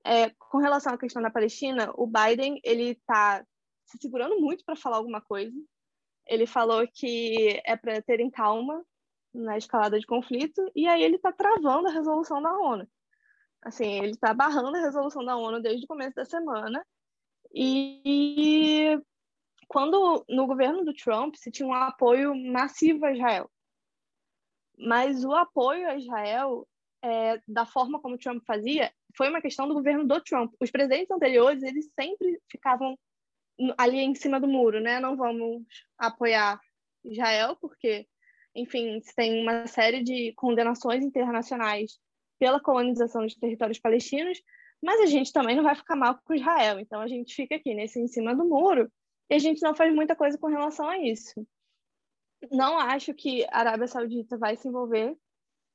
é, 0.06 0.30
com 0.40 0.60
relação 0.60 0.94
à 0.94 0.98
questão 0.98 1.22
da 1.22 1.30
Palestina, 1.30 1.92
o 1.98 2.08
Biden 2.08 2.58
ele 2.64 2.92
está 2.92 3.46
se 3.86 3.98
segurando 4.02 4.40
muito 4.40 4.64
para 4.64 4.78
falar 4.78 4.96
alguma 4.96 5.20
coisa. 5.20 5.54
Ele 6.26 6.48
falou 6.48 6.88
que 6.88 7.62
é 7.66 7.76
para 7.76 8.02
terem 8.02 8.32
calma 8.32 8.82
na 9.34 9.58
escalada 9.58 10.00
de 10.00 10.08
conflito 10.08 10.62
e 10.74 10.88
aí 10.88 11.04
ele 11.04 11.18
está 11.18 11.34
travando 11.34 11.90
a 11.90 11.92
resolução 11.92 12.42
da 12.42 12.54
ONU. 12.58 12.88
Assim, 13.62 14.00
ele 14.00 14.12
está 14.12 14.34
barrando 14.34 14.78
a 14.78 14.82
resolução 14.82 15.26
da 15.26 15.36
ONU 15.36 15.62
desde 15.62 15.84
o 15.84 15.88
começo 15.88 16.16
da 16.16 16.24
semana. 16.24 16.82
E 17.54 18.98
quando 19.68 20.26
no 20.30 20.48
governo 20.48 20.84
do 20.86 20.94
Trump 20.94 21.36
se 21.36 21.52
tinha 21.52 21.68
um 21.68 21.74
apoio 21.74 22.34
massivo 22.36 23.06
a 23.06 23.14
Israel, 23.14 23.52
mas 24.78 25.24
o 25.26 25.34
apoio 25.34 25.88
a 25.88 25.96
Israel, 25.98 26.68
é, 27.04 27.42
da 27.48 27.66
forma 27.66 28.00
como 28.00 28.18
Trump 28.18 28.44
fazia, 28.46 28.92
foi 29.16 29.30
uma 29.30 29.42
questão 29.42 29.68
do 29.68 29.74
governo 29.74 30.06
do 30.06 30.22
Trump. 30.22 30.54
Os 30.60 30.72
presidentes 30.72 31.12
anteriores, 31.12 31.64
eles 31.64 31.90
sempre 32.00 32.40
ficavam 32.50 32.98
ali 33.78 33.98
em 33.98 34.14
cima 34.14 34.40
do 34.40 34.48
muro, 34.48 34.80
né? 34.80 35.00
Não 35.00 35.18
vamos 35.18 35.64
apoiar 35.98 36.60
Israel, 37.04 37.58
porque, 37.60 38.08
enfim, 38.56 39.02
tem 39.16 39.42
uma 39.42 39.66
série 39.66 40.04
de 40.04 40.34
condenações 40.36 41.04
internacionais 41.04 41.98
pela 42.40 42.60
colonização 42.60 43.24
dos 43.24 43.36
territórios 43.36 43.80
palestinos, 43.80 44.40
mas 44.82 45.02
a 45.02 45.08
gente 45.08 45.34
também 45.34 45.56
não 45.56 45.64
vai 45.64 45.76
ficar 45.76 45.96
mal 45.96 46.20
com 46.24 46.36
Israel. 46.36 46.80
Então 46.80 47.02
a 47.02 47.08
gente 47.08 47.34
fica 47.34 47.56
aqui 47.56 47.74
nesse 47.74 48.00
em 48.00 48.08
cima 48.08 48.36
do 48.36 48.46
muro 48.46 48.92
e 49.30 49.36
a 49.36 49.40
gente 49.40 49.62
não 49.62 49.76
faz 49.76 49.94
muita 49.94 50.16
coisa 50.16 50.38
com 50.38 50.48
relação 50.48 50.88
a 50.88 50.98
isso 50.98 51.46
não 52.52 52.78
acho 52.78 53.14
que 53.14 53.46
a 53.46 53.60
Arábia 53.60 53.88
Saudita 53.88 54.38
vai 54.38 54.56
se 54.56 54.68
envolver 54.68 55.16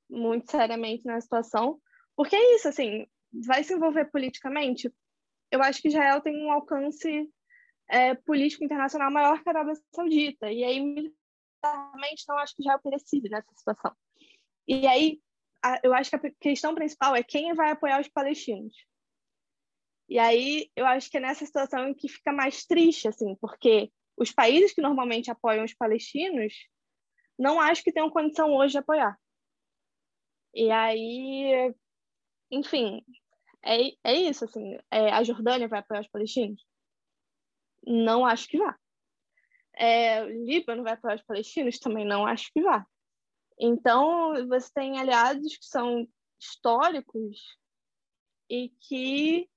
muito 0.08 0.50
seriamente 0.50 1.04
na 1.04 1.20
situação, 1.20 1.80
porque 2.14 2.36
é 2.36 2.54
isso, 2.56 2.68
assim, 2.68 3.06
vai 3.46 3.64
se 3.64 3.74
envolver 3.74 4.10
politicamente. 4.10 4.92
Eu 5.50 5.62
acho 5.62 5.80
que 5.80 5.88
Israel 5.88 6.20
tem 6.20 6.44
um 6.44 6.52
alcance 6.52 7.28
é, 7.88 8.14
político 8.14 8.64
internacional 8.64 9.10
maior 9.10 9.42
que 9.42 9.48
a 9.48 9.52
Arábia 9.52 9.74
Saudita, 9.94 10.50
e 10.50 10.62
aí 10.64 10.80
militarmente 10.80 12.24
não 12.28 12.38
acho 12.38 12.54
que 12.54 12.62
Israel 12.62 12.80
precise 12.82 13.28
nessa 13.28 13.52
situação. 13.54 13.92
E 14.68 14.86
aí 14.86 15.20
a, 15.62 15.80
eu 15.82 15.94
acho 15.94 16.10
que 16.10 16.16
a 16.16 16.30
questão 16.40 16.74
principal 16.74 17.16
é 17.16 17.22
quem 17.22 17.54
vai 17.54 17.70
apoiar 17.70 18.00
os 18.00 18.08
palestinos. 18.08 18.74
E 20.12 20.18
aí 20.18 20.70
eu 20.76 20.84
acho 20.84 21.10
que 21.10 21.16
é 21.16 21.20
nessa 21.20 21.46
situação 21.46 21.88
em 21.88 21.94
que 21.94 22.06
fica 22.06 22.30
mais 22.30 22.66
triste, 22.66 23.08
assim, 23.08 23.34
porque 23.36 23.90
os 24.14 24.30
países 24.30 24.74
que 24.74 24.82
normalmente 24.82 25.30
apoiam 25.30 25.64
os 25.64 25.72
palestinos 25.72 26.52
não 27.38 27.58
acho 27.58 27.82
que 27.82 27.90
tenham 27.90 28.10
condição 28.10 28.54
hoje 28.54 28.72
de 28.72 28.78
apoiar. 28.78 29.18
E 30.52 30.70
aí, 30.70 31.74
enfim, 32.50 33.02
é, 33.64 33.78
é 34.04 34.14
isso, 34.14 34.44
assim, 34.44 34.76
é, 34.90 35.10
a 35.10 35.24
Jordânia 35.24 35.66
vai 35.66 35.78
apoiar 35.78 36.02
os 36.02 36.08
palestinos? 36.08 36.62
Não 37.82 38.26
acho 38.26 38.48
que 38.48 38.58
vá. 38.58 38.78
É, 39.74 40.22
o 40.24 40.44
Líbano 40.44 40.82
vai 40.82 40.92
apoiar 40.92 41.14
os 41.14 41.22
palestinos? 41.22 41.78
Também 41.78 42.04
não 42.04 42.26
acho 42.26 42.52
que 42.52 42.60
vá. 42.60 42.86
Então, 43.58 44.46
você 44.46 44.70
tem 44.74 45.00
aliados 45.00 45.56
que 45.56 45.64
são 45.64 46.06
históricos 46.38 47.56
e 48.50 48.68
que 48.78 49.50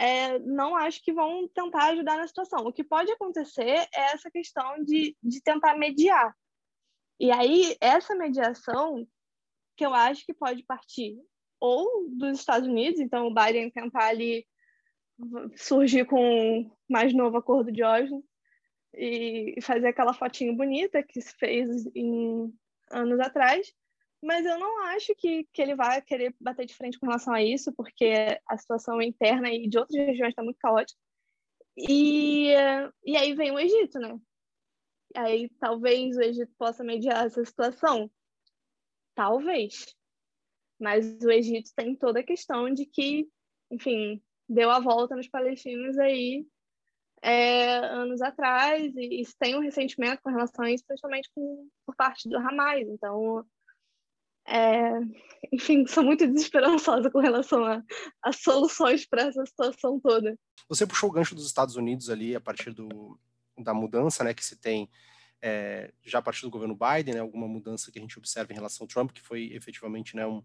é, 0.00 0.38
não 0.38 0.74
acho 0.74 1.04
que 1.04 1.12
vão 1.12 1.46
tentar 1.48 1.90
ajudar 1.90 2.16
na 2.16 2.26
situação. 2.26 2.64
O 2.64 2.72
que 2.72 2.82
pode 2.82 3.12
acontecer 3.12 3.86
é 3.94 4.12
essa 4.14 4.30
questão 4.30 4.82
de, 4.82 5.14
de 5.22 5.42
tentar 5.42 5.76
mediar. 5.76 6.34
E 7.20 7.30
aí, 7.30 7.76
essa 7.82 8.14
mediação, 8.14 9.06
que 9.76 9.84
eu 9.84 9.92
acho 9.92 10.24
que 10.24 10.32
pode 10.32 10.62
partir 10.62 11.18
ou 11.60 12.08
dos 12.08 12.38
Estados 12.38 12.66
Unidos, 12.66 12.98
então 12.98 13.26
o 13.26 13.34
Biden 13.34 13.70
tentar 13.70 14.06
ali 14.06 14.46
surgir 15.54 16.06
com 16.06 16.74
mais 16.88 17.12
novo 17.12 17.36
acordo 17.36 17.70
de 17.70 17.84
Oslo 17.84 18.24
e 18.94 19.56
fazer 19.60 19.88
aquela 19.88 20.14
fotinho 20.14 20.56
bonita 20.56 21.02
que 21.02 21.20
se 21.20 21.34
fez 21.36 21.86
em 21.94 22.50
anos 22.90 23.20
atrás, 23.20 23.70
mas 24.22 24.44
eu 24.44 24.58
não 24.58 24.84
acho 24.84 25.14
que, 25.16 25.44
que 25.52 25.62
ele 25.62 25.74
vai 25.74 26.02
querer 26.02 26.34
bater 26.40 26.66
de 26.66 26.74
frente 26.74 26.98
com 26.98 27.06
relação 27.06 27.32
a 27.32 27.42
isso, 27.42 27.72
porque 27.72 28.12
a 28.46 28.56
situação 28.58 29.00
interna 29.00 29.50
e 29.50 29.68
de 29.68 29.78
outras 29.78 30.06
regiões 30.06 30.30
está 30.30 30.42
muito 30.42 30.58
caótica. 30.58 30.98
E, 31.76 32.52
e 33.04 33.16
aí 33.16 33.34
vem 33.34 33.50
o 33.50 33.58
Egito, 33.58 33.98
né? 33.98 34.18
Aí 35.16 35.48
talvez 35.58 36.16
o 36.16 36.22
Egito 36.22 36.52
possa 36.58 36.84
mediar 36.84 37.26
essa 37.26 37.44
situação. 37.44 38.10
Talvez. 39.14 39.94
Mas 40.78 41.18
o 41.22 41.30
Egito 41.30 41.70
tem 41.74 41.96
toda 41.96 42.20
a 42.20 42.24
questão 42.24 42.72
de 42.72 42.86
que, 42.86 43.28
enfim, 43.70 44.22
deu 44.48 44.70
a 44.70 44.80
volta 44.80 45.16
nos 45.16 45.28
palestinos 45.28 45.98
aí 45.98 46.46
é, 47.22 47.78
anos 47.86 48.20
atrás 48.20 48.94
e, 48.96 49.22
e 49.22 49.26
tem 49.38 49.56
um 49.56 49.60
ressentimento 49.60 50.22
com 50.22 50.30
relação 50.30 50.64
a 50.64 50.70
isso, 50.70 50.84
principalmente 50.86 51.30
com, 51.34 51.68
por 51.86 51.94
parte 51.96 52.28
do 52.28 52.36
Hamas. 52.36 52.86
Então, 52.88 53.44
é, 54.46 55.00
enfim, 55.52 55.86
sou 55.86 56.02
muito 56.02 56.26
desesperançosa 56.26 57.10
com 57.10 57.20
relação 57.20 57.64
a, 57.64 57.82
a 58.22 58.32
soluções 58.32 59.06
para 59.06 59.22
essa 59.22 59.44
situação 59.46 60.00
toda. 60.00 60.38
Você 60.68 60.86
puxou 60.86 61.08
o 61.08 61.12
gancho 61.12 61.34
dos 61.34 61.46
Estados 61.46 61.76
Unidos 61.76 62.10
ali 62.10 62.34
a 62.34 62.40
partir 62.40 62.72
do, 62.72 63.18
da 63.58 63.74
mudança 63.74 64.24
né, 64.24 64.34
que 64.34 64.44
se 64.44 64.56
tem 64.56 64.88
é, 65.42 65.92
já 66.02 66.18
a 66.18 66.22
partir 66.22 66.42
do 66.42 66.50
governo 66.50 66.76
Biden, 66.76 67.14
né, 67.14 67.20
alguma 67.20 67.48
mudança 67.48 67.90
que 67.90 67.98
a 67.98 68.02
gente 68.02 68.18
observa 68.18 68.52
em 68.52 68.56
relação 68.56 68.84
ao 68.84 68.88
Trump, 68.88 69.12
que 69.12 69.22
foi 69.22 69.52
efetivamente 69.52 70.14
né, 70.14 70.26
um, 70.26 70.42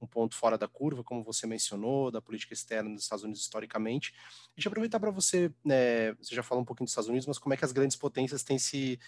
um 0.00 0.06
ponto 0.06 0.34
fora 0.34 0.58
da 0.58 0.68
curva, 0.68 1.02
como 1.02 1.24
você 1.24 1.46
mencionou, 1.46 2.10
da 2.10 2.20
política 2.20 2.52
externa 2.52 2.90
dos 2.90 3.04
Estados 3.04 3.24
Unidos 3.24 3.42
historicamente. 3.42 4.12
Deixa 4.54 4.68
eu 4.68 4.70
aproveitar 4.70 5.00
para 5.00 5.10
você, 5.10 5.50
né, 5.64 6.12
você 6.14 6.34
já 6.34 6.42
falou 6.42 6.62
um 6.62 6.64
pouquinho 6.64 6.84
dos 6.84 6.92
Estados 6.92 7.08
Unidos, 7.08 7.26
mas 7.26 7.38
como 7.38 7.54
é 7.54 7.56
que 7.56 7.64
as 7.64 7.72
grandes 7.72 7.96
potências 7.96 8.42
têm 8.42 8.58
se 8.58 8.98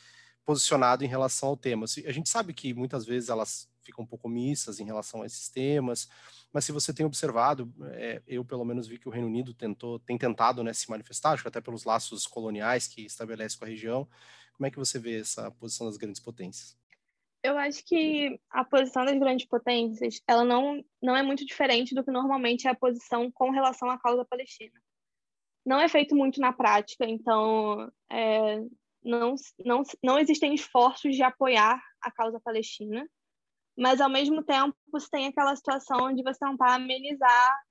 posicionado 0.45 1.05
em 1.05 1.09
relação 1.09 1.51
ao 1.51 1.57
tema? 1.57 1.85
A 2.07 2.13
gente 2.13 2.29
sabe 2.29 2.55
que 2.55 2.73
muitas 2.73 3.05
vezes 3.05 3.29
elas 3.29 3.69
ficam 3.87 4.05
um 4.05 4.07
pouco 4.07 4.29
omissas 4.29 4.79
em 4.81 4.85
relação 4.85 5.23
a 5.23 5.27
esses 5.27 5.49
temas, 5.49 6.09
mas 6.53 6.65
se 6.65 6.73
você 6.73 6.93
tem 6.93 7.07
observado, 7.07 7.73
é, 7.93 8.23
eu 8.27 8.45
pelo 8.45 8.65
menos 8.65 8.87
vi 8.87 8.99
que 8.99 9.09
o 9.09 9.13
Reino 9.13 9.27
Unido 9.29 9.55
tentou, 9.55 9.99
tem 9.99 10.19
tentado 10.19 10.63
né, 10.63 10.73
se 10.73 10.91
manifestar, 10.91 11.33
acho 11.33 11.43
que 11.43 11.49
até 11.49 11.61
pelos 11.61 11.85
laços 11.85 12.27
coloniais 12.27 12.87
que 12.87 13.05
estabelece 13.05 13.59
com 13.59 13.65
a 13.65 13.69
região. 13.69 14.09
Como 14.55 14.67
é 14.67 14.71
que 14.71 14.79
você 14.79 14.99
vê 14.99 15.21
essa 15.21 15.51
posição 15.51 15.87
das 15.87 15.97
grandes 15.97 16.21
potências? 16.21 16.77
Eu 17.43 17.57
acho 17.59 17.85
que 17.85 18.41
a 18.51 18.65
posição 18.65 19.05
das 19.05 19.19
grandes 19.19 19.47
potências, 19.47 20.21
ela 20.27 20.45
não, 20.45 20.83
não 21.01 21.15
é 21.15 21.23
muito 21.23 21.45
diferente 21.45 21.95
do 21.95 22.03
que 22.03 22.11
normalmente 22.11 22.67
é 22.67 22.71
a 22.71 22.75
posição 22.75 23.31
com 23.31 23.51
relação 23.51 23.89
à 23.89 23.99
causa 23.99 24.25
palestina. 24.25 24.81
Não 25.65 25.79
é 25.79 25.89
feito 25.89 26.17
muito 26.17 26.41
na 26.41 26.53
prática, 26.53 27.05
então 27.05 27.93
é, 28.11 28.61
não, 29.03 29.35
não, 29.65 29.83
não 30.03 30.19
existem 30.19 30.55
esforços 30.55 31.15
de 31.15 31.23
apoiar 31.23 31.81
a 32.01 32.11
causa 32.11 32.41
palestina, 32.41 33.09
mas 33.77 34.01
ao 34.01 34.09
mesmo 34.09 34.43
tempo 34.43 34.77
você 34.91 35.09
tem 35.11 35.27
aquela 35.27 35.55
situação 35.55 36.13
de 36.15 36.23
você 36.23 36.39
tentar 36.39 36.75
amenizar 36.75 37.63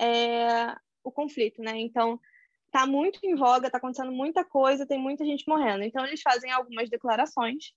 é, 0.00 0.74
o 1.02 1.12
conflito, 1.12 1.62
né? 1.62 1.78
Então 1.78 2.18
está 2.66 2.86
muito 2.86 3.20
em 3.22 3.36
voga, 3.36 3.66
está 3.66 3.78
acontecendo 3.78 4.10
muita 4.10 4.44
coisa, 4.44 4.86
tem 4.86 4.98
muita 4.98 5.24
gente 5.24 5.44
morrendo. 5.46 5.84
Então 5.84 6.04
eles 6.04 6.20
fazem 6.20 6.50
algumas 6.50 6.90
declarações 6.90 7.72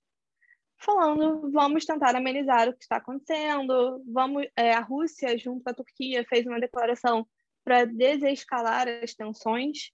falando, 0.80 1.52
vamos 1.52 1.86
tentar 1.86 2.16
amenizar 2.16 2.70
o 2.70 2.74
que 2.74 2.84
está 2.84 2.98
acontecendo, 2.98 4.04
vamos. 4.08 4.48
É, 4.56 4.74
a 4.74 4.82
Rússia 4.82 5.38
junto 5.38 5.64
com 5.64 5.70
a 5.70 5.74
Turquia 5.74 6.26
fez 6.28 6.46
uma 6.46 6.60
declaração 6.60 7.28
para 7.64 7.86
desescalar 7.86 8.88
as 9.04 9.14
tensões. 9.14 9.92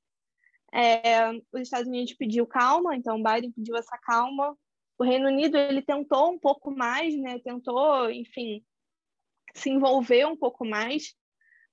É, 0.74 1.32
os 1.52 1.62
Estados 1.62 1.88
Unidos 1.88 2.14
pediu 2.14 2.48
calma, 2.48 2.96
então 2.96 3.22
Biden 3.22 3.52
pediu 3.52 3.76
essa 3.76 3.98
calma. 3.98 4.58
O 4.98 5.04
Reino 5.04 5.28
Unido 5.28 5.58
ele 5.58 5.82
tentou 5.82 6.32
um 6.32 6.40
pouco 6.40 6.72
mais, 6.72 7.16
né? 7.20 7.40
Tentou, 7.40 8.10
enfim, 8.10 8.64
se 9.54 9.70
envolver 9.70 10.26
um 10.26 10.38
pouco 10.38 10.66
mais. 10.66 11.16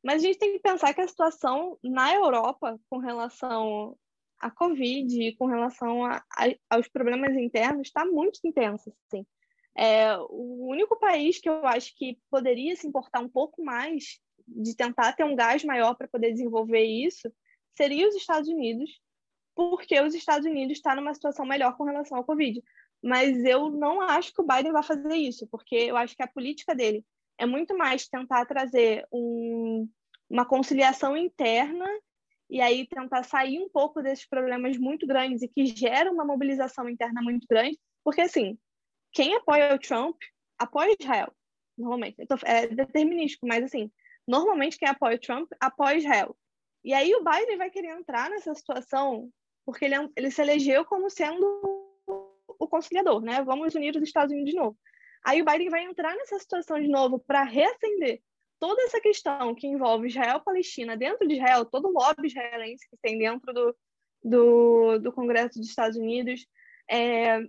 Mas 0.03 0.23
a 0.23 0.27
gente 0.27 0.39
tem 0.39 0.53
que 0.53 0.61
pensar 0.61 0.95
que 0.95 1.01
a 1.01 1.09
situação 1.09 1.79
na 1.83 2.15
Europa 2.15 2.79
com 2.89 2.99
relação 2.99 3.97
à 4.39 4.51
Covid, 4.51 5.37
com 5.37 5.47
relação 5.47 6.05
a, 6.05 6.17
a, 6.17 6.47
aos 6.71 6.89
problemas 6.89 7.37
internos, 7.37 7.89
está 7.89 8.05
muito 8.07 8.41
intensa. 8.45 8.93
Assim. 9.07 9.27
É, 9.77 10.17
o 10.19 10.67
único 10.69 10.99
país 10.99 11.39
que 11.39 11.49
eu 11.49 11.67
acho 11.67 11.95
que 11.97 12.19
poderia 12.31 12.75
se 12.77 12.87
importar 12.87 13.21
um 13.21 13.29
pouco 13.29 13.63
mais 13.63 14.19
de 14.47 14.75
tentar 14.75 15.13
ter 15.13 15.25
um 15.25 15.37
gás 15.37 15.63
maior 15.65 15.95
para 15.95 16.09
poder 16.09 16.33
desenvolver 16.33 16.83
isso 16.83 17.33
seria 17.77 18.09
os 18.09 18.15
Estados 18.15 18.49
Unidos, 18.49 19.01
porque 19.55 20.01
os 20.01 20.15
Estados 20.15 20.47
Unidos 20.47 20.77
está 20.77 20.95
numa 20.95 21.15
situação 21.15 21.47
melhor 21.47 21.77
com 21.77 21.85
relação 21.85 22.19
ao 22.19 22.25
Covid. 22.25 22.63
Mas 23.03 23.45
eu 23.45 23.71
não 23.71 24.01
acho 24.01 24.33
que 24.33 24.43
o 24.43 24.47
Biden 24.47 24.73
vai 24.73 24.83
fazer 24.83 25.15
isso, 25.15 25.47
porque 25.47 25.75
eu 25.75 25.97
acho 25.97 26.15
que 26.15 26.23
a 26.23 26.29
política 26.29 26.75
dele 26.75 27.05
é 27.39 27.47
muito 27.47 27.77
mais 27.77 28.07
tentar 28.07 28.45
trazer 28.45 29.07
um, 29.11 29.89
uma 30.29 30.45
conciliação 30.45 31.17
interna 31.17 31.87
e 32.51 32.61
aí 32.61 32.87
tentar 32.87 33.23
sair 33.23 33.59
um 33.59 33.69
pouco 33.69 34.03
desses 34.03 34.29
problemas 34.29 34.77
muito 34.77 35.07
grandes 35.07 35.41
e 35.41 35.49
que 35.49 35.67
geram 35.67 36.13
uma 36.13 36.25
mobilização 36.25 36.89
interna 36.89 37.23
muito 37.23 37.47
grande, 37.49 37.79
porque 38.05 38.21
assim, 38.21 38.59
quem 39.13 39.35
apoia 39.37 39.75
o 39.75 39.79
Trump 39.79 40.17
apoia 40.59 40.95
Israel, 41.01 41.33
normalmente. 41.79 42.17
É 42.45 42.67
determinístico, 42.67 43.47
mas 43.47 43.65
assim, 43.65 43.91
normalmente 44.27 44.77
quem 44.77 44.89
apoia 44.89 45.17
o 45.17 45.21
Trump 45.21 45.51
apoia 45.59 45.97
Israel. 45.97 46.37
E 46.85 46.93
aí 46.93 47.15
o 47.15 47.25
Biden 47.25 47.57
vai 47.57 47.71
querer 47.71 47.97
entrar 47.97 48.29
nessa 48.29 48.55
situação 48.55 49.31
porque 49.65 49.85
ele, 49.85 49.95
é 49.95 50.09
ele 50.17 50.31
se 50.31 50.43
elegeu 50.43 50.85
como 50.85 51.09
sendo 51.09 51.80
o 52.61 52.69
conciliador, 52.69 53.21
né? 53.23 53.43
Vamos 53.43 53.75
unir 53.75 53.97
os 53.97 54.03
Estados 54.03 54.33
Unidos 54.33 54.53
de 54.53 54.57
novo. 54.57 54.79
Aí 55.25 55.41
o 55.41 55.45
Biden 55.45 55.71
vai 55.71 55.83
entrar 55.83 56.15
nessa 56.15 56.39
situação 56.39 56.81
de 56.81 56.89
novo 56.89 57.19
para 57.19 57.43
reacender 57.43 58.23
toda 58.59 58.83
essa 58.83 59.01
questão 59.01 59.55
que 59.55 59.67
envolve 59.67 60.09
Israel-Palestina 60.09 60.97
dentro 60.97 61.27
de 61.27 61.35
Israel, 61.35 61.65
todo 61.65 61.89
o 61.89 61.93
lobby 61.93 62.29
israelense 62.29 62.87
que 62.89 62.97
tem 63.03 63.19
dentro 63.19 63.53
do, 63.53 63.77
do, 64.23 64.99
do 64.99 65.13
Congresso 65.13 65.59
dos 65.59 65.69
Estados 65.69 65.97
Unidos, 65.97 66.47
é, 66.89 67.41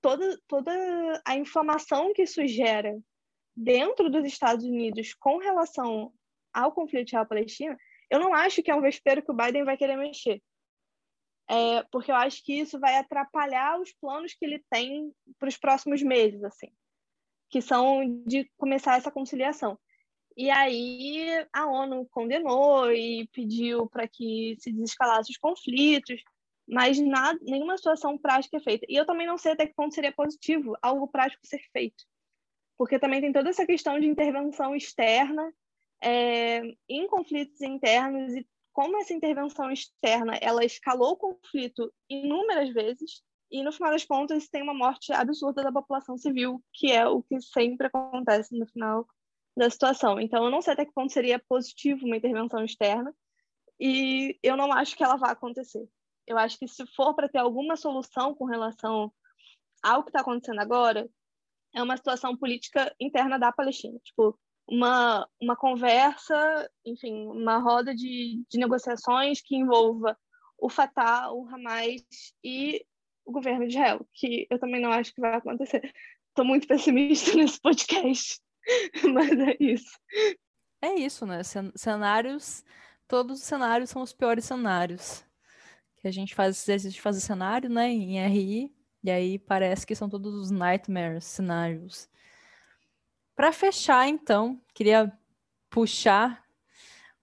toda, 0.00 0.38
toda 0.46 0.72
a 1.26 1.36
informação 1.36 2.12
que 2.12 2.22
isso 2.22 2.46
gera 2.46 2.96
dentro 3.56 4.08
dos 4.08 4.24
Estados 4.24 4.64
Unidos 4.64 5.14
com 5.14 5.38
relação 5.38 6.12
ao 6.52 6.72
conflito 6.72 7.08
Israel-Palestina, 7.08 7.76
eu 8.08 8.18
não 8.18 8.32
acho 8.32 8.62
que 8.62 8.70
é 8.70 8.74
um 8.74 8.80
vespeiro 8.80 9.22
que 9.22 9.30
o 9.30 9.36
Biden 9.36 9.64
vai 9.64 9.76
querer 9.76 9.96
mexer. 9.96 10.40
É, 11.52 11.82
porque 11.90 12.12
eu 12.12 12.14
acho 12.14 12.44
que 12.44 12.60
isso 12.60 12.78
vai 12.78 12.96
atrapalhar 12.96 13.80
os 13.80 13.92
planos 13.92 14.32
que 14.34 14.44
ele 14.44 14.64
tem 14.70 15.12
para 15.38 15.48
os 15.48 15.56
próximos 15.56 16.00
meses, 16.00 16.44
assim 16.44 16.70
que 17.50 17.60
são 17.60 18.22
de 18.24 18.48
começar 18.56 18.96
essa 18.96 19.10
conciliação. 19.10 19.78
E 20.36 20.48
aí 20.48 21.26
a 21.52 21.66
ONU 21.66 22.06
condenou 22.10 22.90
e 22.92 23.28
pediu 23.32 23.88
para 23.88 24.06
que 24.06 24.56
se 24.60 24.72
desescalasse 24.72 25.32
os 25.32 25.36
conflitos, 25.36 26.22
mas 26.66 26.98
nada, 27.00 27.38
nenhuma 27.42 27.76
situação 27.76 28.16
prática 28.16 28.56
é 28.56 28.60
feita. 28.60 28.86
E 28.88 28.94
eu 28.94 29.04
também 29.04 29.26
não 29.26 29.36
sei 29.36 29.52
até 29.52 29.66
que 29.66 29.74
ponto 29.74 29.92
seria 29.92 30.12
positivo 30.12 30.76
algo 30.80 31.08
prático 31.08 31.44
ser 31.44 31.60
feito, 31.72 32.04
porque 32.78 32.98
também 32.98 33.20
tem 33.20 33.32
toda 33.32 33.50
essa 33.50 33.66
questão 33.66 33.98
de 33.98 34.06
intervenção 34.06 34.74
externa 34.74 35.52
é, 36.02 36.62
em 36.88 37.06
conflitos 37.08 37.60
internos 37.60 38.34
e 38.34 38.46
como 38.72 38.98
essa 38.98 39.12
intervenção 39.12 39.70
externa 39.70 40.36
ela 40.40 40.64
escalou 40.64 41.12
o 41.12 41.16
conflito 41.16 41.92
inúmeras 42.08 42.70
vezes 42.70 43.22
e 43.50 43.62
no 43.62 43.72
final 43.72 43.90
das 43.90 44.04
contas 44.04 44.48
tem 44.48 44.62
uma 44.62 44.74
morte 44.74 45.12
absurda 45.12 45.62
da 45.62 45.72
população 45.72 46.16
civil, 46.16 46.62
que 46.72 46.92
é 46.92 47.06
o 47.06 47.22
que 47.22 47.40
sempre 47.40 47.88
acontece 47.88 48.56
no 48.56 48.66
final 48.66 49.06
da 49.56 49.68
situação. 49.68 50.20
Então 50.20 50.44
eu 50.44 50.50
não 50.50 50.62
sei 50.62 50.74
até 50.74 50.84
que 50.84 50.92
ponto 50.92 51.12
seria 51.12 51.42
positivo 51.48 52.06
uma 52.06 52.16
intervenção 52.16 52.64
externa 52.64 53.12
e 53.78 54.38
eu 54.42 54.56
não 54.56 54.72
acho 54.72 54.96
que 54.96 55.02
ela 55.02 55.16
vá 55.16 55.30
acontecer. 55.32 55.88
Eu 56.26 56.38
acho 56.38 56.58
que 56.58 56.68
se 56.68 56.86
for 56.94 57.14
para 57.14 57.28
ter 57.28 57.38
alguma 57.38 57.76
solução 57.76 58.34
com 58.34 58.44
relação 58.44 59.12
ao 59.82 60.04
que 60.04 60.10
está 60.10 60.20
acontecendo 60.20 60.60
agora, 60.60 61.08
é 61.74 61.82
uma 61.82 61.96
situação 61.96 62.36
política 62.36 62.94
interna 63.00 63.38
da 63.38 63.50
Palestina. 63.50 63.98
Tipo, 64.04 64.38
uma, 64.70 65.28
uma 65.40 65.56
conversa, 65.56 66.70
enfim, 66.86 67.26
uma 67.26 67.58
roda 67.58 67.92
de, 67.92 68.42
de 68.48 68.58
negociações 68.58 69.40
que 69.42 69.56
envolva 69.56 70.16
o 70.56 70.68
Fatah, 70.68 71.32
o 71.32 71.46
Hamas 71.48 72.02
e 72.44 72.84
o 73.24 73.32
governo 73.32 73.66
de 73.66 73.74
Israel, 73.74 74.06
que 74.14 74.46
eu 74.48 74.58
também 74.58 74.80
não 74.80 74.92
acho 74.92 75.12
que 75.12 75.20
vai 75.20 75.34
acontecer. 75.34 75.92
Estou 76.28 76.44
muito 76.44 76.68
pessimista 76.68 77.34
nesse 77.36 77.60
podcast, 77.60 78.40
mas 79.12 79.30
é 79.32 79.56
isso. 79.58 79.98
É 80.80 80.94
isso, 80.94 81.26
né? 81.26 81.42
Cenários, 81.74 82.64
todos 83.08 83.40
os 83.40 83.44
cenários 83.44 83.90
são 83.90 84.02
os 84.02 84.12
piores 84.12 84.44
cenários. 84.44 85.24
Que 85.98 86.08
a 86.08 86.12
gente 86.12 86.34
faz 86.34 86.62
exercício 86.62 86.94
de 86.94 87.02
fazer 87.02 87.20
cenário, 87.20 87.68
né, 87.68 87.88
em 87.88 88.18
RI, 88.26 88.74
e 89.02 89.10
aí 89.10 89.38
parece 89.38 89.86
que 89.86 89.94
são 89.94 90.08
todos 90.08 90.32
os 90.34 90.50
nightmares, 90.50 91.24
cenários. 91.24 92.08
Para 93.40 93.52
fechar, 93.52 94.06
então, 94.06 94.60
queria 94.74 95.10
puxar 95.70 96.44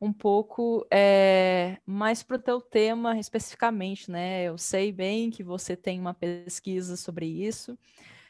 um 0.01 0.11
pouco 0.11 0.83
é, 0.91 1.77
mais 1.85 2.23
para 2.23 2.37
o 2.37 2.41
teu 2.41 2.59
tema 2.59 3.19
especificamente, 3.19 4.09
né? 4.09 4.45
Eu 4.45 4.57
sei 4.57 4.91
bem 4.91 5.29
que 5.29 5.43
você 5.43 5.75
tem 5.75 5.99
uma 5.99 6.15
pesquisa 6.15 6.97
sobre 6.97 7.27
isso, 7.27 7.77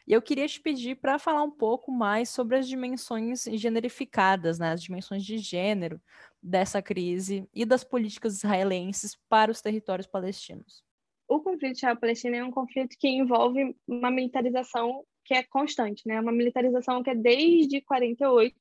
e 0.05 0.11
eu 0.11 0.21
queria 0.21 0.45
te 0.49 0.59
pedir 0.59 0.95
para 0.95 1.17
falar 1.17 1.41
um 1.43 1.49
pouco 1.49 1.89
mais 1.89 2.27
sobre 2.27 2.57
as 2.57 2.67
dimensões 2.67 3.45
generificadas, 3.53 4.59
né? 4.59 4.73
As 4.73 4.83
dimensões 4.83 5.23
de 5.23 5.38
gênero 5.38 5.97
dessa 6.43 6.81
crise 6.81 7.47
e 7.53 7.63
das 7.63 7.85
políticas 7.85 8.35
israelenses 8.35 9.17
para 9.29 9.49
os 9.49 9.61
territórios 9.61 10.07
palestinos. 10.07 10.83
O 11.25 11.39
conflito 11.39 11.77
israelo-palestino 11.77 12.35
é 12.35 12.43
um 12.43 12.51
conflito 12.51 12.97
que 12.99 13.07
envolve 13.07 13.73
uma 13.88 14.11
militarização 14.11 15.05
que 15.28 15.34
é 15.34 15.43
constante, 15.43 16.03
né? 16.07 16.19
Uma 16.21 16.32
militarização 16.32 17.03
que 17.03 17.09
é 17.09 17.15
desde 17.15 17.82
48 17.82 18.55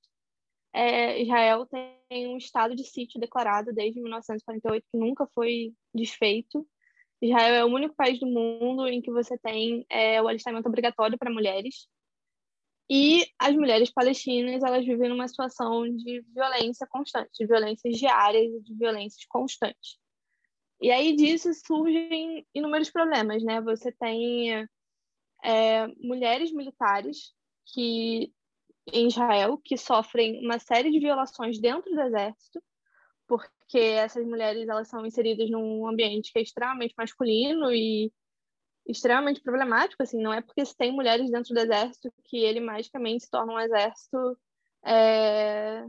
é, 0.72 1.22
Israel 1.22 1.64
tem 1.64 2.26
um 2.26 2.36
estado 2.36 2.74
de 2.74 2.84
sítio 2.84 3.18
declarado 3.20 3.72
desde 3.72 4.00
1948 4.00 4.84
que 4.90 4.98
nunca 4.98 5.26
foi 5.34 5.72
desfeito. 5.94 6.68
Israel 7.22 7.54
é 7.54 7.64
o 7.64 7.74
único 7.74 7.94
país 7.94 8.20
do 8.20 8.26
mundo 8.26 8.86
em 8.86 9.00
que 9.00 9.10
você 9.10 9.38
tem 9.38 9.86
é, 9.88 10.20
o 10.20 10.28
alistamento 10.28 10.68
obrigatório 10.68 11.16
para 11.16 11.32
mulheres. 11.32 11.88
E 12.90 13.24
as 13.38 13.54
mulheres 13.54 13.90
palestinas 13.90 14.62
elas 14.62 14.84
vivem 14.84 15.08
numa 15.08 15.26
situação 15.26 15.88
de 15.88 16.22
violência 16.34 16.86
constante, 16.90 17.30
de 17.38 17.46
violências 17.46 17.96
diárias 17.96 18.52
e 18.52 18.60
de 18.60 18.74
violências 18.74 19.24
constantes. 19.26 19.98
E 20.80 20.90
aí 20.90 21.16
disso 21.16 21.48
surgem 21.66 22.46
inúmeros 22.54 22.90
problemas, 22.90 23.42
né? 23.42 23.62
Você 23.62 23.90
tem 23.92 24.68
é, 25.46 25.86
mulheres 26.00 26.52
militares 26.52 27.32
que 27.72 28.32
em 28.92 29.06
Israel 29.06 29.58
que 29.64 29.76
sofrem 29.76 30.44
uma 30.44 30.58
série 30.58 30.90
de 30.90 30.98
violações 30.98 31.60
dentro 31.60 31.92
do 31.94 32.00
exército, 32.00 32.62
porque 33.28 33.78
essas 33.78 34.24
mulheres 34.24 34.68
elas 34.68 34.88
são 34.88 35.06
inseridas 35.06 35.48
num 35.50 35.86
ambiente 35.86 36.32
que 36.32 36.38
é 36.38 36.42
extremamente 36.42 36.94
masculino 36.96 37.72
e 37.72 38.12
extremamente 38.86 39.40
problemático, 39.40 40.02
assim, 40.02 40.20
não 40.20 40.32
é 40.32 40.40
porque 40.40 40.64
se 40.64 40.76
tem 40.76 40.92
mulheres 40.92 41.30
dentro 41.30 41.52
do 41.54 41.60
exército 41.60 42.12
que 42.24 42.38
ele 42.38 42.60
magicamente 42.60 43.24
se 43.24 43.30
torna 43.30 43.52
um 43.52 43.60
exército 43.60 44.38
é, 44.84 45.84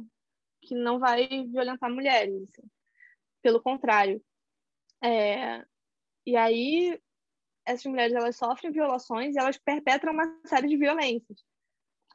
que 0.62 0.76
não 0.76 1.00
vai 1.00 1.28
violentar 1.28 1.92
mulheres, 1.92 2.44
assim. 2.44 2.68
pelo 3.42 3.62
contrário. 3.62 4.22
É, 5.04 5.64
e 6.26 6.36
aí 6.36 7.00
essas 7.68 7.86
mulheres 7.86 8.14
elas 8.14 8.36
sofrem 8.36 8.72
violações 8.72 9.36
e 9.36 9.40
elas 9.40 9.58
perpetram 9.58 10.14
uma 10.14 10.40
série 10.46 10.68
de 10.68 10.78
violências 10.78 11.44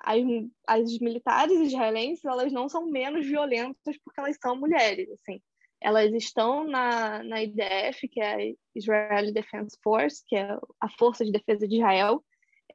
as, 0.03 0.19
as 0.67 0.99
militares 0.99 1.59
israelenses 1.61 2.25
elas 2.25 2.53
não 2.53 2.69
são 2.69 2.87
menos 2.87 3.27
violentas 3.27 3.97
porque 4.05 4.21
elas 4.21 4.37
são 4.41 4.57
mulheres, 4.57 5.09
assim. 5.11 5.41
Elas 5.81 6.13
estão 6.13 6.65
na, 6.65 7.23
na 7.25 7.43
IDF, 7.43 8.09
que 8.09 8.21
é 8.21 8.35
a 8.35 8.55
Israeli 8.75 9.33
Defense 9.33 9.77
Force, 9.83 10.23
que 10.27 10.37
é 10.37 10.57
a 10.81 10.89
Força 10.89 11.25
de 11.25 11.33
Defesa 11.33 11.67
de 11.67 11.77
Israel. 11.77 12.25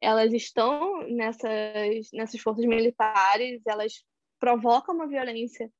Elas 0.01 0.33
estão 0.33 1.07
nessas, 1.07 2.09
nessas 2.13 2.41
forças 2.41 2.65
militares, 2.65 3.61
elas 3.65 4.03
provocam 4.39 4.93
uma 4.93 5.07
violência 5.07 5.71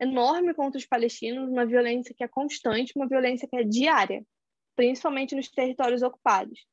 enorme 0.00 0.54
contra 0.54 0.78
os 0.78 0.86
palestinos, 0.86 1.50
uma 1.50 1.66
violência 1.66 2.14
que 2.16 2.22
é 2.22 2.28
constante, 2.28 2.92
uma 2.94 3.08
violência 3.08 3.48
que 3.48 3.56
é 3.56 3.64
diária, 3.64 4.24
principalmente 4.76 5.34
nos 5.34 5.50
territórios 5.50 6.02
ocupados. 6.02 6.66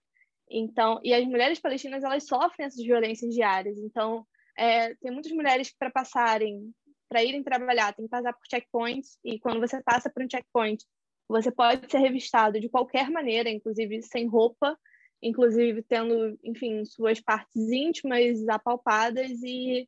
Então, 0.49 0.99
e 1.03 1.13
as 1.13 1.25
mulheres 1.25 1.59
palestinas 1.59 2.03
elas 2.03 2.27
sofrem 2.27 2.67
essas 2.67 2.83
violências 2.83 3.33
diárias. 3.33 3.79
Então, 3.79 4.27
é, 4.57 4.93
tem 4.95 5.11
muitas 5.11 5.31
mulheres 5.31 5.69
que 5.69 5.77
para 5.79 5.89
passarem, 5.89 6.71
para 7.09 7.23
irem 7.23 7.41
trabalhar, 7.41 7.93
tem 7.93 8.05
que 8.05 8.11
passar 8.11 8.33
por 8.33 8.45
checkpoints 8.47 9.17
e 9.23 9.39
quando 9.39 9.59
você 9.59 9.81
passa 9.81 10.09
por 10.09 10.23
um 10.23 10.29
checkpoint, 10.29 10.83
você 11.27 11.51
pode 11.51 11.89
ser 11.89 11.99
revistado 11.99 12.59
de 12.59 12.69
qualquer 12.69 13.09
maneira, 13.09 13.49
inclusive 13.49 14.01
sem 14.03 14.27
roupa, 14.27 14.77
inclusive 15.21 15.81
tendo, 15.83 16.37
enfim, 16.43 16.83
suas 16.85 17.19
partes 17.19 17.71
íntimas 17.71 18.47
apalpadas 18.47 19.41
e 19.41 19.87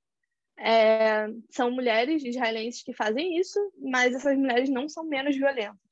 é, 0.58 1.28
são 1.50 1.70
mulheres 1.70 2.24
israelenses 2.24 2.82
que 2.82 2.94
fazem 2.94 3.38
isso, 3.38 3.60
mas 3.78 4.16
essas 4.16 4.38
mulheres 4.38 4.70
não 4.70 4.88
são 4.88 5.04
menos 5.04 5.36
violentas. 5.36 5.85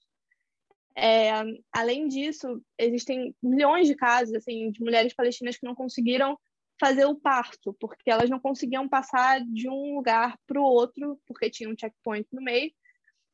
É, 0.95 1.31
além 1.71 2.07
disso, 2.07 2.61
existem 2.77 3.35
milhões 3.41 3.87
de 3.87 3.95
casos 3.95 4.33
assim, 4.35 4.71
de 4.71 4.81
mulheres 4.81 5.13
palestinas 5.13 5.57
que 5.57 5.65
não 5.65 5.73
conseguiram 5.73 6.37
fazer 6.79 7.05
o 7.05 7.15
parto, 7.15 7.73
porque 7.79 8.09
elas 8.09 8.29
não 8.29 8.39
conseguiam 8.39 8.87
passar 8.87 9.41
de 9.41 9.69
um 9.69 9.95
lugar 9.95 10.37
para 10.45 10.59
o 10.59 10.63
outro, 10.63 11.19
porque 11.25 11.49
tinha 11.49 11.69
um 11.69 11.75
checkpoint 11.77 12.27
no 12.31 12.41
meio. 12.41 12.71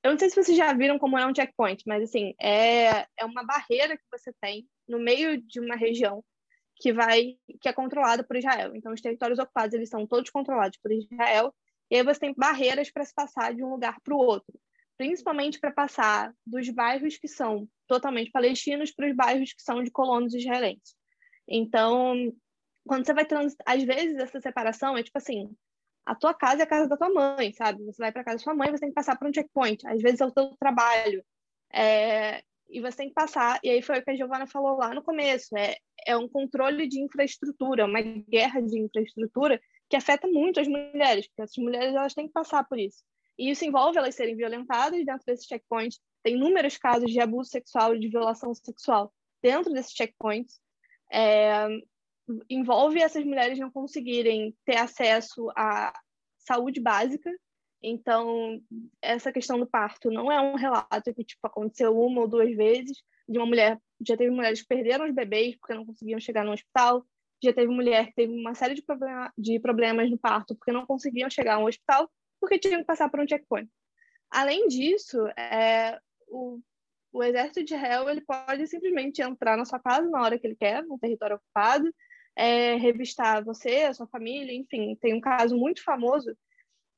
Eu 0.03 0.11
não 0.11 0.19
sei 0.19 0.29
se 0.29 0.35
vocês 0.41 0.57
já 0.57 0.71
viram 0.73 0.97
como 0.97 1.17
é 1.17 1.25
um 1.25 1.35
checkpoint, 1.35 1.83
mas 1.85 2.03
assim, 2.03 2.33
é, 2.39 3.05
é 3.17 3.25
uma 3.25 3.43
barreira 3.43 3.97
que 3.97 4.03
você 4.11 4.31
tem 4.41 4.67
no 4.87 4.99
meio 4.99 5.41
de 5.41 5.59
uma 5.59 5.75
região 5.75 6.23
que 6.77 6.93
vai 6.93 7.37
que 7.59 7.67
é 7.67 7.73
controlada 7.73 8.23
por 8.23 8.37
Israel. 8.37 8.73
Então, 8.75 8.93
os 8.93 9.01
territórios 9.01 9.39
ocupados 9.39 9.73
eles 9.73 9.89
são 9.89 10.07
todos 10.07 10.29
controlados 10.29 10.77
por 10.81 10.91
Israel, 10.91 11.53
e 11.91 11.97
aí 11.97 12.03
você 12.03 12.19
tem 12.21 12.33
barreiras 12.33 12.89
para 12.89 13.03
se 13.03 13.13
passar 13.13 13.53
de 13.53 13.63
um 13.63 13.69
lugar 13.69 13.99
para 14.01 14.15
o 14.15 14.17
outro 14.17 14.57
principalmente 14.99 15.61
para 15.61 15.71
passar 15.71 16.35
dos 16.45 16.69
bairros 16.69 17.17
que 17.17 17.27
são 17.29 17.65
totalmente 17.87 18.31
palestinos 18.31 18.91
para 18.91 19.07
os 19.07 19.15
bairros 19.15 19.53
que 19.53 19.61
são 19.61 19.81
de 19.81 19.89
colonos 19.89 20.33
israelenses. 20.33 20.93
Então, 21.47 22.33
quando 22.85 23.05
você 23.05 23.13
vai 23.13 23.25
transitar, 23.25 23.65
às 23.65 23.81
vezes 23.81 24.17
essa 24.17 24.41
separação 24.41 24.97
é 24.97 25.01
tipo 25.01 25.17
assim, 25.17 25.55
a 26.05 26.13
tua 26.13 26.33
casa 26.33 26.63
é 26.63 26.65
a 26.65 26.67
casa 26.67 26.89
da 26.89 26.97
tua 26.97 27.09
mãe, 27.09 27.53
sabe? 27.53 27.81
Você 27.85 27.97
vai 27.97 28.11
para 28.11 28.25
casa 28.25 28.39
da 28.39 28.43
sua 28.43 28.53
mãe, 28.53 28.71
você 28.71 28.81
tem 28.81 28.89
que 28.89 28.95
passar 28.95 29.17
por 29.17 29.25
um 29.25 29.33
checkpoint. 29.33 29.87
Às 29.87 30.01
vezes 30.01 30.19
é 30.19 30.25
o 30.25 30.31
teu 30.31 30.53
trabalho. 30.59 31.23
É... 31.71 32.43
E 32.69 32.81
você 32.81 32.97
tem 32.97 33.07
que 33.07 33.13
passar. 33.13 33.57
E 33.63 33.69
aí 33.69 33.81
foi 33.81 33.99
o 33.99 34.03
que 34.03 34.11
a 34.11 34.15
Giovana 34.15 34.47
falou 34.47 34.75
lá 34.77 34.93
no 34.93 35.01
começo. 35.01 35.55
É, 35.57 35.77
é 36.05 36.17
um 36.17 36.27
controle 36.27 36.87
de 36.87 37.01
infraestrutura, 37.01 37.85
uma 37.85 38.01
guerra 38.01 38.61
de 38.61 38.79
infraestrutura 38.79 39.61
que 39.89 39.95
afeta 39.95 40.27
muito 40.27 40.59
as 40.59 40.67
mulheres, 40.67 41.27
porque 41.27 41.41
essas 41.41 41.57
mulheres 41.57 41.95
elas 41.95 42.13
têm 42.13 42.27
que 42.27 42.33
passar 42.33 42.63
por 42.65 42.77
isso. 42.77 43.01
E 43.39 43.49
isso 43.49 43.63
envolve 43.63 43.97
elas 43.97 44.15
serem 44.15 44.35
violentadas 44.35 45.05
dentro 45.05 45.25
desse 45.25 45.47
checkpoint. 45.47 45.97
Tem 46.21 46.35
inúmeros 46.35 46.77
casos 46.77 47.09
de 47.09 47.21
abuso 47.21 47.49
sexual 47.49 47.95
e 47.95 47.99
de 47.99 48.09
violação 48.09 48.53
sexual 48.53 49.13
dentro 49.41 49.71
desses 49.71 49.93
checkpoints. 49.93 50.59
É, 51.09 51.65
envolve 52.49 53.01
essas 53.01 53.23
mulheres 53.23 53.57
não 53.57 53.71
conseguirem 53.71 54.53
ter 54.65 54.75
acesso 54.75 55.49
à 55.55 55.93
saúde 56.37 56.81
básica. 56.81 57.31
Então, 57.81 58.61
essa 59.01 59.31
questão 59.31 59.57
do 59.57 59.65
parto 59.65 60.11
não 60.11 60.29
é 60.29 60.41
um 60.41 60.55
relato 60.55 61.13
que 61.13 61.23
tipo, 61.23 61.47
aconteceu 61.47 61.97
uma 61.97 62.19
ou 62.19 62.27
duas 62.27 62.53
vezes 62.53 63.01
de 63.25 63.39
uma 63.39 63.47
mulher. 63.47 63.79
Já 64.05 64.17
teve 64.17 64.31
mulheres 64.31 64.61
que 64.61 64.67
perderam 64.67 65.07
os 65.07 65.15
bebês 65.15 65.55
porque 65.55 65.73
não 65.73 65.85
conseguiam 65.85 66.19
chegar 66.19 66.43
no 66.43 66.51
hospital. 66.51 67.05
Já 67.41 67.53
teve 67.53 67.71
mulher 67.71 68.07
que 68.07 68.15
teve 68.15 68.33
uma 68.33 68.53
série 68.53 68.73
de, 68.73 68.81
problema, 68.81 69.31
de 69.37 69.61
problemas 69.61 70.11
no 70.11 70.17
parto 70.17 70.53
porque 70.55 70.73
não 70.73 70.85
conseguiam 70.85 71.29
chegar 71.29 71.55
ao 71.55 71.65
hospital 71.65 72.11
porque 72.39 72.59
tinham 72.59 72.81
que 72.81 72.85
passar 72.85 73.09
por 73.09 73.19
um 73.19 73.27
checkpoint. 73.27 73.69
Além 74.29 74.67
disso, 74.67 75.27
é, 75.37 75.99
o, 76.27 76.59
o 77.11 77.23
exército 77.23 77.63
de 77.63 77.73
Israel 77.73 78.09
ele 78.09 78.21
pode 78.21 78.67
simplesmente 78.67 79.21
entrar 79.21 79.57
na 79.57 79.65
sua 79.65 79.79
casa 79.79 80.09
na 80.09 80.21
hora 80.21 80.37
que 80.37 80.47
ele 80.47 80.55
quer, 80.55 80.83
no 80.83 80.99
território 80.99 81.37
ocupado, 81.37 81.93
é, 82.35 82.75
revistar 82.75 83.43
você, 83.43 83.83
a 83.83 83.93
sua 83.93 84.07
família, 84.07 84.53
enfim. 84.53 84.95
Tem 84.95 85.13
um 85.13 85.21
caso 85.21 85.57
muito 85.57 85.83
famoso 85.83 86.35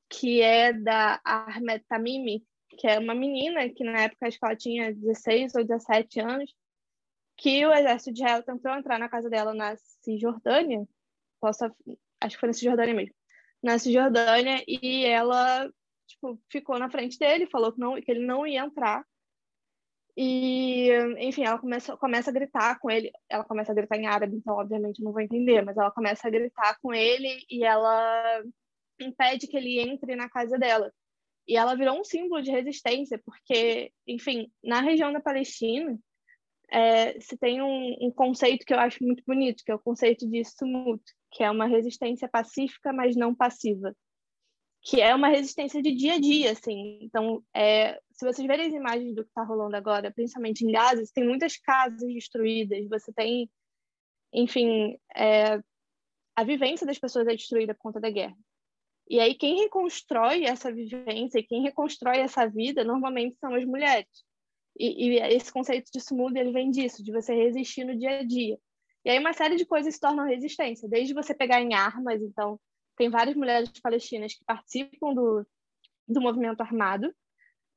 que 0.08 0.42
é 0.42 0.72
da 0.72 1.20
Ahmed 1.24 1.84
Tamimi, 1.88 2.44
que 2.78 2.86
é 2.86 2.98
uma 2.98 3.14
menina 3.14 3.68
que 3.70 3.82
na 3.82 4.02
época 4.02 4.26
acho 4.26 4.38
que 4.38 4.44
ela 4.44 4.56
tinha 4.56 4.94
16 4.94 5.54
ou 5.54 5.64
17 5.64 6.20
anos, 6.20 6.54
que 7.36 7.64
o 7.66 7.72
exército 7.72 8.12
de 8.12 8.20
Israel 8.20 8.42
tentou 8.42 8.72
entrar 8.72 8.98
na 8.98 9.08
casa 9.08 9.30
dela 9.30 9.54
na 9.54 9.74
Cisjordânia, 9.76 10.86
posso, 11.40 11.64
acho 12.20 12.36
que 12.36 12.40
foi 12.40 12.48
na 12.48 12.52
Cisjordânia 12.52 12.94
mesmo, 12.94 13.14
na 13.62 13.78
Cisjordânia 13.78 14.62
e 14.66 15.04
ela 15.04 15.70
tipo, 16.06 16.40
ficou 16.50 16.78
na 16.78 16.90
frente 16.90 17.18
dele, 17.18 17.46
falou 17.46 17.72
que, 17.72 17.80
não, 17.80 18.00
que 18.00 18.10
ele 18.10 18.24
não 18.24 18.46
ia 18.46 18.64
entrar. 18.64 19.04
E, 20.16 20.90
enfim, 21.18 21.44
ela 21.44 21.58
começa, 21.58 21.96
começa 21.96 22.30
a 22.30 22.32
gritar 22.32 22.78
com 22.78 22.90
ele. 22.90 23.10
Ela 23.28 23.44
começa 23.44 23.72
a 23.72 23.74
gritar 23.74 23.96
em 23.96 24.06
árabe, 24.06 24.36
então, 24.36 24.54
obviamente, 24.54 25.02
não 25.02 25.12
vou 25.12 25.20
entender, 25.20 25.62
mas 25.62 25.76
ela 25.76 25.90
começa 25.90 26.28
a 26.28 26.30
gritar 26.30 26.78
com 26.82 26.92
ele 26.92 27.44
e 27.50 27.64
ela 27.64 28.42
impede 29.00 29.46
que 29.46 29.56
ele 29.56 29.80
entre 29.80 30.14
na 30.14 30.28
casa 30.28 30.58
dela. 30.58 30.92
E 31.48 31.56
ela 31.56 31.74
virou 31.74 31.98
um 31.98 32.04
símbolo 32.04 32.42
de 32.42 32.50
resistência, 32.50 33.20
porque, 33.24 33.90
enfim, 34.06 34.52
na 34.62 34.80
região 34.80 35.12
da 35.12 35.20
Palestina, 35.20 35.98
é, 36.70 37.18
se 37.20 37.36
tem 37.36 37.60
um, 37.62 37.96
um, 38.06 38.10
conceito 38.10 38.64
que 38.64 38.72
eu 38.72 38.78
acho 38.78 39.02
muito 39.02 39.22
bonito, 39.26 39.62
que 39.64 39.72
é 39.72 39.74
o 39.74 39.78
conceito 39.78 40.28
de 40.28 40.44
sumut, 40.44 41.02
que 41.32 41.42
é 41.42 41.50
uma 41.50 41.66
resistência 41.66 42.28
pacífica, 42.28 42.92
mas 42.92 43.16
não 43.16 43.34
passiva, 43.34 43.96
que 44.82 45.00
é 45.00 45.14
uma 45.14 45.28
resistência 45.28 45.82
de 45.82 45.92
dia 45.92 46.14
a 46.14 46.18
dia, 46.20 46.52
assim. 46.52 46.98
Então, 47.02 47.42
é, 47.54 47.98
se 48.12 48.24
vocês 48.24 48.46
verem 48.46 48.66
as 48.66 48.72
imagens 48.72 49.14
do 49.14 49.24
que 49.24 49.30
está 49.30 49.42
rolando 49.42 49.76
agora, 49.76 50.12
principalmente 50.12 50.64
em 50.64 50.70
Gaza, 50.70 51.02
tem 51.14 51.24
muitas 51.24 51.56
casas 51.56 52.00
destruídas, 52.00 52.86
você 52.88 53.12
tem, 53.12 53.50
enfim, 54.32 54.98
é, 55.16 55.60
a 56.36 56.44
vivência 56.44 56.86
das 56.86 56.98
pessoas 56.98 57.26
é 57.26 57.34
destruída 57.34 57.74
por 57.74 57.82
conta 57.82 58.00
da 58.00 58.10
guerra. 58.10 58.36
E 59.08 59.20
aí 59.20 59.34
quem 59.34 59.60
reconstrói 59.60 60.44
essa 60.44 60.72
vivência, 60.72 61.42
quem 61.42 61.62
reconstrói 61.62 62.18
essa 62.18 62.46
vida, 62.46 62.84
normalmente 62.84 63.36
são 63.38 63.54
as 63.54 63.64
mulheres. 63.64 64.24
E, 64.78 65.08
e 65.08 65.18
esse 65.34 65.52
conceito 65.52 65.90
de 65.92 65.98
smooth, 65.98 66.38
ele 66.38 66.52
vem 66.52 66.70
disso, 66.70 67.02
de 67.02 67.12
você 67.12 67.34
resistir 67.34 67.84
no 67.84 67.96
dia 67.96 68.20
a 68.20 68.22
dia. 68.22 68.58
E 69.04 69.10
aí 69.10 69.18
uma 69.18 69.32
série 69.32 69.56
de 69.56 69.66
coisas 69.66 69.94
se 69.94 70.00
tornam 70.00 70.26
resistência, 70.26 70.88
desde 70.88 71.14
você 71.14 71.34
pegar 71.34 71.60
em 71.60 71.74
armas, 71.74 72.20
então 72.22 72.58
tem 72.96 73.10
várias 73.10 73.34
mulheres 73.34 73.70
palestinas 73.80 74.34
que 74.34 74.44
participam 74.44 75.14
do, 75.14 75.46
do 76.06 76.20
movimento 76.20 76.60
armado, 76.60 77.12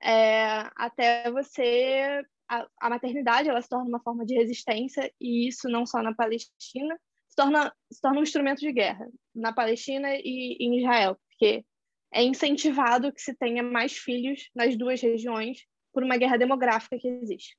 é, 0.01 0.69
até 0.75 1.31
você 1.31 2.23
a, 2.47 2.67
a, 2.79 2.89
maternidade 2.89 3.49
ela 3.49 3.61
se 3.61 3.69
torna 3.69 3.87
uma 3.87 4.01
forma 4.01 4.25
de 4.25 4.35
resistência 4.35 5.11
e 5.19 5.47
isso 5.47 5.67
não 5.67 5.85
só 5.85 6.01
na 6.03 6.13
Palestina 6.13 6.99
se 7.27 7.35
torna 7.35 7.73
se 7.91 8.01
torna 8.01 8.19
um 8.19 8.23
instrumento 8.23 8.59
de 8.59 8.71
guerra 8.71 9.09
na 9.33 9.53
Palestina 9.53 10.13
e, 10.15 10.57
em 10.59 10.79
Israel 10.79 11.17
porque 11.27 11.65
é 12.13 12.23
incentivado 12.23 13.11
que 13.11 13.21
se 13.21 13.33
tenha 13.33 13.63
mais 13.63 13.93
filhos 13.97 14.49
nas 14.53 14.77
duas 14.77 15.01
regiões 15.01 15.65
por 15.91 16.03
uma 16.03 16.17
guerra 16.17 16.37
demográfica 16.37 16.97
que 16.97 17.07
existe. 17.07 17.57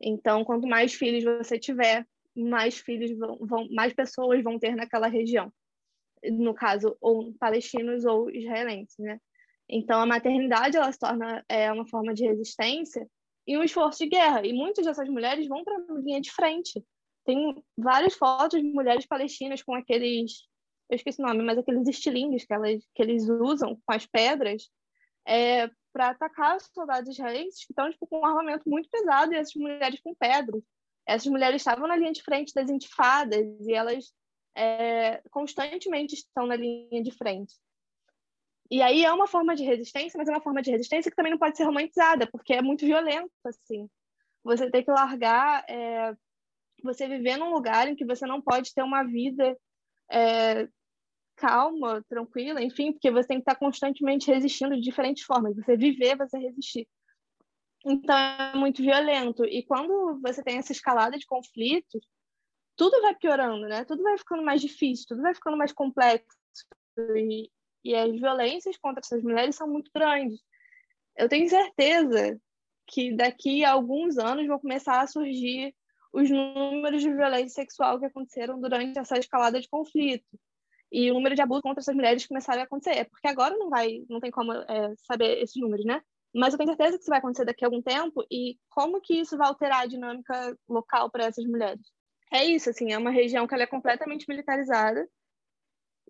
Então, 0.00 0.44
quanto 0.44 0.66
mais 0.66 0.94
filhos 0.94 1.22
você 1.22 1.58
tiver, 1.58 2.04
mais 2.36 2.78
filhos 2.78 3.16
vão, 3.16 3.38
vão 3.40 3.68
mais 3.70 3.92
pessoas 3.92 4.42
vão 4.42 4.58
ter 4.58 4.74
naquela 4.74 5.06
região. 5.06 5.52
No 6.22 6.54
caso, 6.54 6.96
ou 7.00 7.34
palestinos 7.34 8.04
ou 8.04 8.30
israelenses, 8.30 8.96
né? 8.98 9.18
Então, 9.68 10.00
a 10.00 10.06
maternidade 10.06 10.76
ela 10.76 10.90
se 10.92 10.98
torna 10.98 11.44
é, 11.48 11.72
uma 11.72 11.86
forma 11.86 12.12
de 12.12 12.26
resistência 12.26 13.06
e 13.46 13.56
um 13.56 13.62
esforço 13.62 13.98
de 13.98 14.10
guerra. 14.10 14.46
E 14.46 14.52
muitas 14.52 14.84
dessas 14.84 15.08
mulheres 15.08 15.46
vão 15.48 15.64
para 15.64 15.76
a 15.76 16.00
linha 16.00 16.20
de 16.20 16.30
frente. 16.30 16.84
Tem 17.24 17.62
várias 17.76 18.14
fotos 18.14 18.60
de 18.60 18.68
mulheres 18.68 19.06
palestinas 19.06 19.62
com 19.62 19.74
aqueles, 19.74 20.46
eu 20.90 20.96
esqueci 20.96 21.22
o 21.22 21.26
nome, 21.26 21.42
mas 21.42 21.58
aqueles 21.58 21.88
estilingues 21.88 22.44
que, 22.44 22.52
elas, 22.52 22.82
que 22.94 23.02
eles 23.02 23.28
usam 23.28 23.78
com 23.86 23.92
as 23.92 24.06
pedras 24.06 24.68
é, 25.26 25.68
para 25.92 26.10
atacar 26.10 26.56
os 26.56 26.68
soldados 26.74 27.10
israelenses 27.10 27.64
que 27.64 27.72
estão 27.72 27.90
tipo, 27.90 28.06
com 28.06 28.18
um 28.18 28.26
armamento 28.26 28.68
muito 28.68 28.90
pesado 28.90 29.32
e 29.32 29.36
essas 29.36 29.54
mulheres 29.54 30.00
com 30.00 30.14
pedras. 30.14 30.62
Essas 31.06 31.26
mulheres 31.26 31.60
estavam 31.60 31.86
na 31.86 31.96
linha 31.96 32.12
de 32.12 32.22
frente 32.22 32.54
das 32.54 32.70
intifadas 32.70 33.46
e 33.60 33.72
elas 33.72 34.12
é, 34.56 35.22
constantemente 35.30 36.14
estão 36.14 36.46
na 36.46 36.56
linha 36.56 37.02
de 37.02 37.10
frente. 37.10 37.54
E 38.70 38.80
aí 38.80 39.04
é 39.04 39.12
uma 39.12 39.26
forma 39.26 39.54
de 39.54 39.62
resistência, 39.62 40.16
mas 40.16 40.28
é 40.28 40.32
uma 40.32 40.40
forma 40.40 40.62
de 40.62 40.70
resistência 40.70 41.10
que 41.10 41.16
também 41.16 41.32
não 41.32 41.38
pode 41.38 41.56
ser 41.56 41.64
romantizada, 41.64 42.26
porque 42.26 42.54
é 42.54 42.62
muito 42.62 42.86
violento, 42.86 43.30
assim. 43.44 43.88
Você 44.42 44.70
tem 44.70 44.82
que 44.82 44.90
largar, 44.90 45.64
é, 45.68 46.14
você 46.82 47.06
viver 47.06 47.36
num 47.36 47.52
lugar 47.52 47.88
em 47.88 47.94
que 47.94 48.04
você 48.04 48.26
não 48.26 48.40
pode 48.40 48.72
ter 48.72 48.82
uma 48.82 49.02
vida 49.04 49.56
é, 50.10 50.68
calma, 51.36 52.02
tranquila, 52.08 52.62
enfim, 52.62 52.92
porque 52.92 53.10
você 53.10 53.28
tem 53.28 53.38
que 53.38 53.42
estar 53.42 53.56
constantemente 53.56 54.30
resistindo 54.30 54.74
de 54.74 54.82
diferentes 54.82 55.24
formas. 55.24 55.54
Você 55.56 55.76
viver, 55.76 56.16
você 56.16 56.38
resistir. 56.38 56.88
Então 57.84 58.16
é 58.16 58.56
muito 58.56 58.82
violento. 58.82 59.44
E 59.44 59.62
quando 59.64 60.20
você 60.22 60.42
tem 60.42 60.58
essa 60.58 60.72
escalada 60.72 61.18
de 61.18 61.26
conflitos, 61.26 62.00
tudo 62.76 63.00
vai 63.02 63.14
piorando, 63.14 63.66
né? 63.68 63.84
Tudo 63.84 64.02
vai 64.02 64.16
ficando 64.18 64.42
mais 64.42 64.60
difícil, 64.60 65.06
tudo 65.08 65.22
vai 65.22 65.34
ficando 65.34 65.56
mais 65.56 65.72
complexo. 65.72 66.36
E, 67.16 67.50
e 67.84 67.94
as 67.94 68.12
violências 68.12 68.76
contra 68.78 69.00
essas 69.00 69.22
mulheres 69.22 69.56
são 69.56 69.68
muito 69.68 69.90
grandes. 69.94 70.40
Eu 71.16 71.28
tenho 71.28 71.48
certeza 71.48 72.40
que 72.86 73.14
daqui 73.14 73.64
a 73.64 73.72
alguns 73.72 74.18
anos 74.18 74.46
vão 74.46 74.58
começar 74.58 75.00
a 75.00 75.06
surgir 75.06 75.74
os 76.12 76.30
números 76.30 77.02
de 77.02 77.12
violência 77.12 77.62
sexual 77.62 77.98
que 77.98 78.06
aconteceram 78.06 78.60
durante 78.60 78.98
essa 78.98 79.18
escalada 79.18 79.60
de 79.60 79.68
conflito 79.68 80.26
e 80.92 81.10
o 81.10 81.14
número 81.14 81.34
de 81.34 81.42
abuso 81.42 81.62
contra 81.62 81.80
essas 81.80 81.94
mulheres 81.94 82.26
começarem 82.26 82.62
a 82.62 82.64
acontecer. 82.64 82.96
É 82.98 83.04
porque 83.04 83.26
agora 83.26 83.56
não 83.56 83.68
vai, 83.68 84.04
não 84.08 84.20
tem 84.20 84.30
como 84.30 84.52
é, 84.52 84.94
saber 84.98 85.42
esses 85.42 85.60
números, 85.60 85.84
né? 85.84 86.00
Mas 86.34 86.52
eu 86.52 86.58
tenho 86.58 86.70
certeza 86.70 86.96
que 86.96 87.02
isso 87.02 87.10
vai 87.10 87.18
acontecer 87.18 87.44
daqui 87.44 87.64
a 87.64 87.68
algum 87.68 87.80
tempo 87.80 88.24
e 88.30 88.58
como 88.68 89.00
que 89.00 89.14
isso 89.14 89.36
vai 89.36 89.46
alterar 89.46 89.82
a 89.82 89.86
dinâmica 89.86 90.58
local 90.68 91.10
para 91.10 91.26
essas 91.26 91.44
mulheres. 91.44 91.80
É 92.32 92.44
isso, 92.44 92.68
assim, 92.68 92.92
é 92.92 92.98
uma 92.98 93.10
região 93.10 93.46
que 93.46 93.54
ela 93.54 93.62
é 93.62 93.66
completamente 93.66 94.26
militarizada 94.28 95.08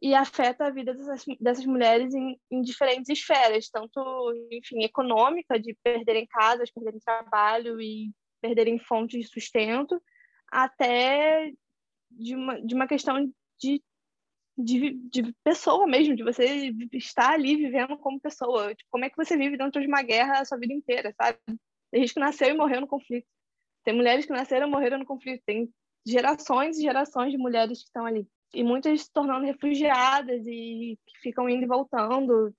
e 0.00 0.14
afeta 0.14 0.66
a 0.66 0.70
vida 0.70 0.94
dessas, 0.94 1.24
dessas 1.38 1.66
mulheres 1.66 2.14
em, 2.14 2.40
em, 2.50 2.62
diferentes 2.62 3.10
esferas, 3.10 3.68
tanto, 3.68 4.32
enfim, 4.50 4.82
econômica, 4.82 5.58
de 5.58 5.76
perderem 5.82 6.26
casas, 6.26 6.70
perderem 6.70 7.00
trabalho 7.00 7.80
e 7.80 8.10
perderem 8.40 8.78
fontes 8.78 9.20
de 9.20 9.28
sustento, 9.28 10.02
até 10.50 11.52
de 12.10 12.34
uma, 12.34 12.60
de 12.60 12.74
uma 12.74 12.86
questão 12.86 13.30
de, 13.58 13.82
de, 14.56 14.94
de 15.10 15.34
pessoa 15.44 15.86
mesmo, 15.86 16.14
de 16.14 16.22
você 16.22 16.72
estar 16.92 17.32
ali 17.32 17.56
vivendo 17.56 17.96
como 17.98 18.20
pessoa. 18.20 18.74
Tipo, 18.74 18.90
como 18.90 19.04
é 19.04 19.10
que 19.10 19.16
você 19.16 19.36
vive 19.36 19.56
dentro 19.56 19.80
de 19.80 19.86
uma 19.86 20.02
guerra 20.02 20.40
a 20.40 20.44
sua 20.44 20.58
vida 20.58 20.72
inteira, 20.72 21.14
sabe? 21.16 21.38
Tem 21.90 22.02
gente 22.02 22.14
que 22.14 22.20
nasceu 22.20 22.48
e 22.48 22.54
morreu 22.54 22.80
no 22.80 22.86
conflito. 22.86 23.26
Tem 23.84 23.94
mulheres 23.94 24.26
que 24.26 24.32
nasceram 24.32 24.68
e 24.68 24.70
morreram 24.70 24.98
no 24.98 25.06
conflito. 25.06 25.42
Tem 25.44 25.72
gerações 26.06 26.78
e 26.78 26.82
gerações 26.82 27.32
de 27.32 27.38
mulheres 27.38 27.78
que 27.78 27.86
estão 27.86 28.06
ali 28.06 28.26
e 28.54 28.62
muitas 28.62 29.02
se 29.02 29.12
tornando 29.12 29.44
refugiadas 29.44 30.46
e 30.46 30.98
que 31.06 31.18
ficam 31.20 31.48
indo 31.48 31.64
e 31.64 31.68
voltando. 31.68 32.54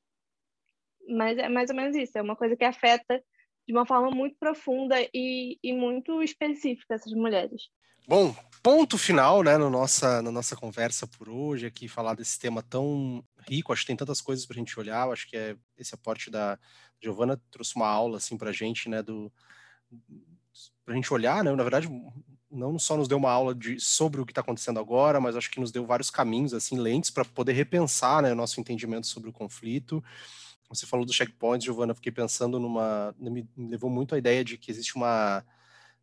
Mas 1.08 1.38
é 1.38 1.48
mais 1.48 1.70
ou 1.70 1.76
menos 1.76 1.96
isso, 1.96 2.18
é 2.18 2.22
uma 2.22 2.36
coisa 2.36 2.56
que 2.56 2.66
afeta 2.66 3.24
de 3.68 3.74
uma 3.74 3.86
forma 3.86 4.12
muito 4.12 4.36
profunda 4.38 4.96
e, 5.14 5.58
e 5.64 5.74
muito 5.74 6.22
específica 6.22 6.96
essas 6.96 7.14
mulheres. 7.14 7.70
Bom, 8.08 8.36
ponto 8.62 9.00
final, 9.00 9.42
né, 9.42 9.58
no 9.58 9.68
nossa, 9.68 10.22
na 10.22 10.32
nossa 10.32 10.56
conversa 10.56 11.08
por 11.08 11.28
hoje, 11.28 11.66
aqui 11.66 11.88
falar 11.88 12.14
desse 12.14 12.38
tema 12.38 12.62
tão 12.62 13.24
rico, 13.48 13.74
acho 13.74 13.82
que 13.82 13.88
tem 13.88 13.96
tantas 13.96 14.22
coisas 14.22 14.46
para 14.46 14.56
a 14.56 14.60
gente 14.60 14.80
olhar, 14.80 15.10
acho 15.10 15.28
que 15.28 15.36
é 15.36 15.56
esse 15.76 15.96
aporte 15.96 16.30
da 16.30 16.60
Giovana 17.02 17.42
trouxe 17.50 17.76
uma 17.76 17.88
aula, 17.88 18.18
assim, 18.18 18.38
a 18.40 18.52
gente, 18.52 18.90
né, 18.90 19.02
do, 19.02 19.32
a 20.86 20.94
gente 20.94 21.12
olhar, 21.12 21.44
né, 21.44 21.52
na 21.56 21.64
verdade, 21.64 21.90
não 22.52 22.78
só 22.78 22.96
nos 22.96 23.08
deu 23.08 23.18
uma 23.18 23.32
aula 23.32 23.56
de, 23.56 23.80
sobre 23.80 24.22
o 24.22 24.26
que 24.26 24.32
está 24.32 24.42
acontecendo 24.42 24.80
agora, 24.80 25.20
mas 25.20 25.36
acho 25.36 25.50
que 25.50 25.60
nos 25.60 25.72
deu 25.72 25.84
vários 25.84 26.12
caminhos, 26.12 26.54
assim, 26.54 26.78
lentes 26.78 27.10
para 27.10 27.26
poder 27.26 27.54
repensar 27.54 28.22
né, 28.22 28.32
o 28.34 28.36
nosso 28.36 28.60
entendimento 28.60 29.08
sobre 29.08 29.32
o 29.32 29.34
conflito. 29.34 30.04
Você 30.70 30.86
falou 30.86 31.08
do 31.08 31.14
checkpoint, 31.14 31.66
Giovana, 31.66 31.96
fiquei 31.96 32.12
pensando 32.12 32.60
numa. 32.60 33.16
Me, 33.20 33.48
levou 33.58 33.90
muito 33.90 34.16
a 34.16 34.18
ideia 34.18 34.44
de 34.44 34.58
que 34.58 34.72
existe 34.72 34.96
uma 34.96 35.44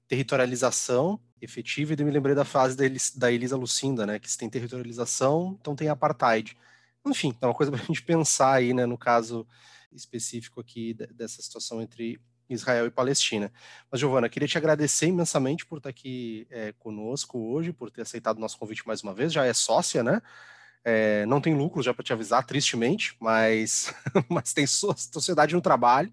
territorialização 0.07 1.21
efetiva, 1.43 1.93
e 1.93 2.05
me 2.05 2.11
lembrei 2.11 2.35
da 2.35 2.45
frase 2.45 2.77
da, 2.77 2.85
da 3.17 3.33
Elisa 3.33 3.57
Lucinda, 3.57 4.07
né? 4.07 4.19
Que 4.19 4.31
se 4.31 4.39
tem 4.39 4.49
territorialização, 4.49 5.59
então 5.61 5.75
tem 5.75 5.89
apartheid. 5.89 6.57
Enfim, 7.05 7.37
é 7.41 7.47
uma 7.47 7.55
coisa 7.55 7.71
para 7.73 7.83
a 7.83 7.85
gente 7.85 8.03
pensar 8.03 8.53
aí, 8.53 8.73
né, 8.73 8.87
no 8.87 8.97
caso 8.97 9.47
específico 9.93 10.61
aqui 10.61 10.95
dessa 10.95 11.43
situação 11.43 11.83
entre 11.83 12.21
Israel 12.49 12.87
e 12.87 12.91
Palestina. 12.91 13.53
Mas, 13.91 14.01
Giovana, 14.01 14.29
queria 14.29 14.49
te 14.49 14.57
agradecer 14.57 15.07
imensamente 15.07 15.67
por 15.67 15.79
estar 15.79 15.91
aqui 15.91 16.47
é, 16.51 16.73
conosco 16.73 17.39
hoje, 17.39 17.73
por 17.73 17.91
ter 17.91 18.03
aceitado 18.03 18.39
o 18.39 18.41
nosso 18.41 18.59
convite 18.59 18.87
mais 18.87 19.03
uma 19.03 19.15
vez. 19.15 19.33
Já 19.33 19.45
é 19.45 19.53
sócia, 19.53 20.03
né? 20.03 20.23
É, 20.85 21.25
não 21.27 21.41
tem 21.41 21.55
lucro, 21.55 21.83
já 21.83 21.95
para 21.95 22.03
te 22.03 22.13
avisar, 22.13 22.45
tristemente, 22.45 23.17
mas, 23.21 23.95
mas 24.29 24.53
tem 24.53 24.67
sociedade 24.67 25.55
no 25.55 25.63
trabalho. 25.63 26.13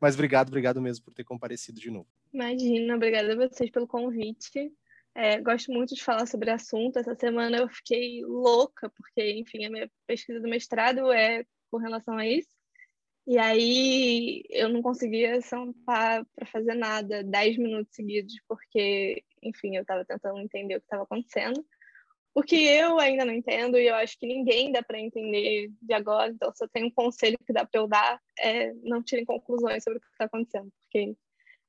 Mas 0.00 0.14
obrigado, 0.14 0.48
obrigado 0.48 0.80
mesmo 0.80 1.04
por 1.04 1.14
ter 1.14 1.24
comparecido 1.24 1.80
de 1.80 1.90
novo. 1.90 2.08
Imagina, 2.32 2.96
obrigada 2.96 3.32
a 3.32 3.48
vocês 3.48 3.70
pelo 3.70 3.86
convite. 3.86 4.72
É, 5.14 5.40
gosto 5.40 5.70
muito 5.70 5.94
de 5.94 6.02
falar 6.02 6.26
sobre 6.26 6.50
assunto. 6.50 6.98
Essa 6.98 7.14
semana 7.14 7.58
eu 7.58 7.68
fiquei 7.68 8.24
louca, 8.24 8.90
porque, 8.90 9.38
enfim, 9.38 9.64
a 9.64 9.70
minha 9.70 9.90
pesquisa 10.06 10.40
do 10.40 10.48
mestrado 10.48 11.12
é 11.12 11.44
com 11.70 11.76
relação 11.76 12.16
a 12.16 12.26
isso. 12.26 12.48
E 13.26 13.38
aí 13.38 14.42
eu 14.50 14.68
não 14.68 14.82
conseguia 14.82 15.40
sentar 15.40 16.26
para 16.34 16.46
fazer 16.46 16.74
nada 16.74 17.22
dez 17.22 17.56
minutos 17.56 17.94
seguidos, 17.94 18.34
porque, 18.48 19.22
enfim, 19.42 19.76
eu 19.76 19.82
estava 19.82 20.04
tentando 20.04 20.40
entender 20.40 20.76
o 20.76 20.80
que 20.80 20.86
estava 20.86 21.04
acontecendo. 21.04 21.64
Porque 22.34 22.56
eu 22.56 22.98
ainda 22.98 23.24
não 23.24 23.32
entendo 23.32 23.78
e 23.78 23.86
eu 23.86 23.94
acho 23.94 24.18
que 24.18 24.26
ninguém 24.26 24.72
dá 24.72 24.82
para 24.82 24.98
entender 24.98 25.70
de 25.80 25.92
agora, 25.92 26.32
então 26.32 26.50
só 26.54 26.66
tem 26.66 26.84
um 26.84 26.90
conselho 26.90 27.38
que 27.46 27.52
dá 27.52 27.66
para 27.66 27.80
eu 27.80 27.86
dar, 27.86 28.18
é 28.38 28.72
não 28.82 29.02
tirem 29.02 29.24
conclusões 29.24 29.84
sobre 29.84 29.98
o 29.98 30.00
que 30.00 30.08
está 30.08 30.24
acontecendo, 30.24 30.70
porque 30.80 31.14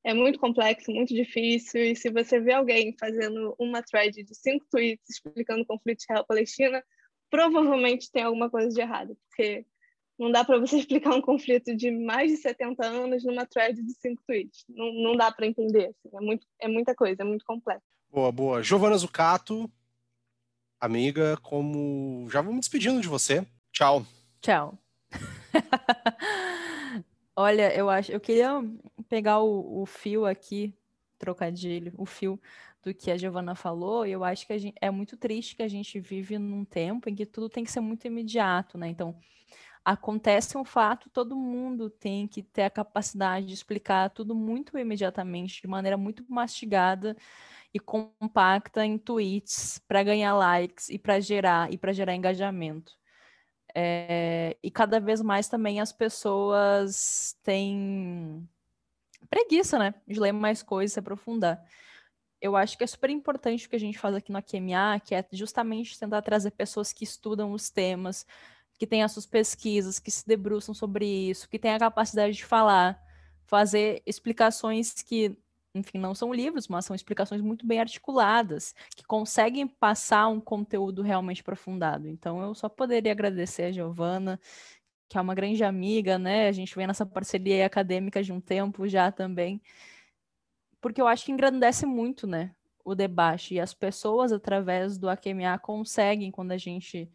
é 0.06 0.14
muito 0.14 0.40
complexo, 0.40 0.92
muito 0.92 1.14
difícil, 1.14 1.84
e 1.84 1.96
se 1.96 2.10
você 2.10 2.40
vê 2.40 2.54
alguém 2.54 2.96
fazendo 2.98 3.56
uma 3.60 3.82
thread 3.82 4.24
de 4.24 4.36
cinco 4.36 4.66
tweets 4.72 5.10
explicando 5.10 5.64
o 5.64 5.66
conflito 5.66 6.02
Israel-Palestina, 6.02 6.84
provavelmente 7.30 8.12
tem 8.12 8.24
alguma 8.24 8.50
coisa 8.50 8.70
de 8.70 8.80
errado, 8.80 9.18
porque 9.28 9.66
não 10.18 10.32
dá 10.32 10.46
para 10.46 10.60
você 10.60 10.78
explicar 10.80 11.14
um 11.14 11.22
conflito 11.22 11.76
de 11.76 11.92
mais 11.92 12.32
de 12.32 12.38
70 12.38 12.86
anos 12.86 13.24
numa 13.24 13.46
thread 13.46 13.82
de 13.82 13.94
cinco 13.94 14.22
tweets. 14.26 14.64
Não, 14.70 14.94
não 14.94 15.16
dá 15.16 15.32
para 15.32 15.48
entender. 15.48 15.88
Assim. 15.88 16.16
É, 16.16 16.22
muito, 16.22 16.48
é 16.62 16.68
muita 16.68 16.96
coisa, 16.96 17.22
é 17.22 17.26
muito 17.26 17.44
complexo. 17.46 17.86
Boa, 18.12 18.32
boa. 18.32 18.62
Giovana 18.62 18.98
Zucato, 18.98 19.70
amiga, 20.86 21.38
como. 21.42 22.28
Já 22.30 22.42
vou 22.42 22.54
me 22.54 22.60
despedindo 22.60 23.02
de 23.02 23.08
você. 23.08 23.46
Tchau. 23.72 24.06
Tchau. 24.42 24.78
Olha, 27.36 27.74
eu 27.74 27.90
acho. 27.90 28.12
Eu 28.12 28.20
queria 28.20 28.62
pegar 29.08 29.40
o, 29.40 29.82
o 29.82 29.86
fio 29.86 30.26
aqui, 30.26 30.74
trocadilho, 31.18 31.94
o 31.98 32.06
fio 32.06 32.40
do 32.84 32.94
que 32.94 33.10
a 33.10 33.18
Giovana 33.18 33.56
falou, 33.56 34.06
eu 34.06 34.26
acho 34.26 34.46
que 34.46 34.60
gente, 34.60 34.76
é 34.82 34.92
muito 34.92 35.16
triste 35.16 35.56
que 35.56 35.64
a 35.64 35.70
gente 35.70 36.00
vive 36.02 36.38
num 36.38 36.66
tempo 36.66 37.10
em 37.10 37.16
que 37.16 37.26
tudo 37.26 37.48
tem 37.48 37.64
que 37.64 37.72
ser 37.72 37.80
muito 37.80 38.06
imediato, 38.06 38.78
né? 38.78 38.90
Então, 38.90 39.16
acontece 39.86 40.58
um 40.58 40.64
fato, 40.64 41.10
todo 41.10 41.36
mundo 41.36 41.90
tem 41.90 42.28
que 42.28 42.42
ter 42.42 42.64
a 42.64 42.70
capacidade 42.70 43.48
de 43.48 43.54
explicar 43.54 44.10
tudo 44.10 44.34
muito 44.34 44.78
imediatamente, 44.78 45.62
de 45.62 45.68
maneira 45.68 45.98
muito 45.98 46.26
mastigada 46.30 47.16
e 47.74 47.80
compacta 47.80 48.86
em 48.86 48.98
tweets 48.98 49.80
para 49.88 50.04
ganhar 50.04 50.36
likes 50.36 50.90
e 50.90 50.98
para 50.98 51.20
gerar 51.20 51.72
e 51.72 51.78
para 51.78 51.92
gerar 51.92 52.16
engajamento. 52.16 52.94
É, 53.76 54.56
e 54.62 54.70
cada 54.70 55.00
vez 55.00 55.22
mais 55.22 55.48
também 55.48 55.82
as 55.82 55.92
pessoas 55.92 57.36
têm 57.44 58.48
preguiça, 59.30 59.80
né, 59.80 59.96
de 60.08 60.20
ler 60.20 60.32
mais 60.32 60.62
coisas, 60.62 60.94
se 60.94 61.00
aprofundar. 61.00 61.64
Eu 62.40 62.56
acho 62.56 62.78
que 62.78 62.84
é 62.84 62.88
super 62.88 63.10
importante 63.10 63.66
o 63.66 63.70
que 63.70 63.76
a 63.76 63.80
gente 63.80 63.98
faz 63.98 64.16
aqui 64.16 64.32
no 64.32 64.38
AQMA, 64.38 65.00
que 65.00 65.16
é 65.16 65.26
justamente 65.32 65.98
tentar 65.98 66.22
trazer 66.22 66.52
pessoas 66.52 66.94
que 66.94 67.04
estudam 67.04 67.52
os 67.54 67.70
temas, 67.70 68.28
que 68.78 68.88
tem 68.88 69.04
as 69.04 69.12
suas 69.12 69.26
pesquisas, 69.26 70.00
que 70.00 70.12
se 70.12 70.28
debruçam 70.28 70.74
sobre 70.74 71.06
isso, 71.06 71.50
que 71.50 71.60
tem 71.60 71.74
a 71.74 71.80
capacidade 71.80 72.36
de 72.36 72.46
falar, 72.46 73.02
fazer 73.46 74.02
explicações 74.06 75.02
que, 75.02 75.38
enfim, 75.76 75.98
não 75.98 76.16
são 76.16 76.34
livros, 76.34 76.68
mas 76.68 76.86
são 76.86 76.96
explicações 76.96 77.42
muito 77.42 77.66
bem 77.66 77.80
articuladas, 77.80 78.74
que 78.96 79.04
conseguem 79.06 79.68
passar 79.68 80.28
um 80.28 80.40
conteúdo 80.40 81.02
realmente 81.02 81.42
aprofundado. 81.42 82.08
Então, 82.08 82.42
eu 82.42 82.54
só 82.56 82.68
poderia 82.68 83.12
agradecer 83.12 83.64
a 83.64 83.72
Giovana, 83.72 84.40
que 85.10 85.18
é 85.18 85.22
uma 85.22 85.36
grande 85.36 85.64
amiga, 85.64 86.18
né? 86.18 86.48
A 86.48 86.52
gente 86.52 86.76
vem 86.76 86.88
nessa 86.88 87.06
parceria 87.06 87.66
acadêmica 87.66 88.24
de 88.24 88.34
um 88.34 88.42
tempo 88.42 88.88
já 88.88 89.12
também, 89.12 89.62
porque 90.82 91.00
eu 91.00 91.08
acho 91.08 91.26
que 91.26 91.32
engrandece 91.32 91.86
muito, 91.86 92.26
né? 92.26 92.56
O 92.84 92.96
debate 92.96 93.54
e 93.54 93.60
as 93.60 93.74
pessoas 93.74 94.34
através 94.34 94.98
do 94.98 95.08
AQMA 95.08 95.58
conseguem 95.60 96.32
quando 96.32 96.52
a 96.52 96.58
gente 96.58 97.10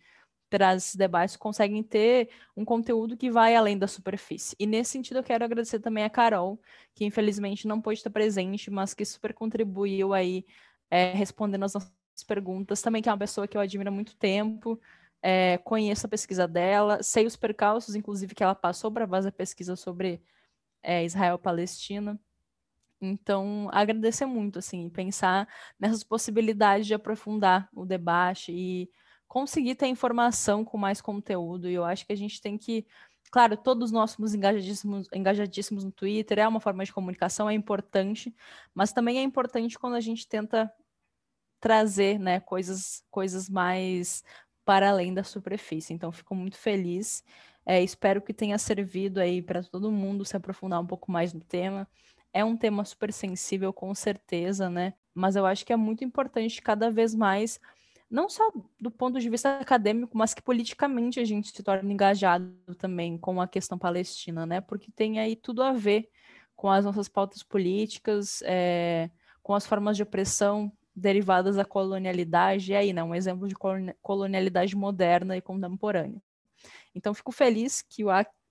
traz 0.48 0.84
esses 0.84 0.96
debates 0.96 1.36
conseguem 1.36 1.82
ter 1.82 2.30
um 2.56 2.64
conteúdo 2.64 3.16
que 3.16 3.30
vai 3.30 3.54
além 3.54 3.78
da 3.78 3.86
superfície. 3.86 4.56
E 4.58 4.66
nesse 4.66 4.92
sentido 4.92 5.18
eu 5.18 5.24
quero 5.24 5.44
agradecer 5.44 5.80
também 5.80 6.04
a 6.04 6.10
Carol, 6.10 6.60
que 6.94 7.04
infelizmente 7.04 7.66
não 7.68 7.80
pôde 7.80 7.98
estar 7.98 8.10
presente, 8.10 8.70
mas 8.70 8.94
que 8.94 9.04
super 9.04 9.34
contribuiu 9.34 10.12
aí 10.14 10.44
é, 10.90 11.12
respondendo 11.12 11.64
as 11.64 11.74
nossas 11.74 11.92
perguntas. 12.26 12.82
Também 12.82 13.02
que 13.02 13.08
é 13.08 13.12
uma 13.12 13.18
pessoa 13.18 13.46
que 13.46 13.56
eu 13.56 13.60
admiro 13.60 13.88
há 13.88 13.92
muito 13.92 14.16
tempo, 14.16 14.80
é, 15.22 15.58
conheço 15.58 16.06
a 16.06 16.08
pesquisa 16.08 16.46
dela, 16.46 17.02
sei 17.02 17.26
os 17.26 17.36
percalços, 17.36 17.94
inclusive, 17.94 18.34
que 18.34 18.42
ela 18.42 18.54
passou 18.54 18.90
para 18.90 19.06
fazer 19.06 19.28
a 19.28 19.32
pesquisa 19.32 19.76
sobre 19.76 20.22
é, 20.82 21.04
Israel-Palestina. 21.04 22.18
Então, 23.00 23.68
agradecer 23.72 24.26
muito, 24.26 24.58
assim, 24.58 24.88
pensar 24.88 25.48
nessas 25.78 26.02
possibilidades 26.02 26.86
de 26.86 26.94
aprofundar 26.94 27.68
o 27.72 27.84
debate 27.84 28.52
e 28.52 28.90
conseguir 29.28 29.74
ter 29.76 29.86
informação 29.86 30.64
com 30.64 30.78
mais 30.78 31.00
conteúdo. 31.00 31.68
E 31.68 31.74
eu 31.74 31.84
acho 31.84 32.06
que 32.06 32.12
a 32.12 32.16
gente 32.16 32.40
tem 32.40 32.58
que 32.58 32.86
Claro, 33.30 33.56
todos 33.56 33.92
nós 33.92 34.12
somos 34.12 34.34
engajadíssimos, 34.34 35.08
engajadíssimos 35.12 35.84
no 35.84 35.92
Twitter, 35.92 36.38
é 36.38 36.48
uma 36.48 36.60
forma 36.60 36.84
de 36.84 36.92
comunicação, 36.92 37.48
é 37.48 37.52
importante, 37.52 38.34
mas 38.74 38.92
também 38.92 39.18
é 39.18 39.22
importante 39.22 39.78
quando 39.78 39.96
a 39.96 40.00
gente 40.00 40.26
tenta 40.26 40.72
trazer 41.60 42.18
né, 42.18 42.40
coisas, 42.40 43.04
coisas 43.10 43.48
mais 43.48 44.22
para 44.64 44.90
além 44.90 45.12
da 45.12 45.24
superfície. 45.24 45.92
Então, 45.92 46.12
fico 46.12 46.34
muito 46.34 46.56
feliz. 46.56 47.24
É, 47.66 47.82
espero 47.82 48.22
que 48.22 48.32
tenha 48.32 48.58
servido 48.58 49.20
aí 49.20 49.42
para 49.42 49.62
todo 49.62 49.90
mundo 49.90 50.24
se 50.24 50.36
aprofundar 50.36 50.80
um 50.80 50.86
pouco 50.86 51.10
mais 51.12 51.32
no 51.32 51.40
tema. 51.40 51.88
É 52.32 52.44
um 52.44 52.56
tema 52.56 52.84
super 52.84 53.12
sensível, 53.12 53.72
com 53.72 53.94
certeza, 53.94 54.70
né? 54.70 54.94
Mas 55.14 55.36
eu 55.36 55.44
acho 55.46 55.66
que 55.66 55.72
é 55.72 55.76
muito 55.76 56.04
importante 56.04 56.62
cada 56.62 56.90
vez 56.90 57.14
mais 57.14 57.60
não 58.10 58.28
só 58.28 58.50
do 58.80 58.90
ponto 58.90 59.20
de 59.20 59.28
vista 59.28 59.58
acadêmico, 59.58 60.16
mas 60.16 60.32
que 60.32 60.42
politicamente 60.42 61.20
a 61.20 61.24
gente 61.24 61.48
se 61.48 61.62
torne 61.62 61.92
engajado 61.92 62.54
também 62.78 63.18
com 63.18 63.40
a 63.40 63.48
questão 63.48 63.78
palestina, 63.78 64.46
né? 64.46 64.60
Porque 64.60 64.90
tem 64.90 65.20
aí 65.20 65.36
tudo 65.36 65.62
a 65.62 65.72
ver 65.72 66.08
com 66.56 66.70
as 66.70 66.84
nossas 66.84 67.08
pautas 67.08 67.42
políticas, 67.42 68.42
é, 68.42 69.10
com 69.42 69.54
as 69.54 69.66
formas 69.66 69.96
de 69.96 70.02
opressão 70.02 70.72
derivadas 70.94 71.56
da 71.56 71.64
colonialidade, 71.64 72.72
e 72.72 72.74
aí, 72.74 72.92
né? 72.92 73.02
Um 73.04 73.14
exemplo 73.14 73.46
de 73.46 73.54
colonialidade 74.02 74.74
moderna 74.74 75.36
e 75.36 75.42
contemporânea. 75.42 76.20
Então, 76.94 77.14
fico 77.14 77.30
feliz 77.30 77.82
que 77.82 78.04
o, 78.04 78.08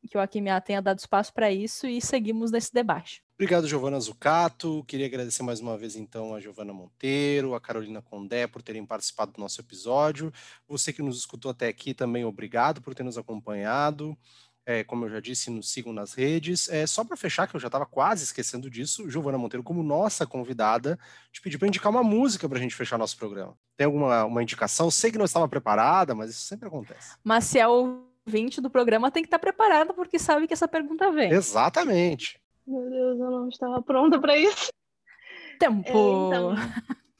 que 0.07 0.17
o 0.17 0.21
Akimia 0.21 0.61
tenha 0.61 0.81
dado 0.81 0.99
espaço 0.99 1.33
para 1.33 1.51
isso 1.51 1.87
e 1.87 1.99
seguimos 1.99 2.51
nesse 2.51 2.73
debate. 2.73 3.23
Obrigado, 3.39 3.67
Giovana 3.67 3.99
Zucato. 3.99 4.83
Queria 4.87 5.05
agradecer 5.05 5.43
mais 5.43 5.59
uma 5.59 5.77
vez, 5.77 5.95
então, 5.95 6.33
a 6.33 6.39
Giovana 6.39 6.73
Monteiro, 6.73 7.53
a 7.53 7.61
Carolina 7.61 8.01
Condé 8.01 8.47
por 8.47 8.63
terem 8.63 8.83
participado 8.83 9.31
do 9.31 9.39
nosso 9.39 9.61
episódio. 9.61 10.33
Você 10.67 10.91
que 10.91 11.03
nos 11.03 11.19
escutou 11.19 11.51
até 11.51 11.67
aqui 11.67 11.93
também, 11.93 12.25
obrigado 12.25 12.81
por 12.81 12.95
ter 12.95 13.03
nos 13.03 13.15
acompanhado. 13.15 14.17
É, 14.65 14.83
como 14.83 15.05
eu 15.05 15.09
já 15.11 15.19
disse, 15.19 15.51
nos 15.51 15.71
sigam 15.71 15.93
nas 15.93 16.13
redes. 16.13 16.67
É, 16.67 16.87
só 16.87 17.03
para 17.03 17.15
fechar, 17.15 17.45
que 17.45 17.55
eu 17.55 17.59
já 17.59 17.67
estava 17.67 17.85
quase 17.85 18.23
esquecendo 18.23 18.71
disso, 18.71 19.07
Giovana 19.07 19.37
Monteiro, 19.37 19.63
como 19.63 19.83
nossa 19.83 20.25
convidada, 20.25 20.97
te 21.31 21.39
pedi 21.39 21.59
para 21.59 21.67
indicar 21.67 21.91
uma 21.91 22.03
música 22.03 22.49
para 22.49 22.57
a 22.57 22.61
gente 22.61 22.73
fechar 22.73 22.97
nosso 22.97 23.17
programa. 23.17 23.55
Tem 23.77 23.85
alguma 23.85 24.25
uma 24.25 24.41
indicação? 24.41 24.89
Sei 24.89 25.11
que 25.11 25.17
não 25.17 25.25
estava 25.25 25.47
preparada, 25.47 26.15
mas 26.15 26.31
isso 26.31 26.41
sempre 26.41 26.67
acontece. 26.67 27.15
Mas 27.23 27.43
se 27.43 27.59
é 27.59 27.67
ouvinte 27.67 28.59
do 28.59 28.69
programa, 28.71 29.11
tem 29.11 29.21
que 29.21 29.27
estar 29.27 29.37
tá 29.37 29.41
preparada, 29.43 29.93
porque 29.93 30.17
sabe 30.17 30.47
que 30.47 30.53
essa 30.53 30.67
pergunta 30.67 31.11
vem. 31.11 31.29
Exatamente. 31.31 32.41
Meu 32.67 32.89
Deus, 32.89 33.19
eu 33.19 33.31
não 33.31 33.49
estava 33.49 33.81
pronta 33.81 34.19
para 34.19 34.37
isso. 34.37 34.71
Tempo. 35.59 35.87
É, 35.87 35.91
então, 35.91 36.55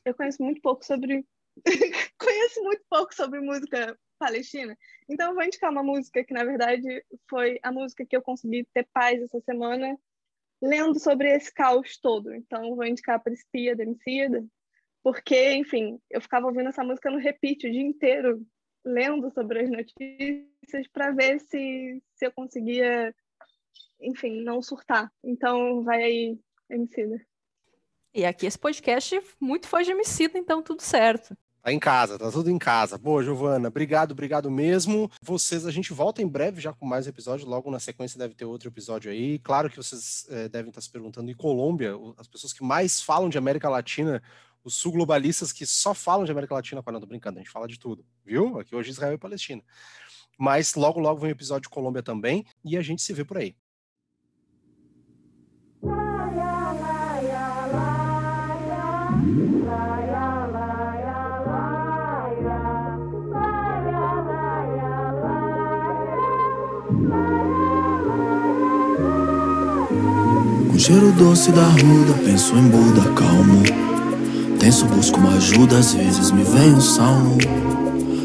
eu 0.05 0.13
conheço 0.13 0.43
muito 0.43 0.61
pouco 0.61 0.85
sobre 0.85 1.25
conheço 2.19 2.63
muito 2.63 2.83
pouco 2.89 3.15
sobre 3.15 3.39
música 3.39 3.97
palestina. 4.19 4.77
Então 5.09 5.29
eu 5.29 5.35
vou 5.35 5.43
indicar 5.43 5.71
uma 5.71 5.83
música 5.83 6.23
que 6.23 6.33
na 6.33 6.43
verdade 6.43 7.03
foi 7.29 7.59
a 7.63 7.71
música 7.71 8.05
que 8.05 8.15
eu 8.15 8.21
consegui 8.21 8.67
ter 8.73 8.87
paz 8.93 9.21
essa 9.21 9.39
semana 9.41 9.97
lendo 10.61 10.99
sobre 10.99 11.29
esse 11.29 11.53
caos 11.53 11.97
todo. 11.97 12.33
Então 12.33 12.65
eu 12.65 12.75
vou 12.75 12.85
indicar 12.85 13.15
a 13.15 13.19
Prispia 13.19 13.75
da 13.75 13.83
Emicida, 13.83 14.45
porque, 15.03 15.53
enfim, 15.53 15.99
eu 16.09 16.19
ficava 16.19 16.47
ouvindo 16.47 16.69
essa 16.69 16.83
música 16.83 17.09
no 17.09 17.17
repeat 17.17 17.67
o 17.67 17.71
dia 17.71 17.81
inteiro, 17.81 18.45
lendo 18.83 19.31
sobre 19.31 19.61
as 19.61 19.69
notícias 19.69 20.87
para 20.91 21.11
ver 21.11 21.39
se, 21.39 22.01
se 22.15 22.25
eu 22.25 22.31
conseguia 22.31 23.13
enfim, 23.99 24.43
não 24.43 24.61
surtar. 24.61 25.11
Então, 25.23 25.83
vai 25.83 26.03
aí, 26.03 26.39
Emicida. 26.69 27.19
E 28.13 28.25
aqui 28.25 28.45
esse 28.45 28.57
podcast 28.57 29.21
muito 29.39 29.67
foi 29.67 29.83
de 29.83 29.91
Emicida, 29.91 30.37
então 30.37 30.63
tudo 30.63 30.81
certo. 30.81 31.37
Tá 31.61 31.73
em 31.73 31.79
casa, 31.79 32.17
tá 32.17 32.31
tudo 32.31 32.49
em 32.49 32.57
casa. 32.57 32.97
Boa, 32.97 33.21
Giovana, 33.21 33.67
obrigado, 33.67 34.13
obrigado 34.13 34.49
mesmo. 34.49 35.11
Vocês, 35.21 35.65
a 35.65 35.71
gente 35.71 35.91
volta 35.91 36.21
em 36.21 36.27
breve 36.27 36.61
já 36.61 36.71
com 36.71 36.85
mais 36.85 37.07
episódios, 37.07 37.45
logo 37.45 37.69
na 37.69 37.77
sequência 37.77 38.17
deve 38.17 38.33
ter 38.33 38.45
outro 38.45 38.69
episódio 38.69 39.11
aí. 39.11 39.37
Claro 39.39 39.69
que 39.69 39.75
vocês 39.75 40.25
é, 40.29 40.47
devem 40.47 40.69
estar 40.69 40.79
se 40.79 40.89
perguntando, 40.89 41.29
em 41.29 41.35
Colômbia, 41.35 41.91
as 42.17 42.25
pessoas 42.25 42.53
que 42.53 42.63
mais 42.63 43.01
falam 43.01 43.27
de 43.27 43.37
América 43.37 43.67
Latina, 43.69 44.23
os 44.63 44.75
sul-globalistas 44.75 45.51
que 45.51 45.65
só 45.65 45.93
falam 45.93 46.23
de 46.25 46.31
América 46.31 46.53
Latina, 46.53 46.81
quando 46.81 46.93
não 46.93 47.01
tô 47.01 47.07
brincando, 47.07 47.37
a 47.37 47.41
gente 47.41 47.51
fala 47.51 47.67
de 47.67 47.77
tudo, 47.77 48.05
viu? 48.23 48.57
Aqui 48.59 48.73
hoje 48.73 48.91
Israel 48.91 49.13
e 49.13 49.17
Palestina. 49.17 49.61
Mas 50.39 50.73
logo, 50.73 51.01
logo 51.01 51.19
vem 51.19 51.31
um 51.31 51.33
episódio 51.33 51.63
de 51.63 51.69
Colômbia 51.69 52.01
também, 52.01 52.45
e 52.63 52.77
a 52.77 52.81
gente 52.81 53.01
se 53.01 53.11
vê 53.11 53.25
por 53.25 53.37
aí. 53.37 53.53
Com 70.77 70.81
cheiro 70.81 71.11
doce 71.13 71.51
da 71.51 71.63
ruda, 71.63 72.13
penso 72.23 72.55
em 72.55 72.67
Buda, 72.67 73.01
calmo. 73.15 73.63
Tenso, 74.59 74.85
busco 74.85 75.19
uma 75.19 75.31
ajuda, 75.31 75.79
às 75.79 75.95
vezes 75.95 76.29
me 76.29 76.43
vem 76.43 76.71
um 76.71 76.79
salmo. 76.79 77.35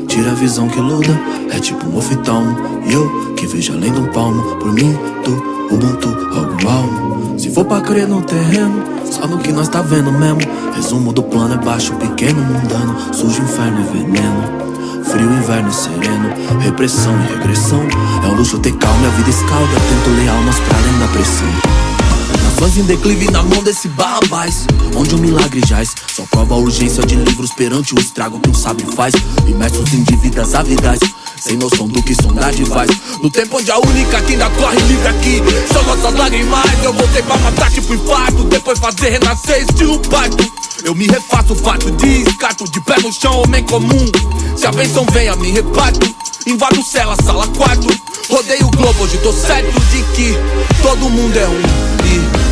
Tira 0.07 0.33
a 0.33 0.35
visão 0.35 0.69
que 0.69 0.79
luda, 0.79 1.19
é 1.51 1.59
tipo 1.59 1.89
um 1.89 1.97
oftalmo. 1.97 2.55
E 2.87 2.93
eu 2.93 3.33
que 3.37 3.47
vejo 3.47 3.73
além 3.73 3.91
do 3.91 4.07
palmo, 4.09 4.57
por 4.57 4.71
mim, 4.71 4.95
tu, 5.25 5.31
Ubuntu, 5.75 6.09
algo 6.37 6.69
almo. 6.69 7.39
Se 7.39 7.49
for 7.49 7.65
pra 7.65 7.81
crer 7.81 8.07
no 8.07 8.21
terreno, 8.21 8.85
só 9.11 9.27
no 9.27 9.39
que 9.39 9.51
nós 9.51 9.69
tá 9.69 9.81
vendo 9.81 10.13
mesmo. 10.13 10.41
Resumo 10.75 11.11
do 11.11 11.23
plano 11.23 11.55
é 11.55 11.57
baixo, 11.57 11.95
pequeno, 11.95 12.43
mundano. 12.43 13.15
Sujo, 13.15 13.41
inferno 13.41 13.81
e 13.81 13.97
veneno. 13.97 15.05
Frio, 15.05 15.33
inverno 15.39 15.71
e 15.71 15.75
sereno. 15.75 16.61
Repressão 16.61 17.15
e 17.19 17.33
regressão. 17.33 17.81
É 18.23 18.27
um 18.27 18.35
luxo 18.35 18.59
ter 18.59 18.77
calma, 18.77 19.07
a 19.07 19.11
vida 19.13 19.31
escalda. 19.31 19.73
Tento 19.89 20.17
leal, 20.17 20.43
nós 20.43 20.59
pra 20.59 20.77
além 20.77 20.99
da 20.99 21.09
pressão. 21.09 21.82
Nações 22.63 22.79
em 22.79 22.83
declive 22.85 23.29
na 23.33 23.43
mão 23.43 23.61
desse 23.61 23.89
barrabás 23.89 24.69
Onde 24.95 25.17
o 25.17 25.19
milagre 25.19 25.61
jaz 25.67 25.97
Só 26.15 26.23
prova 26.31 26.55
a 26.55 26.59
urgência 26.59 27.05
de 27.05 27.17
livros 27.17 27.51
perante 27.51 27.93
o 27.93 27.99
estrago 27.99 28.39
que 28.39 28.51
um 28.51 28.55
sábio 28.55 28.87
faz. 28.93 29.15
Imersos 29.49 29.93
em 29.93 30.05
dívidas 30.05 30.55
avidais 30.55 31.01
sem 31.41 31.57
noção 31.57 31.89
do 31.89 32.01
que 32.01 32.15
sondagem 32.15 32.65
faz. 32.65 32.89
No 33.21 33.29
tempo 33.29 33.59
onde 33.59 33.69
a 33.69 33.77
única 33.77 34.23
que 34.23 34.35
ainda 34.35 34.49
corre 34.51 34.79
livre 34.83 35.09
aqui 35.09 35.43
São 35.73 35.83
nossas 35.83 36.15
lágrimas. 36.15 36.85
Eu 36.85 36.93
voltei 36.93 37.21
pra 37.23 37.37
matar 37.39 37.69
tipo 37.69 37.95
infarto 37.95 38.45
Depois 38.45 38.79
fazer 38.79 39.11
renascer 39.11 39.63
estilo 39.63 39.99
parto. 39.99 40.53
Eu 40.85 40.95
me 40.95 41.09
refaço 41.09 41.57
fato 41.57 41.91
descarto 41.91 42.63
De 42.71 42.81
pé 42.83 42.95
no 43.03 43.13
chão, 43.13 43.43
homem 43.43 43.65
comum. 43.65 44.07
Se 44.57 44.69
a 44.69 44.71
benção 44.71 45.05
vem, 45.11 45.29
a 45.29 45.35
me 45.35 45.51
reparto. 45.51 46.15
Invado 46.47 46.81
cela, 46.85 47.17
sala, 47.25 47.49
quarto. 47.49 47.89
Rodeio 48.31 48.69
o 48.69 48.71
globo, 48.71 49.03
hoje 49.03 49.19
tô 49.19 49.33
certo 49.33 49.81
de 49.91 50.03
que 50.15 50.39
Todo 50.81 51.11
mundo 51.11 51.37
é 51.37 51.49
um. 51.49 51.93
E 52.39 52.42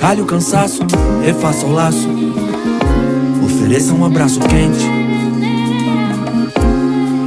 Calhe 0.00 0.22
o 0.22 0.24
cansaço, 0.24 0.80
refaça 1.22 1.66
o 1.66 1.72
laço. 1.74 2.08
Ofereça 3.44 3.92
um 3.92 4.02
abraço 4.02 4.40
quente. 4.40 4.86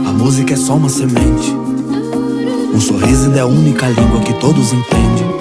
A 0.07 0.11
música 0.11 0.55
é 0.55 0.57
só 0.57 0.73
uma 0.73 0.89
semente. 0.89 1.55
Um 2.73 2.81
sorriso 2.81 3.25
ainda 3.25 3.37
é 3.37 3.41
a 3.41 3.45
única 3.45 3.85
língua 3.89 4.19
que 4.21 4.33
todos 4.33 4.73
entendem. 4.73 5.37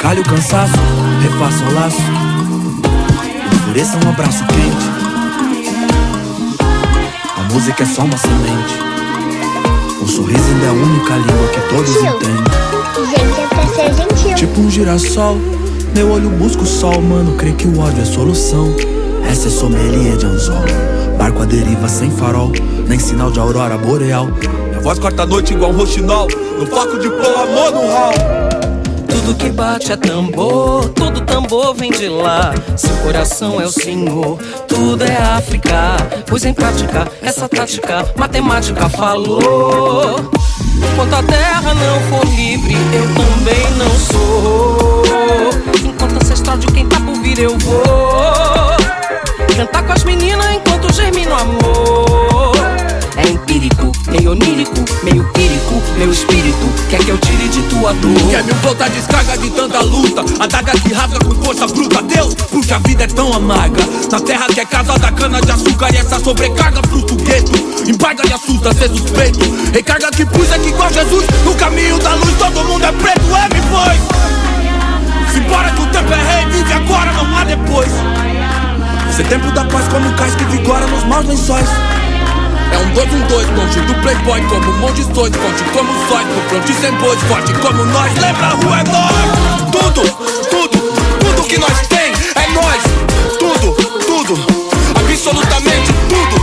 Calhe 0.00 0.20
o 0.20 0.24
cansaço, 0.24 0.72
refaça 1.20 1.64
o 1.64 1.74
laço. 1.74 2.02
Ofereça 3.56 3.98
um 3.98 4.08
abraço 4.08 4.42
quente. 4.46 4.86
A 7.36 7.52
música 7.52 7.82
é 7.82 7.86
só 7.86 8.04
uma 8.04 8.16
semente. 8.16 8.74
Um 10.02 10.08
sorriso 10.08 10.48
ainda 10.48 10.64
é 10.64 10.68
a 10.70 10.72
única 10.72 11.14
língua 11.14 11.48
que 11.48 11.60
todos 11.68 11.94
entendem. 11.94 13.43
Tipo 14.36 14.60
um 14.60 14.70
girassol, 14.70 15.36
meu 15.94 16.10
olho 16.10 16.28
busca 16.30 16.62
o 16.62 16.66
sol, 16.66 17.00
mano. 17.00 17.36
Crê 17.36 17.52
que 17.52 17.66
o 17.66 17.80
ódio 17.80 18.02
é 18.02 18.04
solução. 18.04 18.74
Essa 19.30 19.48
é 19.48 19.50
sommelier 19.50 20.16
de 20.16 20.26
anzol. 20.26 20.64
Barco 21.16 21.42
à 21.42 21.44
deriva 21.44 21.88
sem 21.88 22.10
farol, 22.10 22.52
nem 22.88 22.98
sinal 22.98 23.30
de 23.30 23.38
aurora 23.38 23.78
boreal. 23.78 24.26
Minha 24.68 24.80
voz 24.80 24.98
corta 24.98 25.22
a 25.22 25.26
noite 25.26 25.54
igual 25.54 25.70
um 25.70 25.76
roxinol. 25.76 26.28
No 26.58 26.66
foco 26.66 26.98
de 26.98 27.08
pôr 27.08 27.36
amor 27.36 27.70
no 27.72 27.88
hall. 27.88 28.12
Tudo 29.08 29.34
que 29.36 29.50
bate 29.50 29.92
é 29.92 29.96
tambor, 29.96 30.88
todo 30.90 31.20
tambor 31.22 31.74
vem 31.74 31.90
de 31.90 32.08
lá. 32.08 32.52
Seu 32.76 32.94
coração 32.96 33.60
é 33.60 33.64
o 33.64 33.72
Senhor, 33.72 34.38
tudo 34.68 35.02
é 35.04 35.16
África. 35.16 35.96
Pois 36.26 36.44
em 36.44 36.52
prática, 36.52 37.08
essa 37.22 37.48
tática, 37.48 38.04
matemática 38.16 38.88
falou. 38.88 40.30
Enquanto 40.76 41.14
a 41.14 41.22
terra 41.22 41.74
não 41.74 42.00
for 42.08 42.24
livre, 42.34 42.74
eu 42.92 43.06
também 43.14 43.70
não 43.76 43.90
sou. 43.90 45.02
Enquanto 45.84 46.16
ancestral 46.16 46.56
de 46.58 46.66
quem 46.68 46.86
tá 46.86 47.00
por 47.00 47.14
vir, 47.20 47.38
eu 47.38 47.56
vou. 47.58 48.76
Cantar 49.56 49.84
com 49.84 49.92
as 49.92 50.04
meninas 50.04 50.46
enquanto 50.54 50.92
germina 50.92 51.32
o 51.32 51.34
amor. 51.34 52.52
É 53.16 53.28
empírico, 53.28 53.92
meio 54.14 54.30
onírico, 54.30 54.84
meio 55.02 55.24
pírico. 55.32 55.82
Meu 55.98 56.10
espírito 56.10 56.66
quer 56.88 56.98
que 57.04 57.10
eu 57.10 57.18
tire 57.18 57.48
de 57.48 57.62
tua 57.62 57.92
dor. 57.94 58.30
Quer 58.30 58.44
me 58.44 58.52
voltar 58.54 58.88
descarga 58.90 59.36
de 59.38 59.50
tanta 59.50 59.80
luta 59.80 60.24
Adaga 60.40 60.72
que 60.72 60.92
rasga 60.92 61.18
com 61.18 61.34
força 61.42 61.66
bruta. 61.66 62.02
Deus, 62.02 62.34
porque 62.34 62.72
a 62.72 62.78
vida 62.78 63.04
é 63.04 63.06
tão 63.06 63.32
amarga. 63.32 63.82
Na 64.10 64.20
terra 64.20 64.46
que 64.46 64.60
é 64.60 64.64
casa 64.64 64.98
da 64.98 65.10
cana 65.10 65.40
de 65.40 65.50
açúcar 65.50 65.92
E 65.92 65.96
essa 65.96 66.20
sobrecarga 66.20 66.80
frustra 66.88 67.14
o 67.14 67.18
gueto 67.18 67.52
Embarga 67.88 68.22
e 68.28 68.32
assusta 68.32 68.72
ser 68.74 68.88
suspeito. 68.88 69.40
Recarga 69.72 70.10
que 70.10 70.24
puxa 70.26 70.58
que 70.58 70.68
igual 70.68 70.92
Jesus 70.92 71.24
No 71.44 71.54
caminho 71.54 71.98
da 71.98 72.14
luz 72.14 72.34
todo 72.38 72.64
mundo 72.64 72.84
é 72.84 72.92
preto 72.92 73.36
É, 73.36 73.54
me 73.54 73.62
foi. 73.70 75.32
Simbora 75.32 75.70
que 75.70 75.82
o 75.82 75.86
tempo 75.86 76.12
é 76.12 76.16
rei 76.16 76.46
Vive 76.50 76.72
agora, 76.72 77.12
não 77.12 77.36
há 77.36 77.44
depois. 77.44 77.90
Ser 79.16 79.26
tempo 79.28 79.50
da 79.52 79.64
paz 79.64 79.86
como 79.88 80.12
cais 80.14 80.34
que 80.34 80.44
vigora 80.44 80.86
nos 80.86 81.04
maus 81.04 81.26
lençóis 81.26 81.68
é 82.74 82.78
um 82.78 82.90
dois, 82.92 83.12
um 83.12 83.26
dois, 83.28 83.48
longe 83.50 83.80
do 83.80 83.94
playboy 84.02 84.40
Como 84.48 84.70
um 84.70 84.78
monte 84.78 85.04
de 85.04 85.12
dois, 85.12 85.34
forte 85.34 85.64
como 85.72 85.92
sóis 86.08 86.26
No 86.26 86.42
front 86.48 86.66
sem 86.80 86.92
bois, 86.96 87.20
forte 87.22 87.52
como 87.54 87.84
nós. 87.86 88.12
Lembra 88.20 88.46
a 88.46 88.50
rua 88.50 88.80
é 88.80 88.84
nós. 88.84 89.70
Tudo, 89.70 90.02
tudo, 90.50 90.78
tudo 91.20 91.42
que 91.48 91.58
nós 91.58 91.86
tem 91.88 92.12
é 92.34 92.48
nós. 92.52 92.82
Tudo, 93.38 93.72
tudo, 94.06 94.34
absolutamente 94.98 95.92
tudo. 96.08 96.36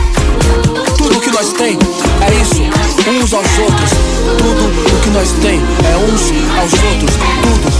Tudo 0.97 1.19
que 1.19 1.31
nós 1.31 1.51
tem 1.53 1.77
é 2.21 2.33
isso, 2.41 2.61
uns 3.09 3.33
aos 3.33 3.59
outros. 3.59 3.89
Tudo 4.37 4.95
o 4.95 5.01
que 5.01 5.09
nós 5.09 5.31
tem 5.41 5.59
é 5.59 5.97
uns 5.97 6.31
aos 6.57 6.73
outros. 6.73 7.15
Tudo. 7.41 7.71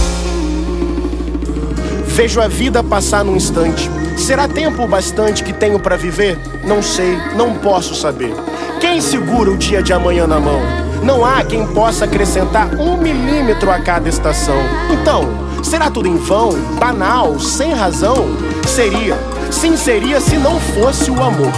Vejo 2.06 2.40
a 2.40 2.48
vida 2.48 2.82
passar 2.82 3.24
num 3.24 3.36
instante. 3.36 4.01
Será 4.32 4.48
tempo 4.48 4.88
bastante 4.88 5.44
que 5.44 5.52
tenho 5.52 5.78
pra 5.78 5.94
viver? 5.94 6.38
Não 6.64 6.80
sei, 6.80 7.18
não 7.36 7.52
posso 7.52 7.94
saber. 7.94 8.32
Quem 8.80 8.98
segura 8.98 9.50
o 9.50 9.58
dia 9.58 9.82
de 9.82 9.92
amanhã 9.92 10.26
na 10.26 10.40
mão? 10.40 10.58
Não 11.02 11.22
há 11.22 11.44
quem 11.44 11.66
possa 11.66 12.06
acrescentar 12.06 12.74
um 12.80 12.96
milímetro 12.96 13.70
a 13.70 13.78
cada 13.78 14.08
estação. 14.08 14.56
Então, 14.90 15.28
será 15.62 15.90
tudo 15.90 16.08
em 16.08 16.16
vão, 16.16 16.52
banal, 16.80 17.38
sem 17.38 17.74
razão? 17.74 18.34
Seria. 18.66 19.18
Sim, 19.52 19.76
seria 19.76 20.20
se 20.20 20.36
não 20.36 20.58
fosse 20.58 21.10
o 21.10 21.22
amor. 21.22 21.52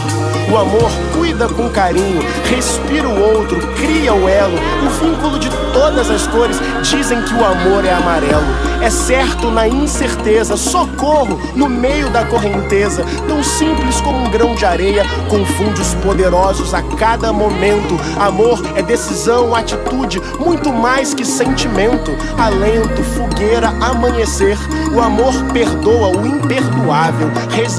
O 0.53 0.59
amor 0.59 0.91
cuida 1.17 1.49
com 1.49 1.71
carinho, 1.71 2.21
respira 2.45 3.09
o 3.09 3.19
outro, 3.19 3.59
cria 3.77 4.13
o 4.13 4.29
elo, 4.29 4.59
o 4.85 4.91
vínculo 5.03 5.39
de 5.39 5.49
todas 5.73 6.11
as 6.11 6.27
cores. 6.27 6.59
Dizem 6.83 7.23
que 7.23 7.33
o 7.33 7.45
amor 7.45 7.85
é 7.85 7.93
amarelo. 7.93 8.45
É 8.83 8.91
certo 8.91 9.51
na 9.51 9.67
incerteza, 9.67 10.57
socorro 10.59 11.41
no 11.57 11.69
meio 11.69 12.11
da 12.11 12.25
correnteza. 12.27 13.03
Tão 13.27 13.43
simples 13.43 13.99
como 14.03 14.19
um 14.19 14.31
grão 14.31 14.55
de 14.55 14.67
areia, 14.67 15.05
confunde 15.31 15.81
os 15.81 15.95
poderosos 15.95 16.75
a 16.75 16.83
cada 16.83 17.33
momento. 17.33 17.99
Amor 18.21 18.63
é 18.77 18.83
decisão, 18.83 19.55
atitude, 19.55 20.21
muito 20.39 20.71
mais 20.71 21.15
que 21.15 21.25
sentimento. 21.25 22.11
Alento, 22.37 23.03
fogueira, 23.03 23.69
amanhecer. 23.81 24.59
O 24.95 25.01
amor 25.01 25.33
perdoa 25.53 26.09
o 26.19 26.27
imperdoável, 26.27 27.31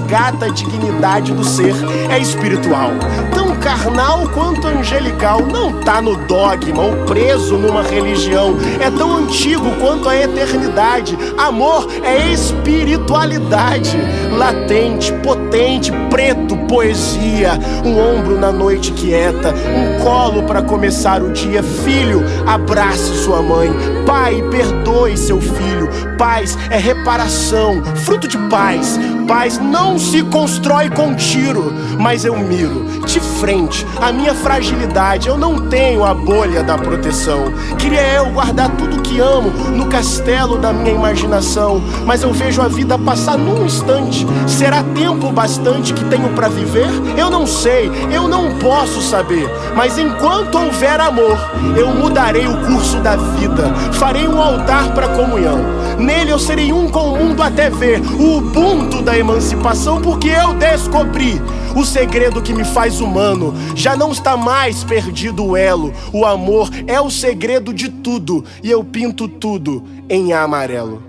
resgata 0.06 0.46
a 0.46 0.50
dignidade 0.50 1.34
do 1.34 1.44
ser. 1.44 1.74
É 2.10 2.20
espiritual, 2.20 2.92
tão 3.34 3.56
carnal 3.56 4.30
quanto 4.30 4.68
angelical. 4.68 5.42
Não 5.42 5.74
tá 5.82 6.02
no 6.02 6.16
dogma 6.16 6.84
ou 6.84 7.06
preso 7.06 7.58
numa 7.58 7.82
religião. 7.82 8.56
É 8.80 8.90
tão 8.92 9.18
antigo 9.18 9.66
quanto 9.80 10.08
a 10.08 10.16
eternidade. 10.16 11.18
Amor 11.38 11.88
é 12.04 12.32
espiritualidade, 12.32 13.98
latente, 14.32 15.12
potente, 15.24 15.92
preto, 16.10 16.56
poesia. 16.68 17.60
Um 17.84 17.98
ombro 18.00 18.40
na 18.40 18.52
noite 18.52 18.92
quieta, 18.92 19.54
um 19.54 20.04
colo 20.04 20.44
para 20.44 20.62
começar 20.62 21.24
o 21.24 21.32
dia. 21.32 21.64
Filho, 21.64 22.24
abrace 22.46 23.24
sua 23.24 23.42
mãe. 23.42 23.72
Pai, 24.06 24.42
perdoe 24.52 25.18
seu 25.18 25.42
filho. 25.42 25.90
Paz 26.18 26.58
é 26.70 26.78
reparação, 26.78 27.84
fruto 27.96 28.28
de 28.28 28.38
paz. 28.50 29.00
Paz 29.28 29.58
não 29.58 29.98
se 29.98 30.22
constrói 30.24 30.90
com 30.90 31.16
tiro, 31.16 31.74
mas 32.00 32.26
eu 32.26 32.38
miro 32.38 32.86
de 33.08 33.20
frente 33.20 33.86
a 34.00 34.12
minha 34.12 34.36
fragilidade. 34.36 35.28
Eu 35.28 35.38
não 35.38 35.68
tenho 35.68 36.04
a 36.04 36.14
bolha 36.14 36.62
da 36.64 36.78
proteção. 36.78 37.52
Queria 37.78 38.02
eu 38.14 38.30
guardar 38.32 38.70
tudo 38.78 39.02
que 39.02 39.20
amo 39.20 39.50
no 39.50 39.88
castelo 39.88 40.58
da 40.58 40.72
minha 40.72 40.94
imaginação, 40.94 41.82
mas 42.06 42.22
eu 42.22 42.32
vejo 42.32 42.62
a 42.62 42.68
vida 42.68 43.00
passar 43.00 43.38
num 43.38 43.66
instante. 43.66 44.28
Será 44.48 44.84
tempo 44.84 45.32
bastante 45.32 45.94
que 45.94 46.06
tenho 46.06 46.30
para 46.30 46.48
viver? 46.48 46.90
Eu 47.18 47.30
não 47.30 47.48
sei, 47.48 47.90
eu 48.12 48.28
não 48.28 48.58
posso 48.60 49.02
saber. 49.02 49.50
Mas 49.76 49.98
enquanto 49.98 50.56
houver 50.56 51.00
amor, 51.00 51.38
eu 51.76 51.90
mudarei 51.96 52.48
o 52.48 52.58
curso 52.68 52.98
da 52.98 53.16
vida. 53.16 53.74
Farei 53.94 54.28
um 54.28 54.40
altar 54.40 54.94
para 54.94 55.08
comunhão. 55.10 55.60
Nele 55.98 56.32
eu 56.32 56.40
serei 56.40 56.74
um 56.74 56.90
com 56.90 57.14
o 57.14 57.18
mundo 57.18 57.42
até 57.42 57.70
ver 57.70 58.02
o 58.02 58.38
ubuntu 58.38 59.02
da 59.02 59.18
emancipação, 59.18 60.02
porque 60.02 60.30
eu 60.30 60.54
descobri 60.54 61.42
o 61.76 61.86
segredo 61.86 62.42
que 62.42 62.54
me 62.54 62.64
faz 62.64 63.00
humano. 63.00 63.54
Já 63.76 63.96
não 63.96 64.12
está 64.12 64.36
mais 64.36 64.84
perdido 64.84 65.46
o 65.46 65.58
elo. 65.58 65.94
O 66.12 66.26
amor 66.26 66.70
é 66.88 67.00
o 67.00 67.10
segredo 67.10 67.74
de 67.74 67.90
tudo 67.90 68.44
e 68.64 68.72
eu 68.72 68.84
pinto 68.84 69.28
tudo 69.28 69.84
em 70.10 70.34
amarelo. 70.34 71.05